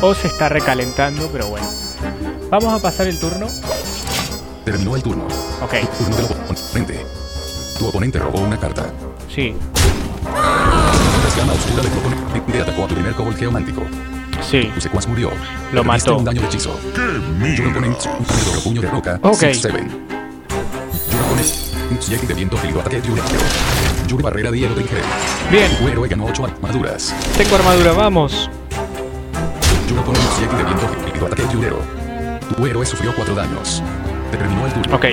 O 0.00 0.14
se 0.14 0.28
está 0.28 0.48
recalentando, 0.48 1.28
pero 1.32 1.48
bueno. 1.48 1.66
Vamos 2.50 2.72
a 2.72 2.78
pasar 2.80 3.06
el 3.08 3.18
turno. 3.18 3.46
Terminó 4.70 4.96
el 4.96 5.02
turno. 5.02 5.24
Ok, 5.62 5.74
Turno 5.96 6.16
del 6.16 6.24
oponente. 6.26 7.06
Tu 7.78 7.86
oponente 7.86 8.18
robó 8.18 8.40
una 8.40 8.58
carta. 8.58 8.84
sí, 9.34 9.54
La 10.26 11.28
escama 11.28 11.54
oscura 11.54 11.82
de 11.82 11.88
tu 11.88 11.98
oponente 11.98 12.60
atacó 12.60 12.84
a 12.84 12.88
tu 12.88 12.94
primer 12.94 13.14
kobold 13.14 13.38
geomántico. 13.38 13.82
sí. 14.42 14.70
Tu 14.74 14.80
secuaz 14.82 15.08
murió. 15.08 15.30
Lo 15.72 15.82
mató. 15.84 16.18
un 16.18 16.24
daño 16.26 16.42
de 16.42 16.46
hechizo. 16.48 16.78
Tu 16.94 17.66
oponente 17.70 18.08
un 18.10 18.60
puño 18.62 18.82
de 18.82 18.90
roca. 18.90 19.18
Ok. 19.22 19.40
6-7. 19.40 19.62
Tu 19.70 21.16
oponente 21.16 22.06
Yeti 22.10 22.26
de 22.26 22.34
viento 22.34 22.58
gélido 22.58 22.80
ataque 22.80 23.00
Yuri. 23.00 23.22
Yuri 24.06 24.22
barrera 24.22 24.50
de 24.50 24.58
hielo 24.58 24.74
de 24.74 24.82
Ingrid. 24.82 24.98
Bien, 25.50 25.70
Tu 25.78 25.88
héroe 25.88 26.08
ganó 26.08 26.26
8 26.26 26.44
armaduras. 26.44 27.14
tengo 27.38 27.56
armadura, 27.56 27.92
vamos. 27.92 28.50
Tu 29.88 29.98
oponente 29.98 30.26
Yeti 30.42 30.56
de 30.56 30.64
viento 30.64 30.86
gélido 31.06 31.26
ataque 31.26 31.44
Yurero. 31.54 31.78
Tu 32.54 32.66
héroe 32.66 32.84
sufrió 32.84 33.14
4 33.16 33.34
daños. 33.34 33.82
Terminó 34.30 34.66
el 34.66 34.72
turno. 34.72 34.96
Ok. 34.96 35.06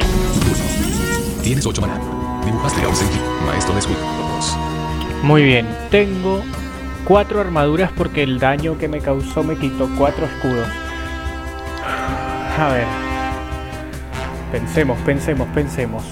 Tienes 1.42 1.66
8 1.66 1.82
maná. 1.82 2.00
Dibujaste 2.46 2.84
a 2.84 2.88
un 2.90 2.96
Senki, 2.96 3.20
maestro 3.46 3.74
de 3.74 3.80
escudos. 3.80 4.58
muy 5.24 5.44
bien. 5.44 5.68
Tengo 5.90 6.42
cuatro 7.08 7.42
armaduras 7.42 7.92
porque 7.96 8.24
el 8.24 8.40
daño 8.40 8.78
que 8.78 8.88
me 8.88 9.00
causó 9.00 9.44
me 9.44 9.56
quitó 9.58 9.90
cuatro 9.98 10.26
escudos. 10.26 10.68
A 12.60 12.68
ver. 12.74 12.86
Pensemos, 14.52 14.98
pensemos, 15.06 15.48
pensemos. 15.54 16.04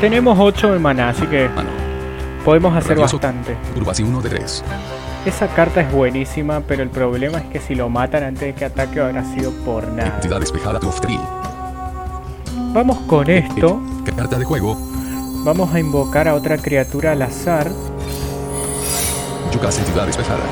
Tenemos 0.00 0.38
8 0.38 0.72
de 0.74 0.78
maná, 0.78 1.08
así 1.08 1.26
que 1.26 1.48
Mano. 1.48 1.70
podemos 2.44 2.76
hacer 2.76 2.90
Rabioso. 2.90 3.16
bastante. 3.16 3.56
Curvasi 3.74 4.02
1 4.02 4.20
de 4.22 4.28
3. 4.28 4.64
Esa 5.24 5.48
carta 5.48 5.80
es 5.80 5.90
buenísima, 5.90 6.60
pero 6.60 6.82
el 6.82 6.90
problema 6.90 7.38
es 7.38 7.44
que 7.46 7.58
si 7.60 7.74
lo 7.74 7.88
matan 7.88 8.22
antes 8.22 8.42
de 8.42 8.54
que 8.54 8.66
ataque 8.66 9.00
habrá 9.00 9.24
sido 9.24 9.50
por 9.64 9.88
nada. 9.88 10.12
Entidad 10.16 10.38
despejada 10.38 10.78
tu 10.78 10.88
of 10.88 11.00
three. 11.00 11.18
Vamos 12.76 12.98
con 13.06 13.30
esto. 13.30 13.80
Carta 14.04 14.38
de 14.38 14.44
juego. 14.44 14.76
Vamos 15.46 15.72
a 15.72 15.80
invocar 15.80 16.28
a 16.28 16.34
otra 16.34 16.58
criatura 16.58 17.12
al 17.12 17.22
azar 17.22 17.70
Yukas 19.50 19.78
entidad 19.78 20.04
despejada. 20.04 20.44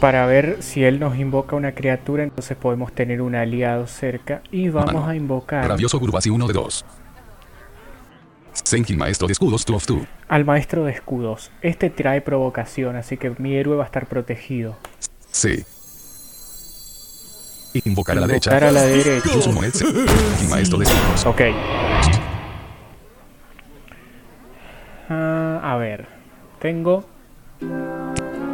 para 0.00 0.24
ver 0.24 0.62
si 0.62 0.82
él 0.82 1.00
nos 1.00 1.18
invoca 1.18 1.54
una 1.54 1.72
criatura, 1.72 2.22
entonces 2.22 2.56
podemos 2.56 2.94
tener 2.94 3.20
un 3.20 3.34
aliado 3.34 3.86
cerca. 3.86 4.40
Y 4.50 4.70
vamos 4.70 4.94
Mano. 4.94 5.06
a 5.06 5.14
invocar 5.14 5.68
Rabioso 5.68 6.00
Curvasi 6.00 6.30
1 6.30 6.46
de 6.46 6.54
2. 6.54 6.84
Senkin 8.54 8.96
maestro 8.96 9.26
de 9.26 9.32
escudos 9.32 9.66
tu 9.66 9.74
of 9.74 9.84
two. 9.84 10.06
al 10.28 10.46
maestro 10.46 10.84
de 10.84 10.92
escudos. 10.92 11.52
Este 11.60 11.90
trae 11.90 12.22
provocación, 12.22 12.96
así 12.96 13.18
que 13.18 13.34
mi 13.36 13.54
héroe 13.54 13.76
va 13.76 13.82
a 13.82 13.86
estar 13.86 14.06
protegido. 14.06 14.78
C. 15.30 15.66
Invocar 17.74 18.16
a 18.16 18.20
la 18.20 18.26
derecha. 18.26 18.50
Invocar 18.50 18.68
a 18.68 18.72
la 18.72 18.82
derecha. 18.82 19.34
Yusumonet 19.34 19.74
Senkin 19.74 20.50
maestro 20.50 20.78
de 20.78 20.84
escudos. 20.84 21.26
Ok. 21.26 21.40
ver. 25.78 26.06
Tengo. 26.60 27.04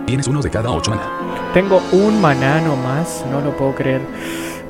Tienes 0.07 0.27
uno 0.27 0.43
de 0.43 0.51
cada 0.51 0.71
ocho 0.71 0.91
maná. 0.91 1.51
Tengo 1.55 1.83
un 1.93 2.21
maná 2.21 2.61
nomás. 2.61 3.25
No 3.31 3.41
lo 3.41 3.57
puedo 3.57 3.75
creer. 3.75 4.01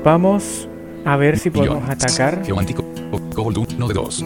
Vamos 0.03 0.67
a 1.05 1.15
ver 1.17 1.37
si 1.39 1.49
podemos 1.49 1.89
atacar. 1.89 2.43
Geomántico. 2.45 2.83
Kobold 3.33 3.57
uno 3.75 3.87
de 3.87 3.93
dos. 3.93 4.25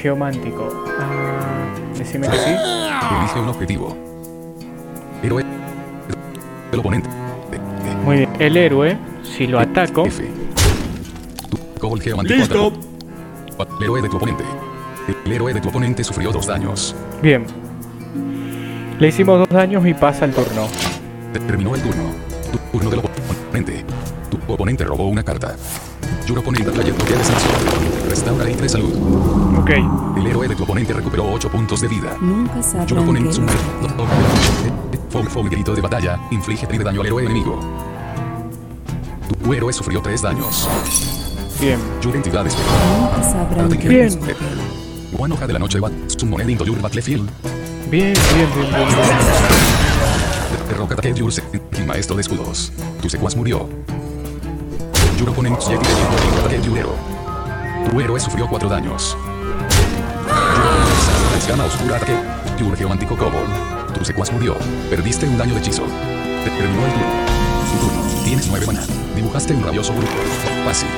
Geomántico. 0.00 0.84
Ah, 0.98 1.66
decime 1.96 2.28
que 2.28 2.36
sí. 2.36 2.50
Elige 2.50 3.40
un 3.40 3.48
objetivo. 3.48 3.96
Héroe. 5.22 5.44
El 6.72 6.78
oponente. 6.78 7.19
Muy 8.04 8.16
bien. 8.18 8.30
El 8.38 8.56
héroe, 8.56 8.96
si 9.22 9.46
lo 9.46 9.58
ataco. 9.58 10.06
F. 10.06 10.22
Listo. 12.24 12.72
El 13.78 13.84
héroe 13.84 14.02
de 14.02 14.08
tu 14.08 14.16
oponente. 14.16 14.44
El 15.24 15.32
héroe 15.32 15.52
de 15.52 15.60
tu 15.60 15.68
oponente 15.68 16.04
sufrió 16.04 16.30
dos 16.30 16.46
daños. 16.46 16.94
Bien. 17.22 17.44
Le 18.98 19.08
hicimos 19.08 19.38
dos 19.38 19.48
daños 19.48 19.86
y 19.86 19.94
pasa 19.94 20.24
el 20.24 20.32
turno. 20.32 20.68
Terminó 21.32 21.74
el 21.74 21.82
turno. 21.82 22.04
Tu 22.52 22.58
turno 22.72 22.90
del 22.90 23.00
oponente. 23.00 23.84
Tu 24.30 24.52
oponente 24.52 24.84
robó 24.84 25.08
una 25.08 25.22
carta. 25.22 25.56
Your 26.26 26.38
opponent 26.38 26.70
trayectoria 26.70 27.12
de 27.12 27.18
descenso. 27.18 27.48
Restaura 28.08 28.50
y 28.50 28.54
de 28.54 28.68
salud. 28.68 28.92
Ok. 29.58 29.70
El 30.16 30.26
héroe 30.26 30.48
de 30.48 30.54
tu 30.54 30.64
oponente 30.64 30.92
recuperó 30.92 31.32
8 31.32 31.48
puntos 31.48 31.80
de 31.80 31.88
vida. 31.88 32.16
Nunca 32.20 32.54
Your 32.56 32.64
sabrán 32.64 32.98
opponent 32.98 33.26
que 33.26 33.32
sumó. 33.32 33.48
Fog 35.10 35.28
Fog 35.28 35.48
grito 35.48 35.74
de 35.74 35.80
batalla. 35.80 36.20
Inflige 36.30 36.66
3 36.66 36.78
de 36.78 36.84
daño 36.84 37.00
al 37.00 37.06
héroe 37.06 37.24
enemigo. 37.24 37.58
Tu 39.38 39.52
héroe 39.54 39.72
sufrió 39.72 40.02
3 40.02 40.22
daños. 40.22 40.68
Bien. 41.60 41.78
Your 42.00 42.16
entidad 42.16 42.46
es 42.46 42.56
Bien. 43.82 44.18
One 45.16 45.34
hoja 45.34 45.46
de 45.46 45.52
la 45.52 45.58
noche 45.58 45.78
va. 45.78 45.90
Summoned 46.08 46.48
into 46.48 46.64
your 46.64 46.80
battlefield. 46.80 47.30
Bien, 47.90 48.12
bien, 48.12 48.48
bien, 48.54 48.70
bien. 48.70 48.86
bien. 48.86 48.98
Derroca 50.68 50.96
a 50.96 51.08
Your 51.12 51.32
y 51.78 51.82
maestro 51.82 52.16
de 52.16 52.22
escudos. 52.22 52.72
Tu 53.00 53.08
secuaz 53.08 53.36
murió. 53.36 53.68
Your 55.18 55.28
opponent 55.28 55.58
Yeti 55.60 55.86
de 56.48 56.62
Your 56.62 56.78
héroe. 56.78 56.94
Tu 57.88 58.00
héroe 58.00 58.20
sufrió 58.20 58.48
4 58.48 58.68
daños. 58.68 59.16
Escama 61.38 61.64
oscura 61.64 61.96
ataque. 61.96 62.16
Your 62.58 62.76
geomántico 62.76 63.16
kobold. 63.16 63.94
Tu 63.94 64.04
secuaz 64.04 64.32
murió. 64.32 64.56
Perdiste 64.88 65.26
un 65.26 65.38
daño 65.38 65.54
de 65.54 65.60
hechizo. 65.60 65.82
Te 65.82 66.50
terminó 66.50 66.86
el 66.86 66.92
turno. 66.92 67.08
Tu 67.70 67.86
turno. 67.86 68.09
Tienes 68.24 68.48
9 68.48 68.66
maná. 68.66 68.80
Dibujaste 69.14 69.54
un 69.54 69.62
rabioso 69.64 69.92
grupo. 69.94 70.12
Fácil. 70.64 70.88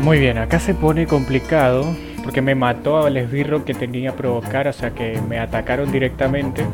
Muy 0.00 0.18
bien, 0.18 0.38
acá 0.38 0.58
se 0.60 0.74
pone 0.74 1.06
complicado 1.06 1.84
porque 2.22 2.42
me 2.42 2.54
mató 2.54 3.04
al 3.04 3.16
esbirro 3.16 3.64
que 3.64 3.74
tenía 3.74 4.14
provocar, 4.16 4.66
o 4.68 4.72
sea 4.72 4.90
que 4.90 5.20
me 5.28 5.38
atacaron 5.38 5.90
directamente. 5.92 6.64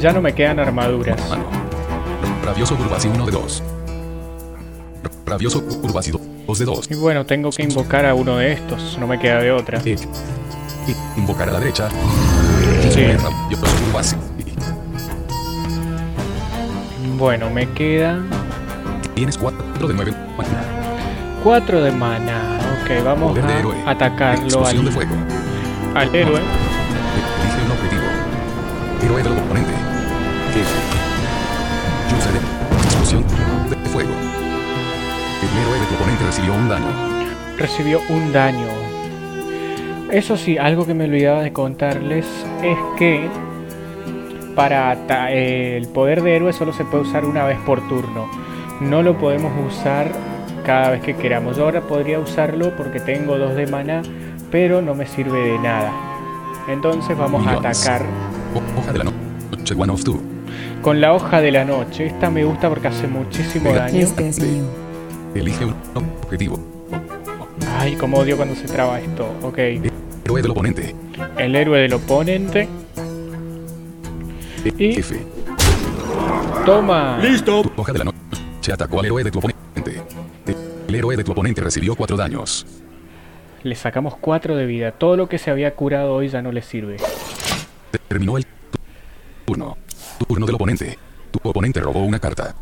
Ya 0.00 0.12
no 0.12 0.20
me 0.20 0.34
quedan 0.34 0.58
armaduras. 0.60 1.18
Mano. 1.28 1.44
Rabioso 2.44 2.74
Urbasi 2.74 3.08
1 3.08 3.26
de 3.26 3.32
2. 3.32 3.62
Rabioso 5.26 5.64
Urbasi 5.82 6.10
2 6.46 6.58
de 6.58 6.64
2. 6.64 6.90
Y 6.90 6.94
bueno, 6.96 7.24
tengo 7.24 7.50
que 7.50 7.62
invocar 7.62 8.04
a 8.06 8.14
uno 8.14 8.36
de 8.36 8.52
estos, 8.52 8.98
no 9.00 9.06
me 9.06 9.18
queda 9.18 9.38
de 9.40 9.50
otra. 9.52 9.80
I- 9.84 9.96
Invocar 11.16 11.48
a 11.48 11.52
la 11.52 11.60
derecha. 11.60 11.88
Sí. 12.90 13.06
Rabioso 13.06 13.66
Urbasi. 13.88 14.16
Bueno, 17.16 17.48
me 17.50 17.68
quedan 17.70 18.28
Tienes 19.14 19.38
4 19.38 19.88
de 19.88 19.94
9 19.94 20.12
maná. 20.36 20.64
4 21.44 21.82
de 21.82 21.92
mana. 21.92 22.58
Ok, 22.82 23.04
vamos 23.04 23.34
de 23.34 23.40
héroe. 23.58 23.76
a 23.86 23.90
atacarlo 23.90 24.44
Explosión 24.44 24.84
de 24.84 24.88
al, 24.88 24.94
fuego. 24.94 25.14
al 25.94 26.14
héroe. 26.14 26.40
Elige 26.40 27.64
un 27.64 27.70
objetivo. 27.70 28.02
Héroe 29.04 29.22
del 29.22 29.32
oponente. 29.32 29.72
Que. 30.52 30.60
User 32.16 32.32
de. 32.32 32.38
Explosión 32.84 33.22
de 33.70 33.76
fuego. 33.90 34.10
El 34.10 35.62
héroe 35.62 35.78
de 35.78 35.86
tu 35.86 35.94
oponente 35.94 36.24
recibió 36.24 36.54
un 36.54 36.68
daño. 36.68 36.86
recibió 37.56 38.00
un 38.08 38.32
daño. 38.32 38.66
Eso 40.10 40.36
sí, 40.36 40.58
algo 40.58 40.86
que 40.86 40.94
me 40.94 41.04
olvidaba 41.04 41.42
de 41.42 41.52
contarles 41.52 42.26
es 42.62 42.78
que 42.98 43.28
para 44.54 44.96
eh, 45.32 45.76
el 45.76 45.88
poder 45.88 46.22
de 46.22 46.36
héroe 46.36 46.52
solo 46.52 46.72
se 46.72 46.84
puede 46.84 47.04
usar 47.04 47.24
una 47.24 47.44
vez 47.44 47.58
por 47.66 47.86
turno. 47.88 48.28
No 48.80 49.02
lo 49.02 49.16
podemos 49.18 49.52
usar 49.72 50.12
cada 50.64 50.90
vez 50.90 51.02
que 51.02 51.14
queramos. 51.16 51.56
Yo 51.56 51.64
ahora 51.64 51.80
podría 51.82 52.18
usarlo 52.20 52.74
porque 52.76 53.00
tengo 53.00 53.36
dos 53.38 53.54
de 53.54 53.66
mana, 53.66 54.02
pero 54.50 54.82
no 54.82 54.94
me 54.94 55.06
sirve 55.06 55.38
de 55.40 55.58
nada. 55.58 55.92
Entonces 56.68 57.16
vamos 57.16 57.46
a 57.46 57.52
atacar 57.52 58.02
Ho- 58.54 58.80
Hoja 58.80 58.92
de 58.92 58.98
la 58.98 59.04
noche. 59.04 59.74
One 59.76 59.92
of 59.92 60.02
two. 60.04 60.20
con 60.82 61.00
la 61.00 61.12
hoja 61.14 61.40
de 61.40 61.50
la 61.52 61.64
noche. 61.64 62.06
Esta 62.06 62.30
me 62.30 62.44
gusta 62.44 62.68
porque 62.68 62.88
hace 62.88 63.06
muchísimo 63.06 63.72
daño. 63.72 63.98
Este 64.00 64.28
es 64.28 64.40
mío. 64.40 64.64
Elige 65.34 65.64
un 65.64 65.74
objetivo. 65.94 66.58
Ay, 67.78 67.96
como 67.96 68.18
odio 68.18 68.36
cuando 68.36 68.54
se 68.54 68.66
traba 68.66 69.00
esto. 69.00 69.26
Ok. 69.42 69.58
Héroe 69.58 70.42
del 70.42 70.50
oponente. 70.50 70.94
El 71.38 71.54
héroe 71.56 71.80
del 71.80 71.94
oponente. 71.94 72.68
Y- 74.78 74.98
F. 74.98 75.26
Toma. 76.64 77.18
Listo. 77.20 77.62
Tu 77.62 77.80
hoja 77.80 77.92
de 77.92 77.98
la 77.98 78.04
noche 78.06 78.72
atacó 78.72 79.00
al 79.00 79.06
héroe 79.06 79.22
de 79.24 79.30
tu 79.30 79.38
oponente. 79.38 80.02
El 80.88 80.94
héroe 80.94 81.16
de 81.16 81.24
tu 81.24 81.32
oponente 81.32 81.60
recibió 81.60 81.94
4 81.94 82.16
daños. 82.16 82.66
Le 83.62 83.74
sacamos 83.74 84.16
4 84.20 84.56
de 84.56 84.66
vida. 84.66 84.92
Todo 84.92 85.16
lo 85.16 85.28
que 85.28 85.38
se 85.38 85.50
había 85.50 85.74
curado 85.74 86.14
hoy 86.14 86.28
ya 86.28 86.42
no 86.42 86.52
le 86.52 86.62
sirve. 86.62 86.96
Terminó 88.08 88.36
el 88.36 88.46
turno. 89.44 89.76
Turno 90.26 90.46
del 90.46 90.54
oponente. 90.54 90.98
Tu 91.30 91.40
oponente 91.48 91.80
robó 91.80 92.00
una 92.04 92.18
carta. 92.18 92.54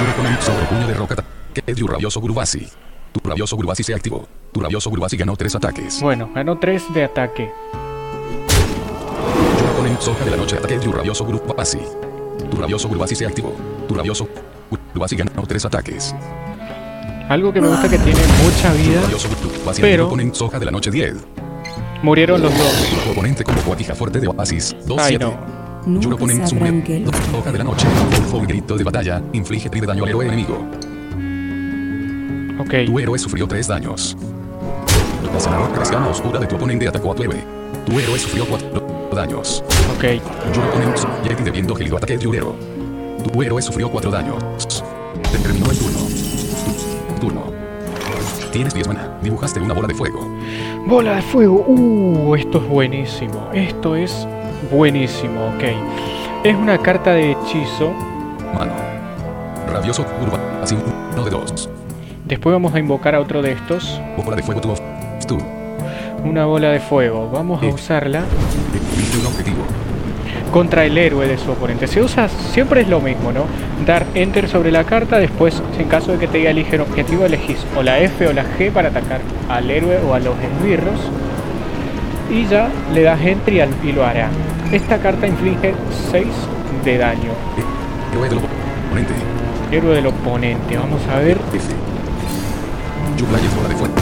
Your 0.00 0.10
opponent 0.10 0.40
sobre 0.40 0.64
puño 0.66 0.86
de 0.86 0.94
roca. 0.94 1.16
Que 1.54 1.62
es 1.66 1.76
tu 1.76 1.86
rabioso 1.86 2.20
Gurubasi. 2.20 2.66
Tu 3.12 3.28
rabioso 3.28 3.56
Gurubasi 3.56 3.82
se 3.82 3.94
activó. 3.94 4.26
Tu 4.52 4.60
rabioso 4.60 4.90
Gurubasi 4.90 5.16
ganó 5.16 5.36
3 5.36 5.54
ataques. 5.54 6.00
Bueno, 6.02 6.30
ganó 6.34 6.58
3 6.58 6.92
de 6.92 7.04
ataque. 7.04 7.50
Soja 10.00 10.24
de 10.24 10.30
la 10.30 10.36
noche 10.36 10.56
ataque 10.56 10.78
tu 10.78 10.92
rabioso 10.92 11.24
Gurubasi. 11.24 11.78
Tu 12.50 12.56
rabioso 12.56 12.88
Gurubasi 12.88 13.14
se 13.14 13.26
activó. 13.26 13.52
Tu 13.88 13.94
rabioso 13.94 14.28
Gurubasi 14.70 15.16
ganó 15.16 15.42
3 15.46 15.64
ataques. 15.64 16.14
Algo 17.28 17.52
que 17.52 17.60
me 17.60 17.68
gusta 17.68 17.88
que 17.88 17.98
tiene 17.98 18.20
mucha 18.44 18.72
vida. 18.72 19.00
pero- 19.80 20.10
soja 20.32 20.58
de 20.58 20.64
la 20.64 20.70
noche 20.70 20.90
10. 20.90 21.14
Murieron 22.02 22.40
los 22.40 22.52
dos. 22.56 22.88
Tu 23.04 23.10
oponente 23.10 23.42
como 23.42 23.60
cuatija 23.62 23.94
fuerte 23.94 24.20
de 24.20 24.28
Oasis 24.28 24.76
2 24.86 24.98
Ay 25.00 25.16
7. 25.18 25.24
no. 25.24 25.56
Nunca 25.86 26.16
que 26.84 27.00
los 27.00 27.14
hoja 27.32 27.52
de 27.52 27.58
la 27.58 27.64
noche. 27.64 27.86
Fue 28.28 28.40
un 28.40 28.46
grito 28.46 28.76
de 28.76 28.84
batalla. 28.84 29.22
Inflige 29.32 29.68
3 29.70 29.80
de 29.82 29.86
daño 29.86 30.02
al 30.04 30.10
héroe 30.10 30.26
enemigo. 30.26 30.64
Ok. 32.60 32.86
Tu 32.86 32.98
héroe 32.98 33.18
sufrió 33.18 33.46
3 33.48 33.66
daños. 33.68 34.16
La 35.32 35.40
zanahoria 35.40 35.82
escama 35.82 36.08
oscura 36.08 36.38
de 36.40 36.46
tu 36.46 36.56
oponente 36.56 36.88
atacó 36.88 37.12
a 37.12 37.14
tu 37.14 37.22
héroe. 37.22 37.36
Tu 37.86 38.00
héroe 38.00 38.18
sufrió 38.18 38.44
4 38.46 39.08
daños. 39.14 39.62
Ok. 39.94 40.04
Your 40.52 40.64
opponent 40.66 40.98
Yeti 41.22 41.44
de 41.44 41.50
viento 41.52 41.72
gélido 41.72 41.96
ataque 41.96 42.18
tu 42.18 42.34
héroe. 42.34 42.52
Tu 43.22 43.42
héroe 43.42 43.62
sufrió 43.62 43.88
4 43.88 44.10
daños. 44.10 44.42
Te 45.30 45.38
terminó 45.38 45.70
el 45.70 45.78
turno. 45.78 45.98
Turno. 47.20 47.42
Tienes 48.50 48.74
10 48.74 48.88
mana. 48.88 49.16
Dibujaste 49.22 49.60
una 49.60 49.72
bola 49.72 49.86
de 49.86 49.94
fuego. 49.94 50.18
Bola 50.84 51.14
de 51.14 51.22
fuego. 51.22 51.64
Uh, 51.68 52.34
esto 52.34 52.58
es 52.58 52.68
buenísimo. 52.68 53.50
Esto 53.54 53.94
es 53.94 54.26
buenísimo. 54.72 55.46
Ok. 55.54 55.64
Es 56.42 56.56
una 56.56 56.78
carta 56.78 57.12
de 57.12 57.32
hechizo. 57.32 57.92
Mano. 58.52 58.72
Rabioso 59.72 60.04
curva. 60.04 60.40
Así 60.60 60.76
uno 61.14 61.24
de 61.24 61.30
dos. 61.30 61.70
Después 62.24 62.52
vamos 62.52 62.74
a 62.74 62.80
invocar 62.80 63.14
a 63.14 63.20
otro 63.20 63.42
de 63.42 63.52
estos. 63.52 64.00
Bola 64.16 64.34
de 64.34 64.42
fuego 64.42 64.60
tu 64.60 64.72
of. 64.72 64.80
Tú. 65.28 65.38
Una 66.24 66.44
bola 66.46 66.70
de 66.70 66.80
fuego. 66.80 67.30
Vamos 67.32 67.62
a 67.62 67.66
usarla 67.66 68.22
objetivo. 69.26 69.56
contra 70.52 70.84
el 70.84 70.96
héroe 70.98 71.26
de 71.28 71.38
su 71.38 71.50
oponente. 71.52 71.86
Se 71.86 72.00
usa, 72.00 72.28
siempre 72.28 72.80
es 72.82 72.88
lo 72.88 73.00
mismo, 73.00 73.32
¿no? 73.32 73.44
Dar 73.86 74.06
enter 74.14 74.48
sobre 74.48 74.70
la 74.72 74.84
carta, 74.84 75.18
después, 75.18 75.62
en 75.78 75.88
caso 75.88 76.12
de 76.12 76.18
que 76.18 76.26
te 76.28 76.38
diga 76.38 76.50
elige 76.50 76.76
un 76.76 76.82
objetivo, 76.82 77.24
elegís 77.24 77.58
o 77.76 77.82
la 77.82 77.98
F 78.00 78.26
o 78.26 78.32
la 78.32 78.44
G 78.58 78.70
para 78.70 78.88
atacar 78.88 79.20
al 79.48 79.70
héroe 79.70 79.98
o 80.08 80.14
a 80.14 80.18
los 80.18 80.34
esbirros. 80.38 80.98
Y 82.30 82.46
ya 82.46 82.68
le 82.92 83.02
das 83.02 83.20
enter 83.20 83.54
y, 83.54 83.60
al- 83.60 83.74
y 83.84 83.92
lo 83.92 84.04
hará. 84.04 84.28
Esta 84.72 84.98
carta 84.98 85.26
inflige 85.28 85.74
6 86.10 86.26
de 86.84 86.98
daño. 86.98 87.30
Héroe 88.12 88.28
del 88.28 88.38
oponente. 88.38 89.12
Héroe 89.70 89.94
del 89.94 90.06
oponente, 90.06 90.76
vamos 90.76 91.00
a 91.14 91.18
ver. 91.20 91.38
F. 91.52 91.60
Yuplay 93.16 93.44
es 93.44 93.54
bola 93.56 93.68
de 93.68 93.74
fuego. 93.76 93.94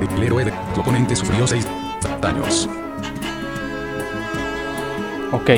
El 0.00 0.22
héroe 0.22 0.44
de 0.44 0.52
tu 0.74 0.80
oponente 0.80 1.14
sufrió 1.14 1.46
6 1.46 1.66
daños. 2.20 2.68
Ok, 5.32 5.50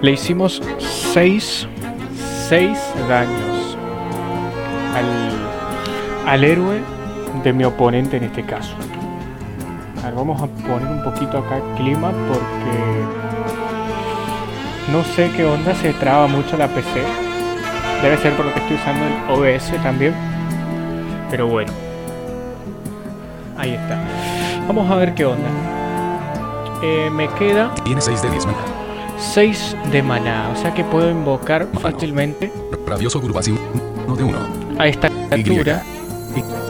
le 0.00 0.12
hicimos 0.12 0.62
6 1.12 1.68
6 2.48 2.78
daños 3.08 3.76
al, 4.94 6.28
al 6.28 6.44
héroe 6.44 6.80
de 7.42 7.52
mi 7.52 7.64
oponente 7.64 8.16
en 8.16 8.24
este 8.24 8.44
caso. 8.44 8.74
A 10.04 10.10
vamos 10.10 10.42
a 10.42 10.46
poner 10.46 10.88
un 10.88 11.04
poquito 11.04 11.38
acá 11.38 11.60
clima 11.76 12.10
porque 12.28 13.32
no 14.92 15.04
sé 15.04 15.30
qué 15.36 15.44
onda, 15.44 15.74
se 15.74 15.92
traba 15.94 16.26
mucho 16.26 16.56
la 16.56 16.68
PC. 16.68 17.02
Debe 18.02 18.18
ser 18.18 18.34
por 18.34 18.44
lo 18.44 18.52
que 18.52 18.60
estoy 18.60 18.76
usando 18.76 19.04
el 19.06 19.56
OBS 19.56 19.82
también. 19.82 20.14
Pero 21.30 21.46
bueno. 21.46 21.91
Ahí 23.62 23.74
está. 23.74 23.96
Vamos 24.66 24.90
a 24.90 24.96
ver 24.96 25.14
qué 25.14 25.24
onda. 25.24 25.48
Eh, 26.82 27.08
me 27.10 27.28
queda 27.34 27.72
Tiene 27.84 28.00
6 28.00 28.22
de 28.22 28.30
10 28.30 28.46
maná. 28.46 28.58
6 29.18 29.76
de 29.92 30.02
maná, 30.02 30.50
o 30.52 30.56
sea 30.56 30.74
que 30.74 30.82
puedo 30.82 31.08
invocar 31.08 31.66
Mano. 31.66 31.78
fácilmente 31.78 32.52
Rabioso 32.88 33.20
Gurvasi 33.20 33.52
1 34.06 34.16
de 34.16 34.24
1. 34.24 34.38
a 34.80 34.88
esta 34.88 35.08
criatura 35.30 35.80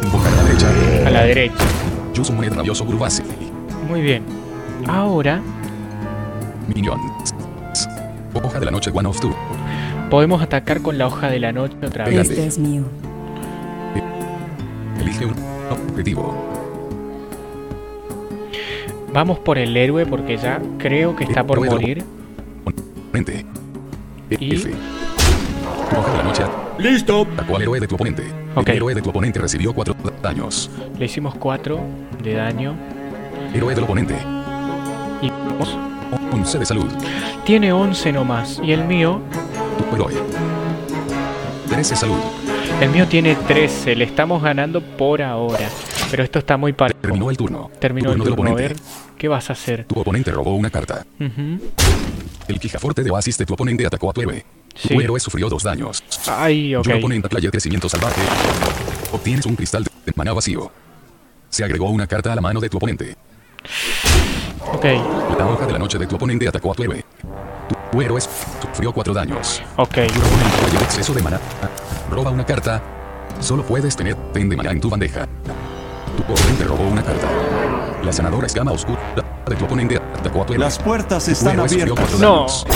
Invocar 0.03 0.33
a 0.33 0.37
la 0.37 0.43
derecha. 0.45 0.69
a 1.07 1.11
la 1.11 1.23
derecha. 1.25 1.65
Yusumonet 2.13 2.53
Rabioso 2.53 2.85
Gurvasi. 2.85 3.23
Muy 3.89 4.03
bien. 4.03 4.23
Ahora 4.87 5.41
Minion. 6.69 7.01
Hoja 8.35 8.59
de 8.61 8.67
la 8.67 8.71
noche 8.71 8.91
One 8.93 9.09
of 9.09 9.19
Two. 9.19 9.35
podemos 10.11 10.43
atacar 10.43 10.83
con 10.83 10.99
la 10.99 11.07
hoja 11.07 11.31
de 11.31 11.39
la 11.41 11.53
noche 11.53 11.75
otra 11.87 12.05
vez. 12.05 12.29
Este 12.29 12.47
es 12.47 12.59
mío. 12.59 12.83
Elige 15.01 15.25
un 15.25 15.35
objetivo. 15.71 16.52
Vamos 19.13 19.39
por 19.39 19.59
el 19.59 19.77
héroe 19.77 20.07
porque 20.07 20.37
ya 20.37 20.61
creo 20.79 21.15
que 21.15 21.25
está 21.25 21.45
por 21.45 21.65
morir. 21.65 22.05
Oponente. 23.07 23.45
Y- 24.31 24.55
F. 24.55 24.71
Hoja 25.97 26.11
de 26.13 26.17
la 26.19 26.23
noche. 26.25 26.43
¡Listo! 26.79 27.27
Atacó 27.35 27.57
al 27.57 27.63
héroe 27.63 27.81
de 27.81 27.87
tu 27.87 27.95
oponente. 27.97 28.23
Ok. 28.55 28.69
El 28.71 28.77
héroe 28.77 28.95
de 28.95 29.03
tu 29.03 29.11
oponente 29.11 29.39
recibió 29.39 29.75
4 29.75 29.95
daños. 30.23 30.71
Le 30.99 31.05
hicimos 31.05 31.35
4 31.35 31.79
de 32.23 32.35
daño. 32.35 32.75
Héroe 33.55 33.75
del 33.75 33.85
oponente. 33.85 34.15
Y 35.21 35.29
vamos. 35.29 35.77
11 36.33 36.59
de 36.59 36.65
salud. 36.67 36.87
Tiene 37.45 37.73
11 37.73 38.13
nomás. 38.13 38.61
Y 38.65 38.73
el 38.73 38.85
mío, 38.85 39.21
Tu 39.91 39.95
héroe. 39.97 40.15
13 41.69 41.95
salud. 41.97 42.17
el 42.81 42.89
mío 42.89 43.07
tiene 43.07 43.35
13. 43.35 43.95
Le 43.95 44.05
estamos 44.05 44.43
ganando 44.43 44.81
por 44.81 45.21
ahora. 45.21 45.69
Pero 46.13 46.23
esto 46.23 46.39
está 46.39 46.57
muy 46.57 46.73
parejo. 46.73 47.01
Terminó 47.01 47.29
el 47.31 47.37
turno. 47.37 47.71
Terminó 47.81 48.13
el 48.13 48.19
turno. 48.19 48.31
A 48.31 48.35
oponente. 48.35 48.63
ver, 48.63 48.77
¿qué 49.19 49.27
vas 49.29 49.51
a 49.51 49.55
hacer? 49.55 49.85
Tu 49.87 49.99
oponente 49.99 50.31
robó 50.31 50.55
una 50.55 50.71
carta. 50.71 51.05
El 51.19 52.61
Quijaforte 52.61 53.03
de 53.03 53.11
Oasis 53.11 53.37
de 53.39 53.47
tu 53.47 53.55
oponente 53.55 53.85
atacó 53.87 54.11
a 54.11 54.13
tu 54.13 54.21
héroe. 54.21 54.45
Tu 54.89 55.01
héroe 55.01 55.19
sufrió 55.19 55.49
dos 55.49 55.63
daños. 55.65 56.03
Ay, 56.29 56.75
ok. 56.77 56.85
Tu 56.85 56.93
oponente 56.97 57.29
playa 57.29 57.51
crecimiento 57.51 57.89
salvaje. 57.89 58.21
Obtienes 59.13 59.45
un 59.47 59.57
cristal 59.57 59.85
de 59.85 60.13
maná 60.15 60.33
vacío. 60.33 60.71
Se 61.51 61.65
agregó 61.65 61.91
una 61.91 62.07
carta 62.07 62.33
a 62.33 62.35
la 62.37 62.41
mano 62.41 62.61
de 62.61 62.69
tu 62.69 62.77
oponente. 62.77 63.17
Ok, 64.73 64.85
La 65.39 65.47
hoja 65.47 65.67
de 65.67 65.73
la 65.73 65.79
noche 65.79 65.99
de 65.99 66.07
tu 66.07 66.17
oponente 66.17 66.49
atacó 66.49 66.73
a 66.73 66.75
tu 66.75 66.83
héroe. 66.85 67.05
Tu, 67.69 67.75
tu 67.93 68.03
héroe 68.03 68.21
sufrió 68.21 68.93
cuatro 68.93 69.13
daños. 69.15 69.63
ok. 69.77 69.95
Tu 69.95 70.01
oponente 70.21 70.59
playa 70.71 70.81
exceso 70.85 71.13
de 71.15 71.23
maná. 71.23 71.41
Roba 72.11 72.31
una 72.31 72.45
carta. 72.47 72.83
Solo 73.41 73.65
puedes 73.65 73.97
tener 73.97 74.17
10 74.35 74.49
de 74.51 74.57
maná 74.57 74.71
en 74.73 74.81
tu 74.81 74.89
bandeja. 74.91 75.27
Tu 76.17 76.23
oponente 76.33 76.65
robó 76.65 76.89
una 76.89 77.03
carta. 77.03 77.27
La 78.05 78.13
sanadora 78.13 78.47
escama 78.47 78.73
oscura 78.73 78.99
de 79.49 79.57
tu 79.57 79.65
oponente 79.65 79.97
atacó 79.97 80.43
a 80.43 80.47
tu 80.47 80.53
héroe. 80.55 80.65
Las 80.65 80.79
puertas 80.79 81.29
están 81.29 81.61
abiertas. 81.61 82.19
No. 82.21 82.37
daños. 82.41 82.67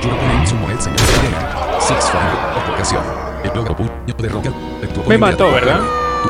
Tu 0.00 0.08
oponente 0.08 0.46
su 0.48 0.54
moned 0.56 0.78
señor 0.78 0.98
de 0.98 1.18
arena. 1.18 1.80
Six 1.80 2.10
Fire. 2.10 2.74
Ocasión. 2.74 3.02
El 3.44 3.50
logro 3.54 3.76
puño 3.76 3.90
de 4.18 4.28
roca 4.28 4.50
de 4.80 4.86
tu 4.88 5.00
oponente 5.00 5.18
mató, 5.18 5.50
¿verdad? 5.52 5.80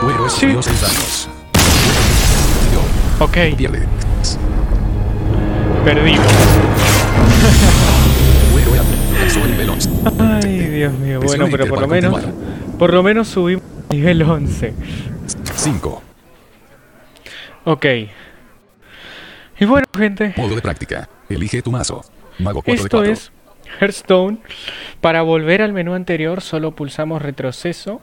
Tu 0.00 0.10
héroe 0.10 0.30
Sí. 0.30 0.46
daños. 0.46 1.28
Ok, 3.20 3.36
Pierde. 3.56 3.86
perdimos. 5.84 6.26
Tu 8.50 8.58
héroe 8.58 8.78
alcanzó 9.14 9.38
el 9.44 9.50
nivel 9.52 9.70
11. 9.70 9.90
Ay, 10.18 10.58
Dios 10.58 10.92
mío. 10.94 11.20
Bueno, 11.22 11.46
pero 11.50 11.66
por 11.68 11.80
lo 11.82 11.88
menos, 11.88 12.20
por 12.78 12.92
lo 12.92 13.02
menos 13.02 13.28
subimos 13.28 13.62
a 13.90 13.94
nivel 13.94 14.22
11. 14.22 14.74
5. 15.56 16.02
Ok. 17.64 17.86
Y 19.60 19.64
bueno, 19.64 19.86
gente, 19.96 20.34
Modo 20.36 20.54
de 20.56 20.62
práctica. 20.62 21.08
Elige 21.28 21.62
tu 21.62 21.70
mazo. 21.70 22.04
Mago 22.38 22.62
4 22.62 22.72
de 22.74 22.86
esto 22.86 22.96
4. 22.98 23.12
es 23.12 23.32
Hearthstone. 23.80 24.38
Para 25.00 25.22
volver 25.22 25.62
al 25.62 25.72
menú 25.72 25.94
anterior, 25.94 26.40
solo 26.40 26.72
pulsamos 26.72 27.22
retroceso, 27.22 28.00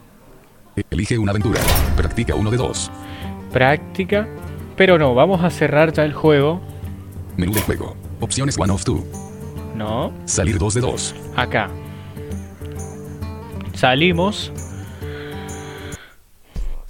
Elige 0.90 1.18
una 1.18 1.32
aventura. 1.32 1.60
Practica 1.98 2.36
uno 2.36 2.50
de 2.52 2.58
dos. 2.58 2.90
práctica. 3.52 4.28
Pero 4.78 4.98
no, 4.98 5.14
vamos 5.14 5.44
a 5.44 5.50
cerrar 5.50 5.92
ya 5.92 6.06
el 6.06 6.14
juego. 6.14 6.62
Menú 7.36 7.52
de 7.54 7.62
juego. 7.62 7.98
Opciones 8.22 8.58
1 8.58 8.74
of 8.74 8.84
2. 8.86 9.00
No, 9.76 10.14
Salir 10.26 10.58
2 10.58 10.74
de 10.76 10.82
2. 10.82 11.16
acá. 11.36 11.70
Salimos. 13.74 14.52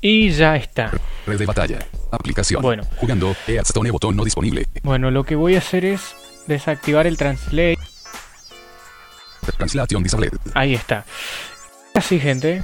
Y 0.02 0.30
ya 0.30 0.56
está. 0.56 0.92
Red 1.26 1.40
de 1.40 1.46
batalla. 1.48 1.80
Aplicación. 2.12 2.62
Bueno. 2.62 2.84
Jugando. 2.98 3.36
Hearthstone 3.48 3.92
botón 3.92 4.16
no 4.16 4.24
disponible. 4.24 4.66
Bueno, 4.84 5.12
lo 5.12 5.24
que 5.24 5.36
voy 5.36 5.56
a 5.56 5.60
hacer 5.60 5.86
es 5.86 6.16
desactivar 6.48 7.08
el 7.08 7.18
translate. 7.18 7.78
Translation 9.58 10.04
disabled. 10.04 10.34
Ahí 10.54 10.74
está. 10.74 11.06
Así, 11.94 12.20
gente. 12.20 12.64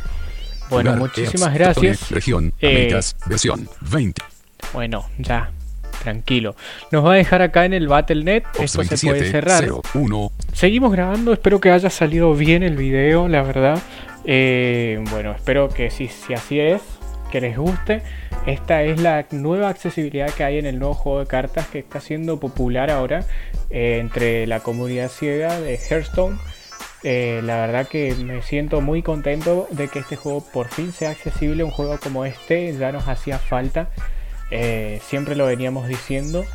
Bueno, 0.69 0.93
Jugar 0.93 1.09
muchísimas 1.09 1.53
gracias. 1.53 2.09
Región. 2.09 2.53
Eh, 2.59 2.69
Américas. 2.69 3.15
Versión 3.27 3.69
20. 3.81 4.21
Bueno, 4.73 5.07
ya. 5.17 5.51
Tranquilo. 6.03 6.55
Nos 6.91 7.03
va 7.05 7.13
a 7.13 7.15
dejar 7.15 7.41
acá 7.41 7.65
en 7.65 7.73
el 7.73 7.87
Battle.net. 7.87 8.43
Esto 8.59 8.83
se 8.83 8.97
puede 9.07 9.19
27. 9.19 9.31
cerrar. 9.31 9.63
0. 9.63 9.81
1. 9.93 10.31
Seguimos 10.53 10.91
grabando. 10.91 11.33
Espero 11.33 11.59
que 11.59 11.71
haya 11.71 11.89
salido 11.89 12.33
bien 12.35 12.63
el 12.63 12.75
video, 12.77 13.27
la 13.27 13.41
verdad. 13.41 13.81
Eh, 14.23 15.03
bueno, 15.09 15.31
espero 15.31 15.69
que 15.69 15.89
si, 15.91 16.07
si 16.07 16.33
así 16.33 16.59
es, 16.59 16.81
que 17.35 17.41
les 17.41 17.57
guste. 17.57 18.01
Esta 18.45 18.83
es 18.83 19.01
la 19.01 19.25
nueva 19.31 19.67
accesibilidad 19.67 20.33
que 20.33 20.45
hay 20.45 20.57
en 20.57 20.65
el 20.65 20.79
nuevo 20.79 20.93
juego 20.93 21.19
de 21.19 21.25
cartas 21.25 21.67
que 21.67 21.79
está 21.79 21.99
siendo 21.99 22.39
popular 22.39 22.89
ahora 22.89 23.25
eh, 23.69 23.97
entre 23.99 24.47
la 24.47 24.61
comunidad 24.61 25.09
ciega 25.09 25.59
de 25.59 25.75
Hearthstone. 25.75 26.37
Eh, 27.03 27.41
la 27.43 27.57
verdad 27.57 27.89
que 27.89 28.15
me 28.15 28.41
siento 28.41 28.79
muy 28.79 29.03
contento 29.03 29.67
de 29.71 29.89
que 29.89 29.99
este 29.99 30.15
juego 30.15 30.45
por 30.53 30.69
fin 30.69 30.93
sea 30.93 31.09
accesible. 31.09 31.65
Un 31.65 31.71
juego 31.71 31.99
como 31.99 32.23
este 32.23 32.73
ya 32.77 32.93
nos 32.93 33.09
hacía 33.09 33.37
falta. 33.37 33.89
Eh, 34.49 35.01
siempre 35.03 35.35
lo 35.35 35.45
veníamos 35.45 35.89
diciendo. 35.89 36.45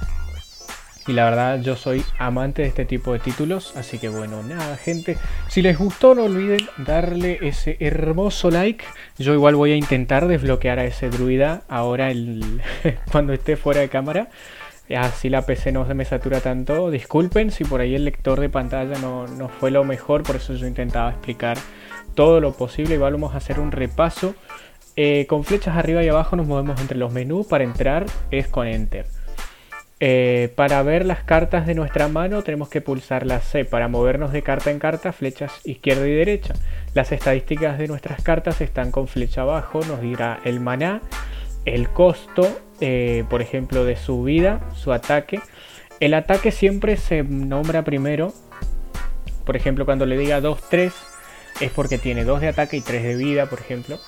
Y 1.07 1.13
la 1.13 1.25
verdad 1.25 1.61
yo 1.63 1.77
soy 1.77 2.05
amante 2.19 2.63
de 2.63 2.69
este 2.69 2.85
tipo 2.85 3.13
de 3.13 3.19
títulos. 3.21 3.75
Así 3.77 3.99
que 3.99 4.09
bueno, 4.09 4.43
nada 4.43 4.77
gente. 4.77 5.17
Si 5.49 5.63
les 5.63 5.79
gustó 5.79 6.15
no 6.15 6.25
olviden 6.25 6.61
darle 6.79 7.39
ese 7.43 7.77
hermoso 7.81 8.51
like. 8.51 8.85
Yo 9.19 9.33
igual 9.35 9.57
voy 9.57 9.73
a 9.73 9.77
intentar 9.77 10.29
desbloquear 10.29 10.79
a 10.79 10.85
ese 10.85 11.09
druida 11.11 11.63
ahora 11.69 12.11
el- 12.11 12.61
cuando 13.13 13.33
esté 13.33 13.57
fuera 13.57 13.81
de 13.81 13.89
cámara. 13.89 14.29
Así 14.97 15.29
la 15.31 15.47
PC 15.47 15.73
no 15.73 15.87
se 15.87 15.95
me 15.95 16.05
satura 16.05 16.41
tanto. 16.41 16.91
Disculpen 16.91 17.51
si 17.51 17.65
por 17.65 17.81
ahí 17.81 17.95
el 17.95 18.05
lector 18.05 18.39
de 18.41 18.49
pantalla 18.49 18.99
no, 18.99 19.27
no 19.27 19.49
fue 19.49 19.71
lo 19.71 19.85
mejor. 19.85 20.23
Por 20.23 20.37
eso 20.37 20.55
yo 20.55 20.67
intentaba 20.67 21.11
explicar 21.11 21.57
todo 22.15 22.41
lo 22.41 22.53
posible. 22.53 22.97
Igual 22.97 23.15
vamos 23.15 23.35
a 23.35 23.39
hacer 23.39 23.59
un 23.59 23.73
repaso. 23.73 24.35
Eh, 24.97 25.27
con 25.29 25.45
flechas 25.45 25.77
arriba 25.77 26.03
y 26.03 26.09
abajo 26.09 26.37
nos 26.37 26.47
movemos 26.47 26.81
entre 26.81 26.99
los 26.99 27.13
menús. 27.13 27.47
Para 27.47 27.65
entrar 27.65 28.07
es 28.33 28.49
con 28.49 28.67
Enter. 28.67 29.07
Eh, 30.03 30.51
para 30.57 30.83
ver 30.83 31.05
las 31.05 31.23
cartas 31.23 31.67
de 31.67 31.75
nuestra 31.75 32.09
mano 32.09 32.43
tenemos 32.43 32.71
que 32.71 32.81
pulsar 32.81 33.27
la 33.27 33.41
C. 33.41 33.67
Para 33.67 33.89
movernos 33.89 34.33
de 34.33 34.43
carta 34.43 34.71
en 34.71 34.79
carta, 34.79 35.13
flechas 35.13 35.61
izquierda 35.65 36.09
y 36.09 36.13
derecha. 36.13 36.55
Las 36.95 37.13
estadísticas 37.13 37.79
de 37.79 37.87
nuestras 37.87 38.23
cartas 38.23 38.63
están 38.63 38.91
con 38.91 39.09
flecha 39.09 39.43
abajo. 39.43 39.81
Nos 39.87 40.01
dirá 40.01 40.41
el 40.45 40.59
maná, 40.59 41.03
el 41.67 41.91
costo, 41.91 42.49
eh, 42.81 43.25
por 43.29 43.43
ejemplo, 43.43 43.85
de 43.85 43.97
su 43.97 44.23
vida, 44.23 44.61
su 44.75 44.93
ataque. 44.93 45.41
El 46.01 46.15
ataque 46.15 46.51
siempre 46.51 46.97
se 46.97 47.23
nombra 47.23 47.85
primero. 47.85 48.33
Por 49.45 49.55
ejemplo, 49.55 49.85
cuando 49.85 50.07
le 50.07 50.17
diga 50.17 50.41
2-3 50.41 50.93
es 51.61 51.71
porque 51.73 51.99
tiene 51.99 52.25
2 52.25 52.41
de 52.41 52.49
ataque 52.49 52.79
y 52.79 52.81
3 52.81 53.03
de 53.03 53.17
vida, 53.17 53.47
por 53.47 53.61
ejemplo. 53.61 53.99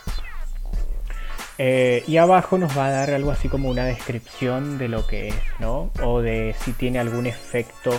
Eh, 1.59 2.03
y 2.07 2.17
abajo 2.17 2.59
nos 2.59 2.77
va 2.77 2.87
a 2.87 2.91
dar 2.91 3.11
algo 3.11 3.31
así 3.31 3.49
como 3.49 3.69
una 3.69 3.85
descripción 3.85 4.79
de 4.79 4.89
lo 4.89 5.07
que 5.07 5.29
es, 5.29 5.35
¿no? 5.61 5.91
O 6.03 6.21
de 6.21 6.55
si 6.59 6.73
tiene 6.73 6.99
algún 6.99 7.27
efecto, 7.27 7.91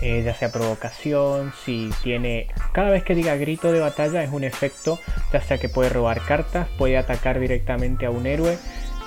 eh, 0.00 0.22
ya 0.24 0.34
sea 0.34 0.52
provocación, 0.52 1.52
si 1.64 1.90
tiene... 2.02 2.48
Cada 2.72 2.90
vez 2.90 3.02
que 3.02 3.14
diga 3.14 3.34
grito 3.36 3.72
de 3.72 3.80
batalla 3.80 4.22
es 4.22 4.30
un 4.30 4.44
efecto, 4.44 4.98
ya 5.32 5.40
sea 5.40 5.58
que 5.58 5.68
puede 5.68 5.90
robar 5.90 6.20
cartas, 6.22 6.68
puede 6.78 6.96
atacar 6.96 7.40
directamente 7.40 8.06
a 8.06 8.10
un 8.10 8.26
héroe. 8.26 8.58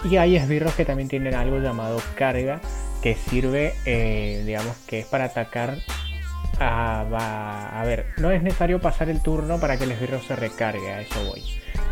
Y 0.10 0.18
hay 0.18 0.36
esbirros 0.36 0.74
que 0.76 0.86
también 0.86 1.10
tienen 1.10 1.34
algo 1.34 1.60
llamado 1.60 2.02
carga, 2.16 2.62
que 3.02 3.16
sirve, 3.16 3.74
eh, 3.86 4.44
digamos, 4.46 4.76
que 4.88 5.00
es 5.00 5.06
para 5.06 5.26
atacar 5.26 5.78
a, 6.60 7.06
va- 7.12 7.82
a 7.82 7.84
ver, 7.86 8.06
no 8.18 8.32
es 8.32 8.42
necesario 8.42 8.80
pasar 8.80 9.10
el 9.10 9.22
turno 9.22 9.60
para 9.60 9.78
que 9.78 9.84
el 9.86 9.92
esbirro 9.92 10.22
se 10.22 10.36
recargue, 10.36 10.92
a 10.92 11.02
eso 11.02 11.24
voy. 11.26 11.44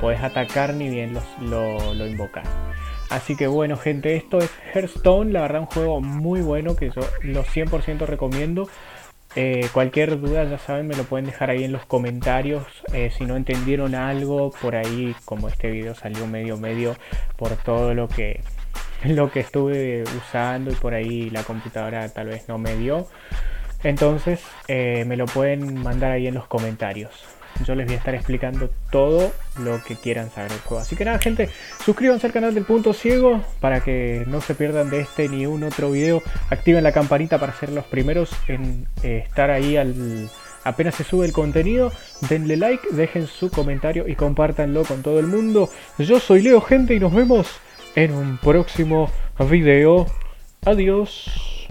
Puedes 0.01 0.21
atacar 0.21 0.73
ni 0.73 0.89
bien 0.89 1.13
lo, 1.41 1.93
lo 1.93 2.07
invocas. 2.07 2.47
Así 3.09 3.35
que 3.35 3.47
bueno 3.47 3.77
gente, 3.77 4.15
esto 4.15 4.39
es 4.39 4.49
Hearthstone, 4.73 5.31
la 5.33 5.41
verdad 5.41 5.61
un 5.61 5.67
juego 5.67 6.01
muy 6.01 6.41
bueno 6.41 6.75
que 6.75 6.89
yo 6.89 7.01
lo 7.21 7.43
100% 7.43 8.05
recomiendo. 8.05 8.67
Eh, 9.35 9.67
cualquier 9.73 10.19
duda, 10.19 10.43
ya 10.43 10.59
saben, 10.59 10.87
me 10.87 10.95
lo 10.95 11.03
pueden 11.05 11.25
dejar 11.25 11.49
ahí 11.49 11.63
en 11.63 11.71
los 11.71 11.85
comentarios. 11.85 12.65
Eh, 12.93 13.11
si 13.15 13.25
no 13.25 13.35
entendieron 13.35 13.95
algo, 13.95 14.51
por 14.61 14.75
ahí, 14.75 15.15
como 15.25 15.47
este 15.47 15.71
video 15.71 15.95
salió 15.95 16.27
medio 16.27 16.57
medio 16.57 16.95
por 17.35 17.49
todo 17.57 17.93
lo 17.95 18.07
que, 18.07 18.41
lo 19.03 19.31
que 19.31 19.39
estuve 19.41 20.03
usando 20.17 20.71
y 20.71 20.75
por 20.75 20.93
ahí 20.93 21.29
la 21.31 21.43
computadora 21.43 22.07
tal 22.09 22.27
vez 22.27 22.47
no 22.47 22.57
me 22.59 22.75
dio. 22.75 23.07
Entonces, 23.83 24.41
eh, 24.67 25.03
me 25.05 25.17
lo 25.17 25.25
pueden 25.25 25.81
mandar 25.81 26.11
ahí 26.11 26.27
en 26.27 26.35
los 26.35 26.47
comentarios 26.47 27.11
yo 27.65 27.75
les 27.75 27.85
voy 27.85 27.95
a 27.95 27.97
estar 27.97 28.15
explicando 28.15 28.69
todo 28.91 29.31
lo 29.59 29.81
que 29.83 29.95
quieran 29.95 30.29
saber 30.31 30.51
del 30.51 30.61
juego. 30.61 30.81
Así 30.81 30.95
que 30.95 31.05
nada, 31.05 31.19
gente, 31.19 31.49
suscríbanse 31.85 32.27
al 32.27 32.33
canal 32.33 32.53
del 32.53 32.65
Punto 32.65 32.93
Ciego 32.93 33.41
para 33.59 33.81
que 33.81 34.23
no 34.27 34.41
se 34.41 34.55
pierdan 34.55 34.89
de 34.89 35.01
este 35.01 35.29
ni 35.29 35.45
un 35.45 35.63
otro 35.63 35.91
video. 35.91 36.21
Activen 36.49 36.83
la 36.83 36.91
campanita 36.91 37.39
para 37.39 37.53
ser 37.53 37.69
los 37.69 37.85
primeros 37.85 38.31
en 38.47 38.87
eh, 39.03 39.23
estar 39.25 39.51
ahí 39.51 39.77
al 39.77 40.29
apenas 40.63 40.95
se 40.95 41.03
sube 41.03 41.25
el 41.25 41.33
contenido. 41.33 41.91
Denle 42.29 42.57
like, 42.57 42.87
dejen 42.91 43.27
su 43.27 43.49
comentario 43.49 44.07
y 44.07 44.15
compártanlo 44.15 44.83
con 44.83 45.03
todo 45.03 45.19
el 45.19 45.27
mundo. 45.27 45.69
Yo 45.97 46.19
soy 46.19 46.41
Leo, 46.41 46.61
gente, 46.61 46.95
y 46.95 46.99
nos 46.99 47.13
vemos 47.13 47.47
en 47.95 48.13
un 48.13 48.37
próximo 48.37 49.11
video. 49.49 50.07
Adiós. 50.65 51.62